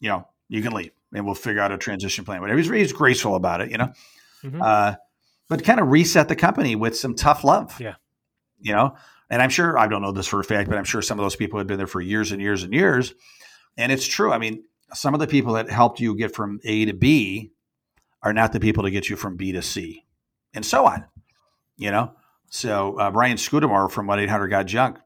you 0.00 0.08
know, 0.08 0.26
you 0.48 0.62
can 0.62 0.72
leave 0.72 0.92
and 1.12 1.24
we'll 1.24 1.34
figure 1.34 1.60
out 1.60 1.72
a 1.72 1.78
transition 1.78 2.24
plan. 2.24 2.40
Whatever. 2.40 2.58
He's, 2.58 2.70
he's 2.70 2.92
graceful 2.92 3.36
about 3.36 3.60
it, 3.60 3.70
you 3.70 3.78
know. 3.78 3.92
Mm-hmm. 4.42 4.60
Uh, 4.60 4.94
but 5.48 5.64
kind 5.64 5.80
of 5.80 5.88
reset 5.88 6.28
the 6.28 6.36
company 6.36 6.76
with 6.76 6.96
some 6.96 7.14
tough 7.14 7.44
love. 7.44 7.80
Yeah. 7.80 7.94
You 8.60 8.72
know, 8.72 8.96
and 9.30 9.42
I'm 9.42 9.50
sure 9.50 9.78
I 9.78 9.88
don't 9.88 10.02
know 10.02 10.12
this 10.12 10.26
for 10.26 10.40
a 10.40 10.44
fact, 10.44 10.68
but 10.68 10.78
I'm 10.78 10.84
sure 10.84 11.02
some 11.02 11.18
of 11.18 11.24
those 11.24 11.36
people 11.36 11.58
had 11.58 11.66
been 11.66 11.76
there 11.76 11.86
for 11.86 12.00
years 12.00 12.32
and 12.32 12.40
years 12.40 12.62
and 12.62 12.72
years. 12.72 13.14
And 13.76 13.92
it's 13.92 14.06
true. 14.06 14.32
I 14.32 14.38
mean, 14.38 14.64
some 14.92 15.14
of 15.14 15.20
the 15.20 15.26
people 15.26 15.54
that 15.54 15.70
helped 15.70 16.00
you 16.00 16.14
get 16.14 16.34
from 16.34 16.60
A 16.64 16.84
to 16.84 16.92
B 16.92 17.52
are 18.22 18.32
not 18.32 18.52
the 18.52 18.60
people 18.60 18.84
to 18.84 18.90
get 18.90 19.08
you 19.08 19.16
from 19.16 19.36
B 19.36 19.52
to 19.52 19.62
C, 19.62 20.04
and 20.54 20.64
so 20.64 20.86
on. 20.86 21.04
You 21.76 21.90
know, 21.90 22.12
so 22.48 22.98
uh, 22.98 23.10
Brian 23.10 23.36
Scudamore 23.36 23.88
from 23.90 24.06
One 24.06 24.20
Eight 24.20 24.30
Hundred 24.30 24.48
Got 24.48 24.66
Junk, 24.66 24.98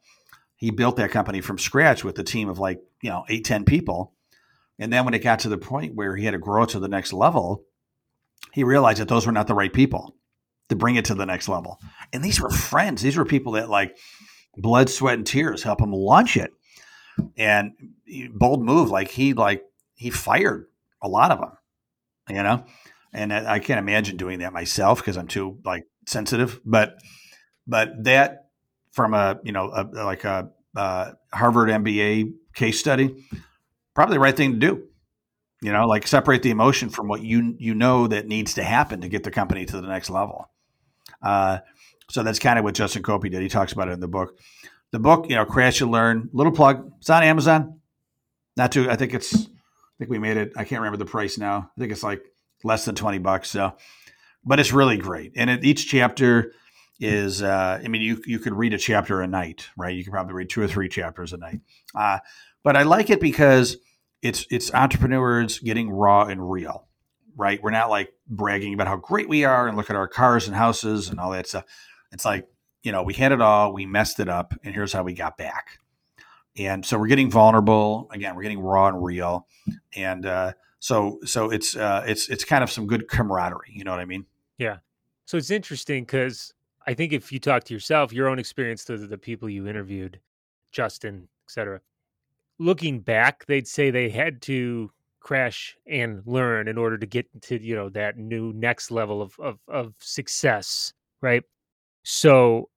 he 0.56 0.70
built 0.70 0.96
that 0.96 1.10
company 1.10 1.40
from 1.40 1.58
scratch 1.58 2.04
with 2.04 2.18
a 2.18 2.24
team 2.24 2.48
of 2.48 2.58
like 2.58 2.80
you 3.02 3.10
know 3.10 3.24
eight 3.28 3.44
ten 3.44 3.64
people, 3.64 4.14
and 4.78 4.92
then 4.92 5.04
when 5.04 5.14
it 5.14 5.20
got 5.20 5.40
to 5.40 5.48
the 5.48 5.58
point 5.58 5.94
where 5.94 6.16
he 6.16 6.24
had 6.24 6.32
to 6.32 6.38
grow 6.38 6.64
to 6.66 6.78
the 6.78 6.88
next 6.88 7.12
level, 7.12 7.64
he 8.52 8.64
realized 8.64 9.00
that 9.00 9.08
those 9.08 9.26
were 9.26 9.32
not 9.32 9.46
the 9.46 9.54
right 9.54 9.72
people 9.72 10.14
to 10.68 10.76
bring 10.76 10.96
it 10.96 11.06
to 11.06 11.14
the 11.14 11.26
next 11.26 11.48
level. 11.48 11.80
And 12.12 12.22
these 12.22 12.40
were 12.40 12.50
friends; 12.50 13.02
these 13.02 13.16
were 13.16 13.24
people 13.24 13.52
that 13.52 13.70
like 13.70 13.96
blood, 14.56 14.90
sweat, 14.90 15.14
and 15.14 15.26
tears 15.26 15.62
help 15.62 15.80
him 15.80 15.92
launch 15.92 16.36
it. 16.36 16.52
And 17.36 17.72
bold 18.32 18.62
move, 18.62 18.90
like 18.90 19.08
he 19.08 19.32
like 19.32 19.64
he 19.98 20.10
fired 20.10 20.66
a 21.02 21.08
lot 21.08 21.32
of 21.32 21.40
them, 21.40 21.52
you 22.28 22.42
know, 22.42 22.64
and 23.12 23.32
I 23.32 23.58
can't 23.58 23.80
imagine 23.80 24.16
doing 24.16 24.38
that 24.38 24.52
myself 24.52 25.00
because 25.00 25.16
I'm 25.16 25.26
too 25.26 25.58
like 25.64 25.84
sensitive. 26.06 26.60
But 26.64 26.98
but 27.66 28.04
that 28.04 28.46
from 28.92 29.12
a 29.12 29.38
you 29.42 29.52
know 29.52 29.70
a, 29.74 30.04
like 30.04 30.24
a, 30.24 30.50
Harvard 31.32 31.68
MBA 31.68 32.32
case 32.54 32.78
study, 32.78 33.26
probably 33.94 34.14
the 34.14 34.20
right 34.20 34.36
thing 34.36 34.52
to 34.52 34.58
do. 34.58 34.84
You 35.60 35.72
know, 35.72 35.86
like 35.86 36.06
separate 36.06 36.42
the 36.44 36.50
emotion 36.50 36.88
from 36.88 37.08
what 37.08 37.22
you 37.22 37.56
you 37.58 37.74
know 37.74 38.06
that 38.06 38.28
needs 38.28 38.54
to 38.54 38.62
happen 38.62 39.00
to 39.00 39.08
get 39.08 39.24
the 39.24 39.32
company 39.32 39.66
to 39.66 39.80
the 39.80 39.88
next 39.88 40.08
level. 40.10 40.48
Uh, 41.20 41.58
so 42.08 42.22
that's 42.22 42.38
kind 42.38 42.58
of 42.58 42.64
what 42.64 42.74
Justin 42.74 43.02
Copie 43.02 43.30
did. 43.30 43.42
He 43.42 43.48
talks 43.48 43.72
about 43.72 43.88
it 43.88 43.92
in 43.92 44.00
the 44.00 44.08
book. 44.08 44.38
The 44.92 45.00
book, 45.00 45.28
you 45.28 45.34
know, 45.34 45.44
Crash 45.44 45.80
and 45.80 45.90
Learn, 45.90 46.30
little 46.32 46.52
plug. 46.52 46.92
It's 47.00 47.10
on 47.10 47.24
Amazon. 47.24 47.80
Not 48.56 48.70
too. 48.70 48.88
I 48.88 48.94
think 48.94 49.14
it's 49.14 49.48
think 49.98 50.10
we 50.10 50.18
made 50.18 50.36
it. 50.36 50.52
I 50.56 50.64
can't 50.64 50.80
remember 50.80 50.98
the 50.98 51.10
price 51.10 51.38
now. 51.38 51.70
I 51.76 51.80
think 51.80 51.92
it's 51.92 52.02
like 52.02 52.22
less 52.64 52.84
than 52.84 52.94
20 52.94 53.18
bucks. 53.18 53.50
So 53.50 53.74
but 54.44 54.58
it's 54.58 54.72
really 54.72 54.96
great. 54.96 55.32
And 55.36 55.50
it, 55.50 55.64
each 55.64 55.88
chapter 55.88 56.52
is, 56.98 57.42
uh, 57.42 57.80
I 57.82 57.86
mean, 57.88 58.02
you 58.02 58.22
you 58.26 58.38
could 58.38 58.54
read 58.54 58.74
a 58.74 58.78
chapter 58.78 59.20
a 59.20 59.26
night, 59.26 59.68
right? 59.76 59.94
You 59.94 60.02
could 60.02 60.12
probably 60.12 60.34
read 60.34 60.50
two 60.50 60.62
or 60.62 60.68
three 60.68 60.88
chapters 60.88 61.32
a 61.32 61.36
night. 61.36 61.60
Uh, 61.94 62.18
but 62.64 62.76
I 62.76 62.82
like 62.82 63.10
it 63.10 63.20
because 63.20 63.76
it's 64.22 64.46
it's 64.50 64.72
entrepreneurs 64.74 65.58
getting 65.58 65.90
raw 65.90 66.24
and 66.24 66.50
real, 66.50 66.88
right? 67.36 67.62
We're 67.62 67.70
not 67.70 67.90
like 67.90 68.12
bragging 68.26 68.74
about 68.74 68.88
how 68.88 68.96
great 68.96 69.28
we 69.28 69.44
are 69.44 69.68
and 69.68 69.76
look 69.76 69.90
at 69.90 69.96
our 69.96 70.08
cars 70.08 70.46
and 70.48 70.56
houses 70.56 71.08
and 71.08 71.20
all 71.20 71.30
that 71.32 71.46
stuff. 71.46 71.64
It's 72.10 72.24
like 72.24 72.48
you 72.82 72.90
know 72.90 73.02
we 73.02 73.14
had 73.14 73.32
it 73.32 73.40
all, 73.40 73.72
we 73.72 73.86
messed 73.86 74.18
it 74.18 74.28
up, 74.28 74.54
and 74.64 74.74
here's 74.74 74.92
how 74.92 75.02
we 75.02 75.12
got 75.12 75.36
back. 75.36 75.78
And 76.58 76.84
so 76.84 76.98
we're 76.98 77.06
getting 77.06 77.30
vulnerable 77.30 78.08
again. 78.12 78.34
We're 78.34 78.42
getting 78.42 78.60
raw 78.60 78.88
and 78.88 79.02
real, 79.02 79.46
and 79.94 80.26
uh, 80.26 80.52
so 80.80 81.18
so 81.24 81.50
it's 81.50 81.76
uh, 81.76 82.04
it's 82.06 82.28
it's 82.28 82.44
kind 82.44 82.64
of 82.64 82.70
some 82.70 82.86
good 82.86 83.08
camaraderie. 83.08 83.72
You 83.72 83.84
know 83.84 83.92
what 83.92 84.00
I 84.00 84.04
mean? 84.04 84.26
Yeah. 84.58 84.78
So 85.24 85.36
it's 85.36 85.50
interesting 85.50 86.04
because 86.04 86.54
I 86.86 86.94
think 86.94 87.12
if 87.12 87.30
you 87.30 87.38
talk 87.38 87.64
to 87.64 87.74
yourself, 87.74 88.12
your 88.12 88.28
own 88.28 88.38
experience 88.38 88.84
to 88.86 88.96
the 88.96 89.18
people 89.18 89.48
you 89.48 89.68
interviewed, 89.68 90.20
Justin, 90.72 91.28
etc. 91.46 91.80
Looking 92.58 93.00
back, 93.00 93.46
they'd 93.46 93.68
say 93.68 93.90
they 93.90 94.08
had 94.08 94.42
to 94.42 94.90
crash 95.20 95.76
and 95.86 96.22
learn 96.26 96.68
in 96.68 96.78
order 96.78 96.96
to 96.96 97.06
get 97.06 97.26
to 97.42 97.62
you 97.62 97.76
know 97.76 97.88
that 97.90 98.16
new 98.16 98.52
next 98.52 98.90
level 98.90 99.20
of 99.20 99.38
of, 99.38 99.58
of 99.68 99.94
success, 99.98 100.92
right? 101.20 101.42
So, 102.04 102.70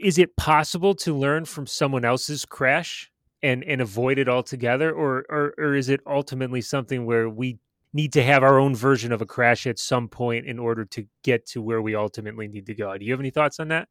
is 0.00 0.18
it 0.18 0.36
possible 0.36 0.94
to 0.94 1.16
learn 1.16 1.44
from 1.44 1.66
someone 1.66 2.04
else's 2.04 2.44
crash 2.44 3.10
and 3.42 3.64
and 3.64 3.80
avoid 3.80 4.18
it 4.18 4.28
altogether? 4.28 4.92
Or, 4.92 5.24
or 5.28 5.54
or 5.58 5.74
is 5.74 5.88
it 5.88 6.00
ultimately 6.06 6.60
something 6.60 7.06
where 7.06 7.28
we 7.28 7.58
need 7.92 8.12
to 8.14 8.22
have 8.22 8.42
our 8.42 8.58
own 8.58 8.74
version 8.74 9.12
of 9.12 9.20
a 9.20 9.26
crash 9.26 9.66
at 9.66 9.78
some 9.78 10.08
point 10.08 10.46
in 10.46 10.58
order 10.58 10.84
to 10.86 11.06
get 11.22 11.46
to 11.46 11.60
where 11.60 11.82
we 11.82 11.94
ultimately 11.94 12.48
need 12.48 12.66
to 12.66 12.74
go? 12.74 12.96
Do 12.96 13.04
you 13.04 13.12
have 13.12 13.20
any 13.20 13.30
thoughts 13.30 13.60
on 13.60 13.68
that? 13.68 13.88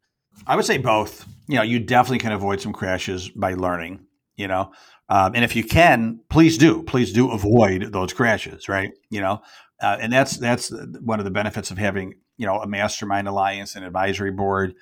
I 0.47 0.55
would 0.55 0.65
say 0.65 0.77
both. 0.77 1.25
You 1.47 1.57
know 1.57 1.63
you 1.63 1.79
definitely 1.79 2.19
can 2.19 2.31
avoid 2.31 2.61
some 2.61 2.73
crashes 2.73 3.29
by 3.29 3.53
learning 3.53 4.05
you 4.37 4.47
know? 4.47 4.71
Um, 5.09 5.35
and 5.35 5.43
if 5.43 5.55
you 5.55 5.63
can 5.63 6.19
please 6.29 6.57
do. 6.57 6.83
Please 6.83 7.13
do 7.13 7.31
avoid 7.31 7.93
those 7.93 8.13
crashes 8.13 8.67
right? 8.67 8.91
You 9.09 9.21
know? 9.21 9.41
Uh, 9.81 9.97
and 9.99 10.11
that's 10.11 10.37
that's 10.37 10.71
one 11.01 11.19
of 11.19 11.25
the 11.25 11.31
benefits 11.31 11.71
of 11.71 11.77
having 11.77 12.15
you 12.37 12.45
know 12.45 12.59
a 12.59 12.67
mastermind 12.67 13.27
alliance 13.27 13.75
and 13.75 13.85
advisory 13.85 14.31
board 14.31 14.75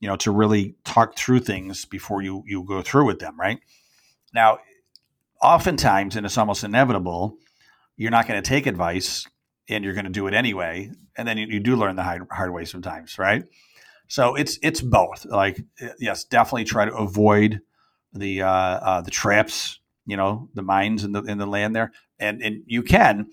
you 0.00 0.08
know 0.08 0.16
to 0.16 0.30
really 0.30 0.74
talk 0.84 1.16
through 1.16 1.40
things 1.40 1.84
before 1.84 2.22
you 2.22 2.42
you 2.46 2.64
go 2.64 2.82
through 2.82 3.06
with 3.06 3.18
them 3.18 3.38
right 3.38 3.60
now, 4.34 4.58
oftentimes, 5.40 6.16
and 6.16 6.26
it's 6.26 6.36
almost 6.36 6.64
inevitable, 6.64 7.38
you're 7.96 8.10
not 8.10 8.26
going 8.26 8.42
to 8.42 8.46
take 8.46 8.66
advice 8.66 9.26
and 9.68 9.84
you're 9.84 9.94
going 9.94 10.04
to 10.04 10.10
do 10.10 10.26
it 10.26 10.34
anyway. 10.34 10.90
And 11.16 11.26
then 11.26 11.38
you, 11.38 11.46
you 11.46 11.60
do 11.60 11.76
learn 11.76 11.96
the 11.96 12.02
hard, 12.02 12.26
hard 12.30 12.52
way 12.52 12.64
sometimes, 12.64 13.18
right? 13.18 13.44
So 14.08 14.34
it's 14.34 14.58
it's 14.62 14.82
both. 14.82 15.24
Like 15.24 15.60
yes, 15.98 16.24
definitely 16.24 16.64
try 16.64 16.84
to 16.84 16.94
avoid 16.94 17.62
the 18.12 18.42
uh, 18.42 18.48
uh, 18.48 19.00
the 19.00 19.10
traps, 19.10 19.78
you 20.06 20.16
know, 20.16 20.50
the 20.54 20.62
mines 20.62 21.04
in 21.04 21.12
the 21.12 21.22
in 21.22 21.38
the 21.38 21.46
land 21.46 21.74
there, 21.74 21.92
and 22.18 22.42
and 22.42 22.62
you 22.66 22.82
can, 22.82 23.28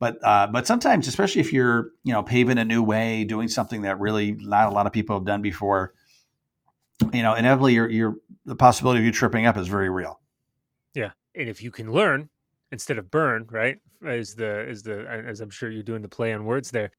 but 0.00 0.16
uh, 0.24 0.46
but 0.46 0.66
sometimes, 0.66 1.08
especially 1.08 1.42
if 1.42 1.52
you're 1.52 1.90
you 2.04 2.14
know 2.14 2.22
paving 2.22 2.56
a 2.56 2.64
new 2.64 2.82
way, 2.82 3.24
doing 3.24 3.48
something 3.48 3.82
that 3.82 4.00
really 4.00 4.32
not 4.32 4.68
a 4.68 4.74
lot 4.74 4.86
of 4.86 4.94
people 4.94 5.14
have 5.14 5.26
done 5.26 5.42
before, 5.42 5.92
you 7.12 7.22
know, 7.22 7.34
inevitably, 7.34 7.74
you're, 7.74 7.90
you're 7.90 8.16
the 8.44 8.56
possibility 8.56 9.00
of 9.00 9.06
you 9.06 9.12
tripping 9.12 9.46
up 9.46 9.56
is 9.56 9.68
very 9.68 9.90
real. 9.90 10.20
Yeah, 10.94 11.10
and 11.34 11.48
if 11.48 11.62
you 11.62 11.70
can 11.70 11.92
learn 11.92 12.28
instead 12.72 12.98
of 12.98 13.10
burn, 13.10 13.46
right? 13.50 13.78
Is 14.02 14.34
the 14.34 14.68
is 14.68 14.82
the 14.82 15.06
as 15.08 15.40
I'm 15.40 15.50
sure 15.50 15.70
you're 15.70 15.82
doing 15.82 16.02
the 16.02 16.08
play 16.08 16.32
on 16.32 16.44
words 16.44 16.70
there. 16.70 16.90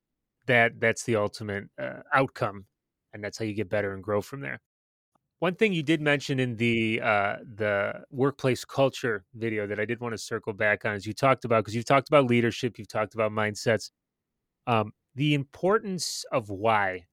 That 0.48 0.80
that's 0.80 1.04
the 1.04 1.16
ultimate 1.16 1.66
uh, 1.82 2.02
outcome, 2.14 2.66
and 3.14 3.24
that's 3.24 3.38
how 3.38 3.46
you 3.46 3.54
get 3.54 3.70
better 3.70 3.94
and 3.94 4.04
grow 4.04 4.22
from 4.22 4.42
there. 4.42 4.60
One 5.40 5.56
thing 5.56 5.74
you 5.74 5.84
did 5.84 6.02
mention 6.02 6.40
in 6.40 6.56
the 6.56 7.02
uh, 7.02 7.36
the 7.56 8.04
workplace 8.10 8.66
culture 8.66 9.26
video 9.36 9.68
that 9.68 9.80
I 9.80 9.86
did 9.86 10.00
want 10.00 10.14
to 10.14 10.18
circle 10.18 10.54
back 10.54 10.86
on 10.86 10.96
is 10.96 11.06
you 11.06 11.14
talked 11.14 11.46
about 11.46 11.64
because 11.64 11.76
you've 11.76 11.86
talked 11.86 12.08
about 12.08 12.26
leadership, 12.26 12.80
you've 12.80 12.88
talked 12.88 13.14
about 13.14 13.32
mindsets, 13.32 13.92
um, 14.66 14.92
the 15.16 15.34
importance 15.34 16.26
of 16.32 16.50
why. 16.50 17.06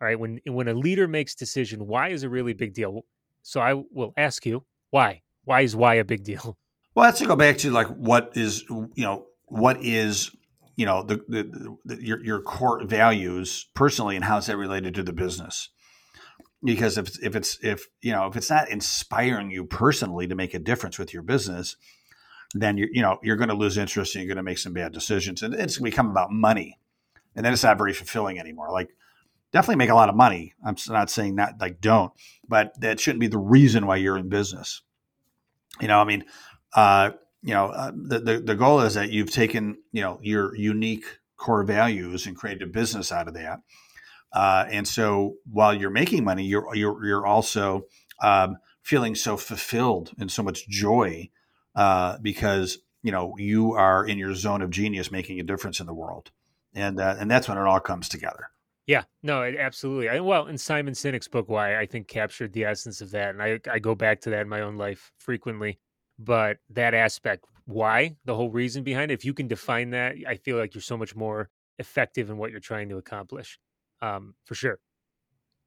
All 0.00 0.06
right, 0.06 0.18
when 0.18 0.40
when 0.46 0.68
a 0.68 0.74
leader 0.74 1.08
makes 1.08 1.34
decision, 1.34 1.86
why 1.86 2.08
is 2.10 2.22
a 2.22 2.28
really 2.28 2.52
big 2.52 2.72
deal. 2.72 3.04
So 3.42 3.60
I 3.60 3.74
will 3.74 4.12
ask 4.16 4.46
you 4.46 4.64
why 4.90 5.22
why 5.44 5.62
is 5.62 5.74
why 5.74 5.94
a 5.94 6.04
big 6.04 6.24
deal? 6.24 6.56
Well, 6.94 7.06
let's 7.06 7.24
go 7.24 7.36
back 7.36 7.58
to 7.58 7.70
like 7.70 7.88
what 7.88 8.32
is 8.34 8.64
you 8.68 9.04
know 9.04 9.26
what 9.46 9.82
is 9.82 10.30
you 10.76 10.86
know 10.86 11.02
the, 11.02 11.16
the, 11.28 11.76
the 11.84 12.04
your 12.04 12.24
your 12.24 12.40
core 12.42 12.84
values 12.84 13.68
personally 13.74 14.14
and 14.16 14.24
how 14.24 14.38
is 14.38 14.46
that 14.46 14.56
related 14.56 14.94
to 14.94 15.02
the 15.02 15.12
business? 15.12 15.70
Because 16.62 16.98
if 16.98 17.22
if 17.22 17.34
it's 17.34 17.58
if 17.62 17.86
you 18.00 18.12
know 18.12 18.26
if 18.26 18.36
it's 18.36 18.50
not 18.50 18.68
inspiring 18.68 19.50
you 19.50 19.64
personally 19.64 20.26
to 20.26 20.34
make 20.34 20.54
a 20.54 20.58
difference 20.58 20.98
with 20.98 21.12
your 21.12 21.22
business, 21.22 21.76
then 22.54 22.76
you 22.76 22.88
you 22.92 23.02
know 23.02 23.18
you're 23.22 23.36
going 23.36 23.48
to 23.48 23.54
lose 23.54 23.78
interest 23.78 24.14
and 24.14 24.24
you're 24.24 24.34
going 24.34 24.44
to 24.44 24.48
make 24.48 24.58
some 24.58 24.72
bad 24.72 24.92
decisions 24.92 25.42
and 25.42 25.54
it's 25.54 25.78
going 25.78 25.90
to 25.90 25.96
become 25.96 26.10
about 26.10 26.30
money, 26.30 26.78
and 27.34 27.44
then 27.44 27.52
it's 27.52 27.64
not 27.64 27.78
very 27.78 27.92
fulfilling 27.92 28.38
anymore. 28.38 28.70
Like 28.70 28.90
definitely 29.52 29.76
make 29.76 29.90
a 29.90 29.94
lot 29.94 30.08
of 30.08 30.14
money. 30.14 30.54
I'm 30.64 30.76
not 30.88 31.10
saying 31.10 31.36
that 31.36 31.54
like 31.60 31.80
don't, 31.80 32.12
but 32.48 32.78
that 32.80 33.00
shouldn't 33.00 33.20
be 33.20 33.28
the 33.28 33.38
reason 33.38 33.86
why 33.86 33.96
you're 33.96 34.18
in 34.18 34.28
business 34.28 34.82
you 35.80 35.88
know, 35.88 36.00
I 36.00 36.04
mean, 36.04 36.24
uh, 36.74 37.10
you 37.42 37.54
know, 37.54 37.66
uh, 37.66 37.92
the, 37.94 38.18
the, 38.18 38.40
the 38.40 38.54
goal 38.54 38.80
is 38.80 38.94
that 38.94 39.10
you've 39.10 39.30
taken, 39.30 39.78
you 39.92 40.02
know, 40.02 40.18
your 40.22 40.56
unique 40.56 41.04
core 41.36 41.62
values 41.62 42.26
and 42.26 42.36
created 42.36 42.62
a 42.62 42.66
business 42.66 43.12
out 43.12 43.28
of 43.28 43.34
that. 43.34 43.60
Uh, 44.32 44.66
and 44.70 44.86
so 44.86 45.36
while 45.50 45.72
you're 45.72 45.90
making 45.90 46.24
money, 46.24 46.44
you're, 46.44 46.74
you're, 46.74 47.04
you're 47.06 47.26
also 47.26 47.84
um, 48.22 48.56
feeling 48.82 49.14
so 49.14 49.36
fulfilled 49.36 50.12
and 50.18 50.30
so 50.30 50.42
much 50.42 50.68
joy 50.68 51.30
uh, 51.76 52.18
because, 52.20 52.78
you 53.02 53.12
know, 53.12 53.34
you 53.38 53.72
are 53.72 54.04
in 54.04 54.18
your 54.18 54.34
zone 54.34 54.60
of 54.60 54.70
genius 54.70 55.10
making 55.10 55.38
a 55.38 55.44
difference 55.44 55.80
in 55.80 55.86
the 55.86 55.94
world. 55.94 56.30
And, 56.74 57.00
uh, 57.00 57.16
and 57.18 57.30
that's 57.30 57.48
when 57.48 57.56
it 57.56 57.64
all 57.64 57.80
comes 57.80 58.08
together. 58.08 58.50
Yeah, 58.88 59.02
no, 59.22 59.42
absolutely. 59.42 60.08
I, 60.08 60.18
well, 60.20 60.46
and 60.46 60.58
Simon 60.58 60.94
Sinek's 60.94 61.28
book, 61.28 61.50
Why, 61.50 61.78
I 61.78 61.84
think 61.84 62.08
captured 62.08 62.54
the 62.54 62.64
essence 62.64 63.02
of 63.02 63.10
that. 63.10 63.34
And 63.34 63.42
I, 63.42 63.60
I 63.70 63.78
go 63.78 63.94
back 63.94 64.18
to 64.22 64.30
that 64.30 64.40
in 64.40 64.48
my 64.48 64.62
own 64.62 64.76
life 64.76 65.12
frequently. 65.18 65.78
But 66.18 66.56
that 66.70 66.94
aspect, 66.94 67.44
why, 67.66 68.16
the 68.24 68.34
whole 68.34 68.50
reason 68.50 68.82
behind 68.82 69.10
it, 69.10 69.14
if 69.14 69.26
you 69.26 69.34
can 69.34 69.46
define 69.46 69.90
that, 69.90 70.16
I 70.26 70.36
feel 70.36 70.56
like 70.56 70.74
you're 70.74 70.80
so 70.80 70.96
much 70.96 71.14
more 71.14 71.50
effective 71.78 72.30
in 72.30 72.38
what 72.38 72.50
you're 72.50 72.60
trying 72.60 72.88
to 72.88 72.96
accomplish, 72.96 73.58
um, 74.00 74.34
for 74.46 74.54
sure. 74.54 74.78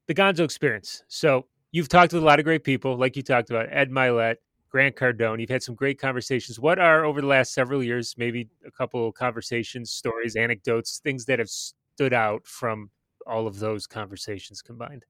The 0.08 0.14
Gonzo 0.14 0.40
experience. 0.44 1.04
So 1.06 1.46
you've 1.70 1.88
talked 1.88 2.12
with 2.12 2.22
a 2.22 2.26
lot 2.26 2.40
of 2.40 2.44
great 2.44 2.64
people, 2.64 2.96
like 2.96 3.16
you 3.16 3.22
talked 3.22 3.50
about 3.50 3.68
Ed 3.70 3.90
Mylett, 3.90 4.36
Grant 4.68 4.96
Cardone. 4.96 5.40
You've 5.40 5.48
had 5.48 5.62
some 5.62 5.76
great 5.76 6.00
conversations. 6.00 6.58
What 6.58 6.80
are, 6.80 7.04
over 7.04 7.20
the 7.20 7.28
last 7.28 7.54
several 7.54 7.84
years, 7.84 8.16
maybe 8.18 8.48
a 8.66 8.70
couple 8.72 9.12
conversations, 9.12 9.92
stories, 9.92 10.34
anecdotes, 10.34 11.00
things 11.04 11.24
that 11.26 11.38
have 11.38 11.48
stood 11.48 12.12
out 12.12 12.46
from 12.46 12.90
all 13.26 13.46
of 13.46 13.58
those 13.58 13.86
conversations 13.86 14.62
combined? 14.62 15.04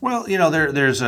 Well, 0.00 0.28
you 0.28 0.38
know, 0.38 0.50
there 0.50 0.72
there's 0.72 1.02
a, 1.02 1.06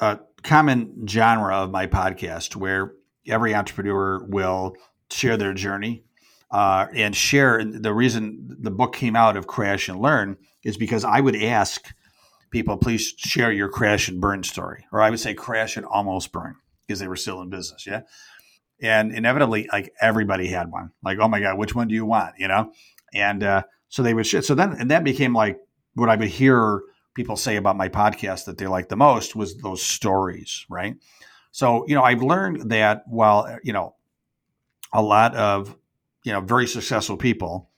a, 0.00 0.04
a 0.04 0.20
common 0.42 1.06
genre 1.08 1.56
of 1.56 1.70
my 1.70 1.86
podcast 1.86 2.56
where 2.56 2.92
every 3.26 3.54
entrepreneur 3.54 4.24
will 4.24 4.76
share 5.10 5.36
their 5.36 5.54
journey 5.54 6.04
uh, 6.50 6.86
and 6.94 7.14
share. 7.14 7.64
The 7.64 7.94
reason 7.94 8.56
the 8.60 8.70
book 8.70 8.94
came 8.94 9.16
out 9.16 9.36
of 9.36 9.46
Crash 9.46 9.88
and 9.88 10.00
Learn 10.00 10.36
is 10.62 10.76
because 10.76 11.04
I 11.04 11.20
would 11.20 11.36
ask 11.36 11.94
people, 12.50 12.76
please 12.76 13.14
share 13.16 13.52
your 13.52 13.68
crash 13.68 14.08
and 14.08 14.20
burn 14.20 14.42
story, 14.42 14.86
or 14.92 15.00
I 15.00 15.10
would 15.10 15.20
say 15.20 15.34
crash 15.34 15.76
and 15.76 15.86
almost 15.86 16.32
burn 16.32 16.56
because 16.86 17.00
they 17.00 17.08
were 17.08 17.16
still 17.16 17.40
in 17.42 17.50
business. 17.50 17.86
Yeah. 17.86 18.02
And 18.82 19.12
inevitably, 19.12 19.68
like 19.72 19.92
everybody 20.00 20.48
had 20.48 20.70
one. 20.70 20.90
Like, 21.02 21.18
oh 21.20 21.28
my 21.28 21.40
God, 21.40 21.58
which 21.58 21.74
one 21.74 21.88
do 21.88 21.94
you 21.94 22.04
want? 22.04 22.34
You 22.38 22.48
know? 22.48 22.72
And 23.14 23.42
uh, 23.42 23.62
so 23.94 24.02
they 24.02 24.12
would 24.12 24.26
share. 24.26 24.42
So 24.42 24.56
then, 24.56 24.72
and 24.72 24.90
that 24.90 25.04
became 25.04 25.32
like 25.34 25.56
what 25.94 26.08
I 26.08 26.16
would 26.16 26.26
hear 26.26 26.82
people 27.14 27.36
say 27.36 27.54
about 27.54 27.76
my 27.76 27.88
podcast 27.88 28.46
that 28.46 28.58
they 28.58 28.66
liked 28.66 28.88
the 28.88 28.96
most 28.96 29.36
was 29.36 29.56
those 29.58 29.84
stories, 29.84 30.66
right? 30.68 30.96
So, 31.52 31.84
you 31.86 31.94
know, 31.94 32.02
I've 32.02 32.20
learned 32.20 32.72
that 32.72 33.04
while, 33.06 33.56
you 33.62 33.72
know, 33.72 33.94
a 34.92 35.00
lot 35.00 35.36
of, 35.36 35.76
you 36.24 36.32
know, 36.32 36.40
very 36.40 36.66
successful 36.66 37.16
people 37.16 37.70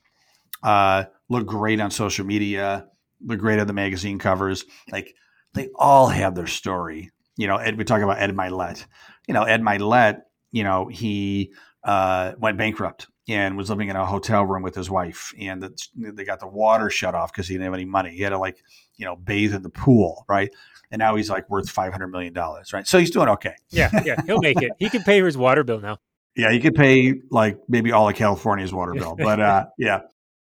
uh, 0.63 1.05
look 1.29 1.47
great 1.47 1.83
on 1.83 1.91
social 1.91 2.25
media, 2.25 2.87
look 3.23 3.39
great 3.39 3.61
on 3.61 3.67
the 3.67 3.75
magazine 3.75 4.19
covers, 4.19 4.65
like 4.91 5.15
they 5.53 5.69
all 5.75 6.09
have 6.09 6.35
their 6.35 6.47
story. 6.47 7.11
You 7.37 7.47
know, 7.47 7.59
Ed, 7.59 7.77
we 7.77 7.85
talk 7.85 8.01
about 8.01 8.23
Ed 8.23 8.35
Mylett. 8.35 8.87
You 9.29 9.35
know, 9.35 9.43
Ed 9.43 9.61
Mylett, 9.61 10.23
you 10.51 10.65
know, 10.65 10.89
he 10.89 11.53
uh, 11.85 12.33
went 12.39 12.57
bankrupt 12.57 13.07
and 13.29 13.57
was 13.57 13.71
living 13.71 13.89
in 13.89 13.97
a 13.97 14.07
hotel 14.07 14.45
room 14.45 14.63
with 14.63 14.75
his 14.75 14.89
wife 14.89 15.35
and 15.39 15.63
the, 15.63 15.89
they 15.97 16.25
got 16.25 16.41
the 16.41 16.47
water 16.47 16.91
shut 16.91 17.15
off 17.15 17.33
because 17.33 17.49
he 17.49 17.55
didn't 17.55 17.65
have 17.65 17.75
any 17.75 17.85
money. 17.85 18.11
He 18.11 18.23
had 18.23 18.31
to 18.31 18.39
like 18.39 18.63
you 18.97 19.05
know 19.05 19.17
bathe 19.17 19.55
in 19.55 19.63
the 19.63 19.71
pool 19.71 20.25
right? 20.29 20.53
And 20.91 21.01
now 21.01 21.17
he's 21.17 21.29
like 21.29 21.51
worth 21.51 21.69
500 21.69 22.07
million 22.09 22.33
dollars 22.33 22.73
right? 22.73 22.87
So 22.87 22.99
he's 22.99 23.11
doing 23.11 23.29
okay. 23.31 23.55
Yeah 23.71 23.91
yeah 24.05 24.21
he'll 24.27 24.41
make 24.41 24.61
it. 24.63 24.73
He 24.79 24.89
can 24.89 25.03
pay 25.03 25.21
his 25.21 25.37
water 25.37 25.65
bill 25.65 25.81
now. 25.81 25.99
Yeah 26.35 26.53
he 26.53 26.61
could 26.61 26.75
pay 26.75 27.15
like 27.31 27.59
maybe 27.69 27.93
all 27.93 28.09
of 28.09 28.15
california's 28.15 28.73
water 28.73 28.95
bill 28.95 29.17
but 29.19 29.41
uh 29.41 29.67
yeah. 29.79 30.03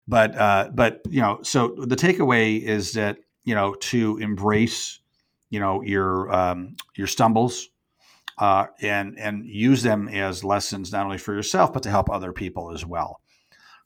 But 0.07 0.35
uh, 0.35 0.69
but 0.73 1.01
you 1.09 1.21
know, 1.21 1.39
so 1.43 1.75
the 1.77 1.95
takeaway 1.95 2.61
is 2.61 2.93
that 2.93 3.19
you 3.45 3.55
know 3.55 3.75
to 3.75 4.17
embrace 4.17 4.99
you 5.49 5.59
know 5.59 5.81
your 5.81 6.33
um, 6.33 6.75
your 6.95 7.07
stumbles 7.07 7.69
uh, 8.37 8.67
and 8.81 9.17
and 9.19 9.45
use 9.45 9.83
them 9.83 10.07
as 10.07 10.43
lessons 10.43 10.91
not 10.91 11.05
only 11.05 11.17
for 11.17 11.33
yourself 11.33 11.73
but 11.73 11.83
to 11.83 11.89
help 11.89 12.09
other 12.09 12.33
people 12.33 12.71
as 12.71 12.85
well. 12.85 13.21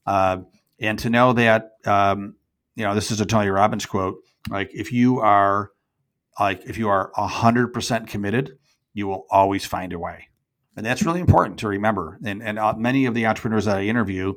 Uh, 0.05 0.37
and 0.79 0.99
to 0.99 1.09
know 1.09 1.33
that 1.33 1.71
um, 1.85 2.35
you 2.75 2.83
know 2.83 2.95
this 2.95 3.11
is 3.11 3.19
a 3.19 3.25
Tony 3.25 3.49
Robbins 3.49 3.85
quote: 3.85 4.17
like 4.49 4.71
if 4.73 4.91
you 4.91 5.19
are 5.19 5.71
like 6.39 6.63
if 6.65 6.77
you 6.77 6.89
are 6.89 7.11
hundred 7.15 7.73
percent 7.73 8.07
committed, 8.07 8.57
you 8.93 9.07
will 9.07 9.25
always 9.29 9.65
find 9.65 9.93
a 9.93 9.99
way, 9.99 10.29
and 10.75 10.85
that's 10.85 11.03
really 11.03 11.19
important 11.19 11.59
to 11.59 11.67
remember. 11.67 12.19
And 12.23 12.41
and 12.41 12.59
uh, 12.59 12.73
many 12.77 13.05
of 13.05 13.13
the 13.13 13.25
entrepreneurs 13.25 13.65
that 13.65 13.77
I 13.77 13.83
interview, 13.83 14.33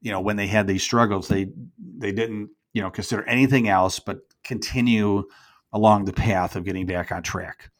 you 0.00 0.10
know, 0.10 0.20
when 0.20 0.36
they 0.36 0.46
had 0.46 0.66
these 0.66 0.82
struggles, 0.82 1.28
they 1.28 1.48
they 1.98 2.12
didn't 2.12 2.50
you 2.72 2.82
know 2.82 2.90
consider 2.90 3.24
anything 3.24 3.68
else 3.68 3.98
but 3.98 4.20
continue 4.42 5.24
along 5.72 6.04
the 6.04 6.12
path 6.12 6.56
of 6.56 6.64
getting 6.64 6.86
back 6.86 7.10
on 7.10 7.22
track. 7.22 7.70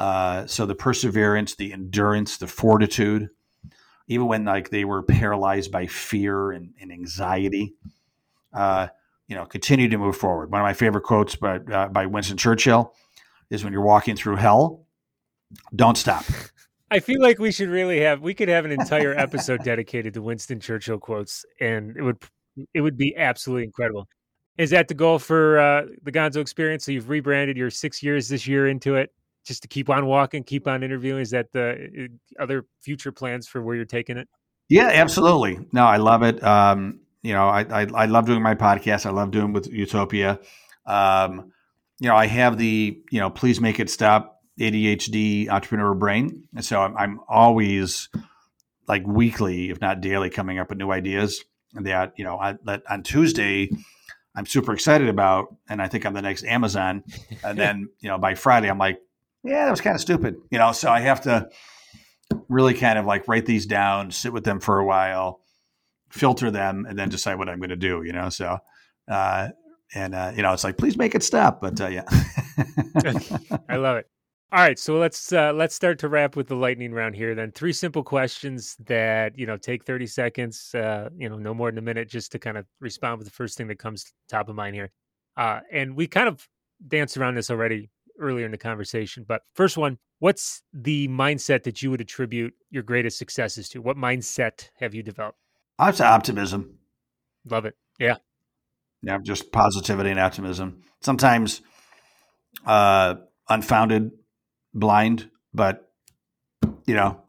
Uh, 0.00 0.46
so 0.46 0.64
the 0.64 0.74
perseverance, 0.74 1.56
the 1.56 1.74
endurance, 1.74 2.38
the 2.38 2.46
fortitude, 2.46 3.28
even 4.08 4.26
when 4.26 4.46
like 4.46 4.70
they 4.70 4.86
were 4.86 5.02
paralyzed 5.02 5.70
by 5.70 5.86
fear 5.86 6.52
and, 6.52 6.72
and 6.80 6.90
anxiety, 6.90 7.74
uh, 8.54 8.86
you 9.28 9.36
know, 9.36 9.44
continue 9.44 9.90
to 9.90 9.98
move 9.98 10.16
forward. 10.16 10.50
One 10.50 10.62
of 10.62 10.64
my 10.64 10.72
favorite 10.72 11.02
quotes 11.02 11.36
by, 11.36 11.56
uh, 11.56 11.88
by 11.88 12.06
Winston 12.06 12.38
Churchill 12.38 12.94
is 13.50 13.62
when 13.62 13.74
you're 13.74 13.82
walking 13.82 14.16
through 14.16 14.36
hell, 14.36 14.86
don't 15.76 15.98
stop. 15.98 16.24
I 16.90 17.00
feel 17.00 17.20
like 17.20 17.38
we 17.38 17.52
should 17.52 17.68
really 17.68 18.00
have 18.00 18.22
we 18.22 18.32
could 18.32 18.48
have 18.48 18.64
an 18.64 18.72
entire 18.72 19.12
episode 19.14 19.62
dedicated 19.64 20.14
to 20.14 20.22
Winston 20.22 20.60
Churchill 20.60 20.98
quotes 20.98 21.44
and 21.60 21.94
it 21.94 22.02
would 22.02 22.16
it 22.72 22.80
would 22.80 22.96
be 22.96 23.14
absolutely 23.18 23.64
incredible. 23.64 24.08
Is 24.56 24.70
that 24.70 24.88
the 24.88 24.94
goal 24.94 25.18
for 25.18 25.58
uh, 25.58 25.82
the 26.02 26.10
Gonzo 26.10 26.40
experience? 26.40 26.86
So 26.86 26.92
you've 26.92 27.10
rebranded 27.10 27.58
your 27.58 27.68
6 27.68 28.02
years 28.02 28.30
this 28.30 28.46
year 28.46 28.66
into 28.66 28.94
it 28.94 29.12
just 29.44 29.62
to 29.62 29.68
keep 29.68 29.88
on 29.88 30.06
walking, 30.06 30.44
keep 30.44 30.66
on 30.66 30.82
interviewing? 30.82 31.20
Is 31.20 31.30
that 31.30 31.52
the 31.52 32.08
uh, 32.38 32.42
other 32.42 32.66
future 32.80 33.12
plans 33.12 33.48
for 33.48 33.62
where 33.62 33.76
you're 33.76 33.84
taking 33.84 34.16
it? 34.16 34.28
Yeah, 34.68 34.90
absolutely. 34.92 35.58
No, 35.72 35.84
I 35.84 35.96
love 35.96 36.22
it. 36.22 36.42
Um, 36.42 37.00
you 37.22 37.32
know, 37.32 37.48
I, 37.48 37.62
I, 37.62 37.86
I 37.94 38.06
love 38.06 38.26
doing 38.26 38.42
my 38.42 38.54
podcast. 38.54 39.06
I 39.06 39.10
love 39.10 39.30
doing 39.30 39.52
with 39.52 39.70
Youtopia. 39.70 40.38
Um, 40.86 41.52
you 41.98 42.08
know, 42.08 42.16
I 42.16 42.26
have 42.26 42.56
the 42.56 42.98
you 43.10 43.20
know, 43.20 43.30
please 43.30 43.60
make 43.60 43.78
it 43.78 43.90
stop 43.90 44.40
ADHD 44.58 45.48
entrepreneur 45.48 45.94
brain, 45.94 46.48
and 46.54 46.64
so 46.64 46.80
I'm, 46.80 46.96
I'm 46.96 47.20
always 47.28 48.08
like 48.88 49.06
weekly, 49.06 49.70
if 49.70 49.80
not 49.80 50.00
daily, 50.00 50.30
coming 50.30 50.58
up 50.58 50.70
with 50.70 50.78
new 50.78 50.90
ideas. 50.90 51.44
That 51.74 52.14
you 52.16 52.24
know, 52.24 52.38
I, 52.38 52.56
that 52.64 52.82
on 52.88 53.02
Tuesday 53.02 53.70
I'm 54.34 54.46
super 54.46 54.72
excited 54.72 55.08
about, 55.08 55.54
and 55.68 55.82
I 55.82 55.88
think 55.88 56.06
I'm 56.06 56.14
the 56.14 56.22
next 56.22 56.44
Amazon. 56.44 57.04
And 57.42 57.58
then, 57.58 57.88
you 58.00 58.08
know, 58.08 58.18
by 58.18 58.34
Friday, 58.34 58.70
I'm 58.70 58.78
like, 58.78 59.00
yeah, 59.42 59.64
that 59.64 59.70
was 59.70 59.80
kind 59.80 59.94
of 59.94 60.00
stupid, 60.00 60.36
you 60.50 60.58
know. 60.58 60.72
So 60.72 60.90
I 60.90 61.00
have 61.00 61.22
to 61.22 61.48
really 62.48 62.74
kind 62.74 62.98
of 62.98 63.06
like 63.06 63.28
write 63.28 63.46
these 63.46 63.66
down, 63.66 64.10
sit 64.10 64.32
with 64.32 64.44
them 64.44 64.60
for 64.60 64.78
a 64.78 64.84
while, 64.84 65.40
filter 66.10 66.50
them, 66.50 66.86
and 66.88 66.98
then 66.98 67.08
decide 67.08 67.38
what 67.38 67.48
I'm 67.48 67.58
going 67.58 67.70
to 67.70 67.76
do, 67.76 68.02
you 68.04 68.12
know. 68.12 68.28
So, 68.28 68.58
uh, 69.10 69.48
and 69.94 70.14
uh, 70.14 70.32
you 70.36 70.42
know, 70.42 70.52
it's 70.52 70.64
like, 70.64 70.76
please 70.76 70.96
make 70.96 71.14
it 71.14 71.22
stop. 71.22 71.60
But 71.60 71.80
uh, 71.80 71.88
yeah, 71.88 72.04
I 73.68 73.76
love 73.76 73.96
it. 73.96 74.06
All 74.52 74.58
right, 74.58 74.78
so 74.78 74.98
let's 74.98 75.32
uh, 75.32 75.52
let's 75.52 75.76
start 75.76 76.00
to 76.00 76.08
wrap 76.08 76.34
with 76.34 76.48
the 76.48 76.56
lightning 76.56 76.92
round 76.92 77.14
here. 77.14 77.36
Then 77.36 77.52
three 77.52 77.72
simple 77.72 78.02
questions 78.02 78.76
that 78.86 79.38
you 79.38 79.46
know 79.46 79.56
take 79.56 79.84
thirty 79.84 80.06
seconds, 80.06 80.74
uh, 80.74 81.08
you 81.16 81.28
know, 81.28 81.36
no 81.38 81.54
more 81.54 81.70
than 81.70 81.78
a 81.78 81.82
minute, 81.82 82.08
just 82.08 82.32
to 82.32 82.40
kind 82.40 82.58
of 82.58 82.66
respond 82.80 83.18
with 83.18 83.28
the 83.28 83.32
first 83.32 83.56
thing 83.56 83.68
that 83.68 83.78
comes 83.78 84.12
top 84.28 84.48
of 84.48 84.56
mind 84.56 84.74
here. 84.74 84.90
Uh, 85.36 85.60
and 85.72 85.94
we 85.94 86.08
kind 86.08 86.26
of 86.26 86.48
danced 86.88 87.16
around 87.16 87.36
this 87.36 87.48
already 87.48 87.90
earlier 88.20 88.44
in 88.44 88.52
the 88.52 88.58
conversation. 88.58 89.24
But 89.26 89.42
first 89.54 89.76
one, 89.76 89.98
what's 90.18 90.62
the 90.72 91.08
mindset 91.08 91.64
that 91.64 91.82
you 91.82 91.90
would 91.90 92.00
attribute 92.00 92.54
your 92.70 92.82
greatest 92.82 93.18
successes 93.18 93.68
to? 93.70 93.82
What 93.82 93.96
mindset 93.96 94.68
have 94.78 94.94
you 94.94 95.02
developed? 95.02 95.38
I'd 95.78 95.96
say 95.96 96.04
optimism. 96.04 96.78
Love 97.44 97.64
it. 97.64 97.76
Yeah. 97.98 98.16
Yeah, 99.02 99.18
just 99.22 99.50
positivity 99.50 100.10
and 100.10 100.20
optimism. 100.20 100.82
Sometimes 101.00 101.62
uh, 102.66 103.14
unfounded, 103.48 104.12
blind, 104.74 105.30
but 105.54 105.90
you 106.86 106.94
know, 106.94 107.22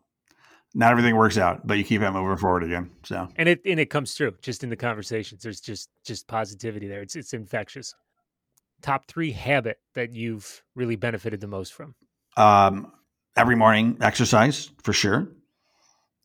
not 0.74 0.92
everything 0.92 1.16
works 1.16 1.38
out, 1.38 1.66
but 1.66 1.78
you 1.78 1.84
keep 1.84 2.02
it 2.02 2.12
moving 2.12 2.38
forward 2.38 2.64
again. 2.64 2.92
So 3.04 3.28
and 3.38 3.48
it 3.48 3.62
and 3.66 3.80
it 3.80 3.89
comes 3.89 4.14
through 4.14 4.36
just 4.42 4.64
in 4.64 4.70
the 4.70 4.76
conversations. 4.76 5.44
There's 5.44 5.62
just 5.62 5.89
just 6.06 6.28
positivity 6.28 6.88
there. 6.88 7.02
It's 7.02 7.16
it's 7.16 7.34
infectious 7.34 7.94
top 8.82 9.08
three 9.08 9.32
habit 9.32 9.80
that 9.96 10.14
you've 10.14 10.64
really 10.76 10.96
benefited 10.96 11.42
the 11.42 11.48
most 11.48 11.74
from? 11.74 11.96
Um, 12.38 12.92
every 13.36 13.56
morning 13.56 13.98
exercise 14.02 14.70
for 14.84 14.94
sure. 14.94 15.30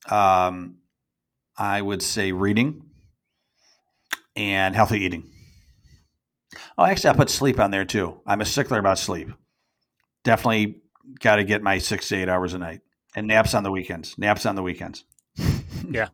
Um, 0.09 0.77
I 1.57 1.81
would 1.81 2.01
say 2.01 2.31
reading 2.31 2.83
and 4.35 4.75
healthy 4.75 5.03
eating. 5.03 5.29
Oh, 6.77 6.85
actually, 6.85 7.09
I 7.09 7.13
put 7.13 7.29
sleep 7.29 7.59
on 7.59 7.71
there 7.71 7.85
too. 7.85 8.21
I'm 8.25 8.41
a 8.41 8.45
stickler 8.45 8.79
about 8.79 8.99
sleep. 8.99 9.29
Definitely 10.23 10.81
got 11.19 11.37
to 11.37 11.43
get 11.43 11.61
my 11.61 11.77
six 11.79 12.09
to 12.09 12.15
eight 12.15 12.29
hours 12.29 12.53
a 12.53 12.57
night 12.57 12.81
and 13.15 13.27
naps 13.27 13.53
on 13.53 13.63
the 13.63 13.71
weekends. 13.71 14.17
Naps 14.17 14.45
on 14.45 14.55
the 14.55 14.63
weekends. 14.63 15.03
yeah. 15.89 16.09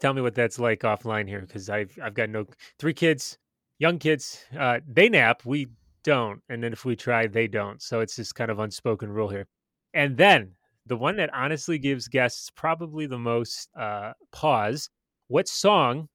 Tell 0.00 0.12
me 0.12 0.20
what 0.20 0.34
that's 0.34 0.58
like 0.58 0.80
offline 0.80 1.28
here 1.28 1.40
because 1.40 1.70
I've 1.70 1.96
I've 2.02 2.14
got 2.14 2.28
no 2.28 2.46
three 2.78 2.94
kids, 2.94 3.38
young 3.82 3.98
kids, 3.98 4.44
uh, 4.56 4.78
they 4.86 5.08
nap, 5.08 5.42
we 5.44 5.66
don't. 6.04 6.40
And 6.48 6.62
then 6.62 6.72
if 6.72 6.84
we 6.84 6.94
try, 6.94 7.26
they 7.26 7.48
don't. 7.48 7.82
So 7.82 7.98
it's 7.98 8.14
this 8.14 8.32
kind 8.32 8.48
of 8.48 8.60
unspoken 8.60 9.10
rule 9.10 9.28
here. 9.28 9.48
And 9.92 10.16
then 10.16 10.52
the 10.86 10.96
one 10.96 11.16
that 11.16 11.34
honestly 11.34 11.78
gives 11.78 12.06
guests 12.06 12.48
probably 12.48 13.06
the 13.06 13.18
most 13.18 13.68
uh, 13.76 14.12
pause 14.30 14.88
what 15.26 15.48
song 15.48 16.08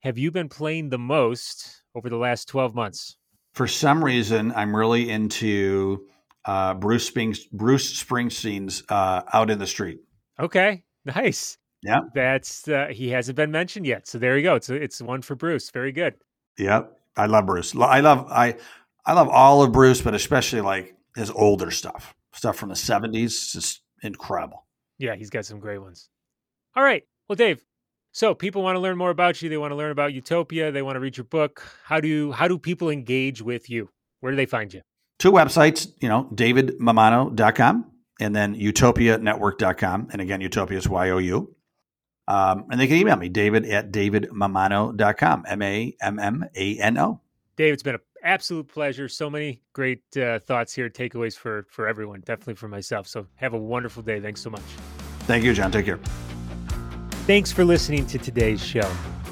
have 0.00 0.16
you 0.16 0.30
been 0.30 0.48
playing 0.48 0.88
the 0.88 0.98
most 0.98 1.82
over 1.94 2.08
the 2.08 2.16
last 2.16 2.46
12 2.48 2.74
months? 2.74 3.16
For 3.54 3.66
some 3.66 4.02
reason, 4.04 4.52
I'm 4.54 4.74
really 4.74 5.10
into 5.10 6.06
uh, 6.44 6.74
Bruce, 6.74 7.06
Springs, 7.06 7.44
Bruce 7.46 7.92
Springsteen's 8.02 8.84
uh, 8.88 9.22
Out 9.32 9.50
in 9.50 9.58
the 9.58 9.66
Street. 9.66 9.98
Okay, 10.38 10.84
nice. 11.04 11.58
Yeah. 11.82 12.00
That's, 12.14 12.68
uh, 12.68 12.86
he 12.90 13.08
hasn't 13.08 13.36
been 13.36 13.50
mentioned 13.50 13.84
yet. 13.84 14.06
So 14.06 14.18
there 14.18 14.36
you 14.38 14.44
go. 14.44 14.54
It's, 14.54 14.70
it's 14.70 15.02
one 15.02 15.22
for 15.22 15.34
Bruce. 15.34 15.70
Very 15.70 15.90
good. 15.90 16.14
Yep. 16.56 16.96
I 17.16 17.26
love 17.26 17.46
Bruce. 17.46 17.74
I 17.76 18.00
love 18.00 18.26
I 18.30 18.56
I 19.04 19.12
love 19.12 19.28
all 19.28 19.62
of 19.62 19.72
Bruce, 19.72 20.00
but 20.00 20.14
especially 20.14 20.60
like 20.60 20.94
his 21.16 21.30
older 21.30 21.70
stuff, 21.70 22.14
stuff 22.32 22.56
from 22.56 22.68
the 22.70 22.76
seventies, 22.76 23.52
just 23.52 23.82
incredible. 24.02 24.66
Yeah, 24.98 25.14
he's 25.14 25.30
got 25.30 25.44
some 25.44 25.60
great 25.60 25.78
ones. 25.78 26.08
All 26.76 26.82
right, 26.82 27.04
well, 27.28 27.36
Dave. 27.36 27.64
So 28.12 28.34
people 28.34 28.62
want 28.62 28.76
to 28.76 28.80
learn 28.80 28.98
more 28.98 29.10
about 29.10 29.40
you. 29.40 29.48
They 29.48 29.56
want 29.56 29.72
to 29.72 29.76
learn 29.76 29.90
about 29.90 30.12
Youtopia. 30.12 30.72
They 30.72 30.82
want 30.82 30.96
to 30.96 31.00
read 31.00 31.16
your 31.16 31.24
book. 31.24 31.62
How 31.84 32.00
do 32.00 32.32
how 32.32 32.46
do 32.48 32.58
people 32.58 32.90
engage 32.90 33.40
with 33.42 33.70
you? 33.70 33.90
Where 34.20 34.32
do 34.32 34.36
they 34.36 34.46
find 34.46 34.72
you? 34.72 34.82
Two 35.18 35.32
websites, 35.32 35.88
you 36.00 36.08
know, 36.08 36.28
davidmammano.com 36.34 37.90
and 38.20 38.36
then 38.36 38.54
YoutopiaNetwork.com. 38.54 40.08
And 40.12 40.20
again, 40.20 40.40
Youtopia 40.40 40.72
is 40.72 40.88
Y 40.88 41.10
O 41.10 41.18
U. 41.18 41.54
Um, 42.28 42.66
and 42.70 42.80
they 42.80 42.86
can 42.86 42.96
email 42.96 43.16
me, 43.16 43.28
david 43.28 43.66
at 43.66 43.90
davidmammano.com, 43.90 45.44
M 45.48 45.62
A 45.62 45.96
M 46.00 46.18
M 46.18 46.44
A 46.54 46.78
N 46.78 46.98
O. 46.98 47.20
Dave, 47.56 47.74
it's 47.74 47.82
been 47.82 47.96
an 47.96 48.00
absolute 48.22 48.68
pleasure. 48.68 49.08
So 49.08 49.28
many 49.28 49.60
great 49.72 50.02
uh, 50.16 50.38
thoughts 50.38 50.72
here, 50.72 50.88
takeaways 50.88 51.36
for, 51.36 51.66
for 51.68 51.86
everyone, 51.86 52.20
definitely 52.20 52.54
for 52.54 52.68
myself. 52.68 53.06
So 53.06 53.26
have 53.36 53.54
a 53.54 53.58
wonderful 53.58 54.02
day. 54.02 54.20
Thanks 54.20 54.40
so 54.40 54.50
much. 54.50 54.62
Thank 55.20 55.44
you, 55.44 55.52
John. 55.52 55.70
Take 55.70 55.84
care. 55.84 56.00
Thanks 57.26 57.52
for 57.52 57.64
listening 57.64 58.06
to 58.06 58.18
today's 58.18 58.64
show. 58.64 58.90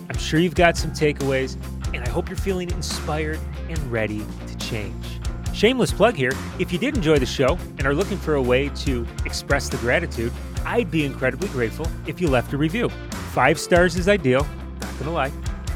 I'm 0.08 0.18
sure 0.18 0.38
you've 0.38 0.54
got 0.54 0.76
some 0.76 0.90
takeaways, 0.90 1.56
and 1.94 2.04
I 2.04 2.08
hope 2.08 2.28
you're 2.28 2.38
feeling 2.38 2.70
inspired 2.70 3.40
and 3.68 3.78
ready 3.90 4.24
to 4.46 4.56
change. 4.58 5.20
Shameless 5.52 5.92
plug 5.92 6.14
here 6.14 6.32
if 6.58 6.72
you 6.72 6.78
did 6.78 6.96
enjoy 6.96 7.18
the 7.18 7.26
show 7.26 7.58
and 7.78 7.86
are 7.86 7.94
looking 7.94 8.18
for 8.18 8.34
a 8.34 8.42
way 8.42 8.68
to 8.68 9.06
express 9.24 9.68
the 9.68 9.76
gratitude, 9.78 10.32
I'd 10.64 10.90
be 10.90 11.04
incredibly 11.04 11.48
grateful 11.48 11.86
if 12.06 12.20
you 12.20 12.28
left 12.28 12.52
a 12.52 12.58
review. 12.58 12.88
Five 13.32 13.58
stars 13.58 13.96
is 13.96 14.08
ideal, 14.08 14.46
not 14.80 14.98
gonna 14.98 15.12
lie, 15.12 15.32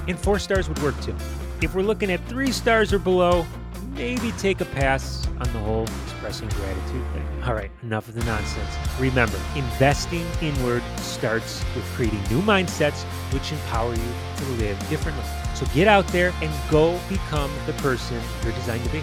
and 0.09 0.19
four 0.19 0.39
stars 0.39 0.69
would 0.69 0.81
work 0.83 0.99
too. 1.01 1.15
If 1.63 1.75
we're 1.75 1.83
looking 1.83 2.11
at 2.11 2.25
three 2.29 2.53
stars 2.53 2.93
or 2.93 2.99
below, 2.99 3.47
maybe 3.95 4.33
take 4.33 4.61
a 4.61 4.65
pass 4.67 5.27
on 5.27 5.53
the 5.53 5.59
whole 5.61 5.87
expressing 6.05 6.49
gratitude 6.49 7.05
thing. 7.13 7.43
All 7.45 7.55
right, 7.55 7.71
enough 7.83 8.09
of 8.09 8.15
the 8.15 8.25
nonsense. 8.25 8.71
Remember, 8.99 9.39
investing 9.55 10.27
inward 10.43 10.83
starts 10.97 11.65
with 11.75 11.85
creating 11.95 12.23
new 12.31 12.43
mindsets 12.43 13.03
which 13.33 13.53
empower 13.53 13.95
you 13.95 14.13
to 14.37 14.45
live 14.59 14.79
differently. 14.89 15.25
So 15.55 15.67
get 15.75 15.87
out 15.87 16.07
there 16.09 16.33
and 16.43 16.53
go 16.71 16.99
become 17.09 17.51
the 17.67 17.73
person 17.75 18.21
you're 18.43 18.53
designed 18.53 18.85
to 18.85 18.91
be. 18.91 19.03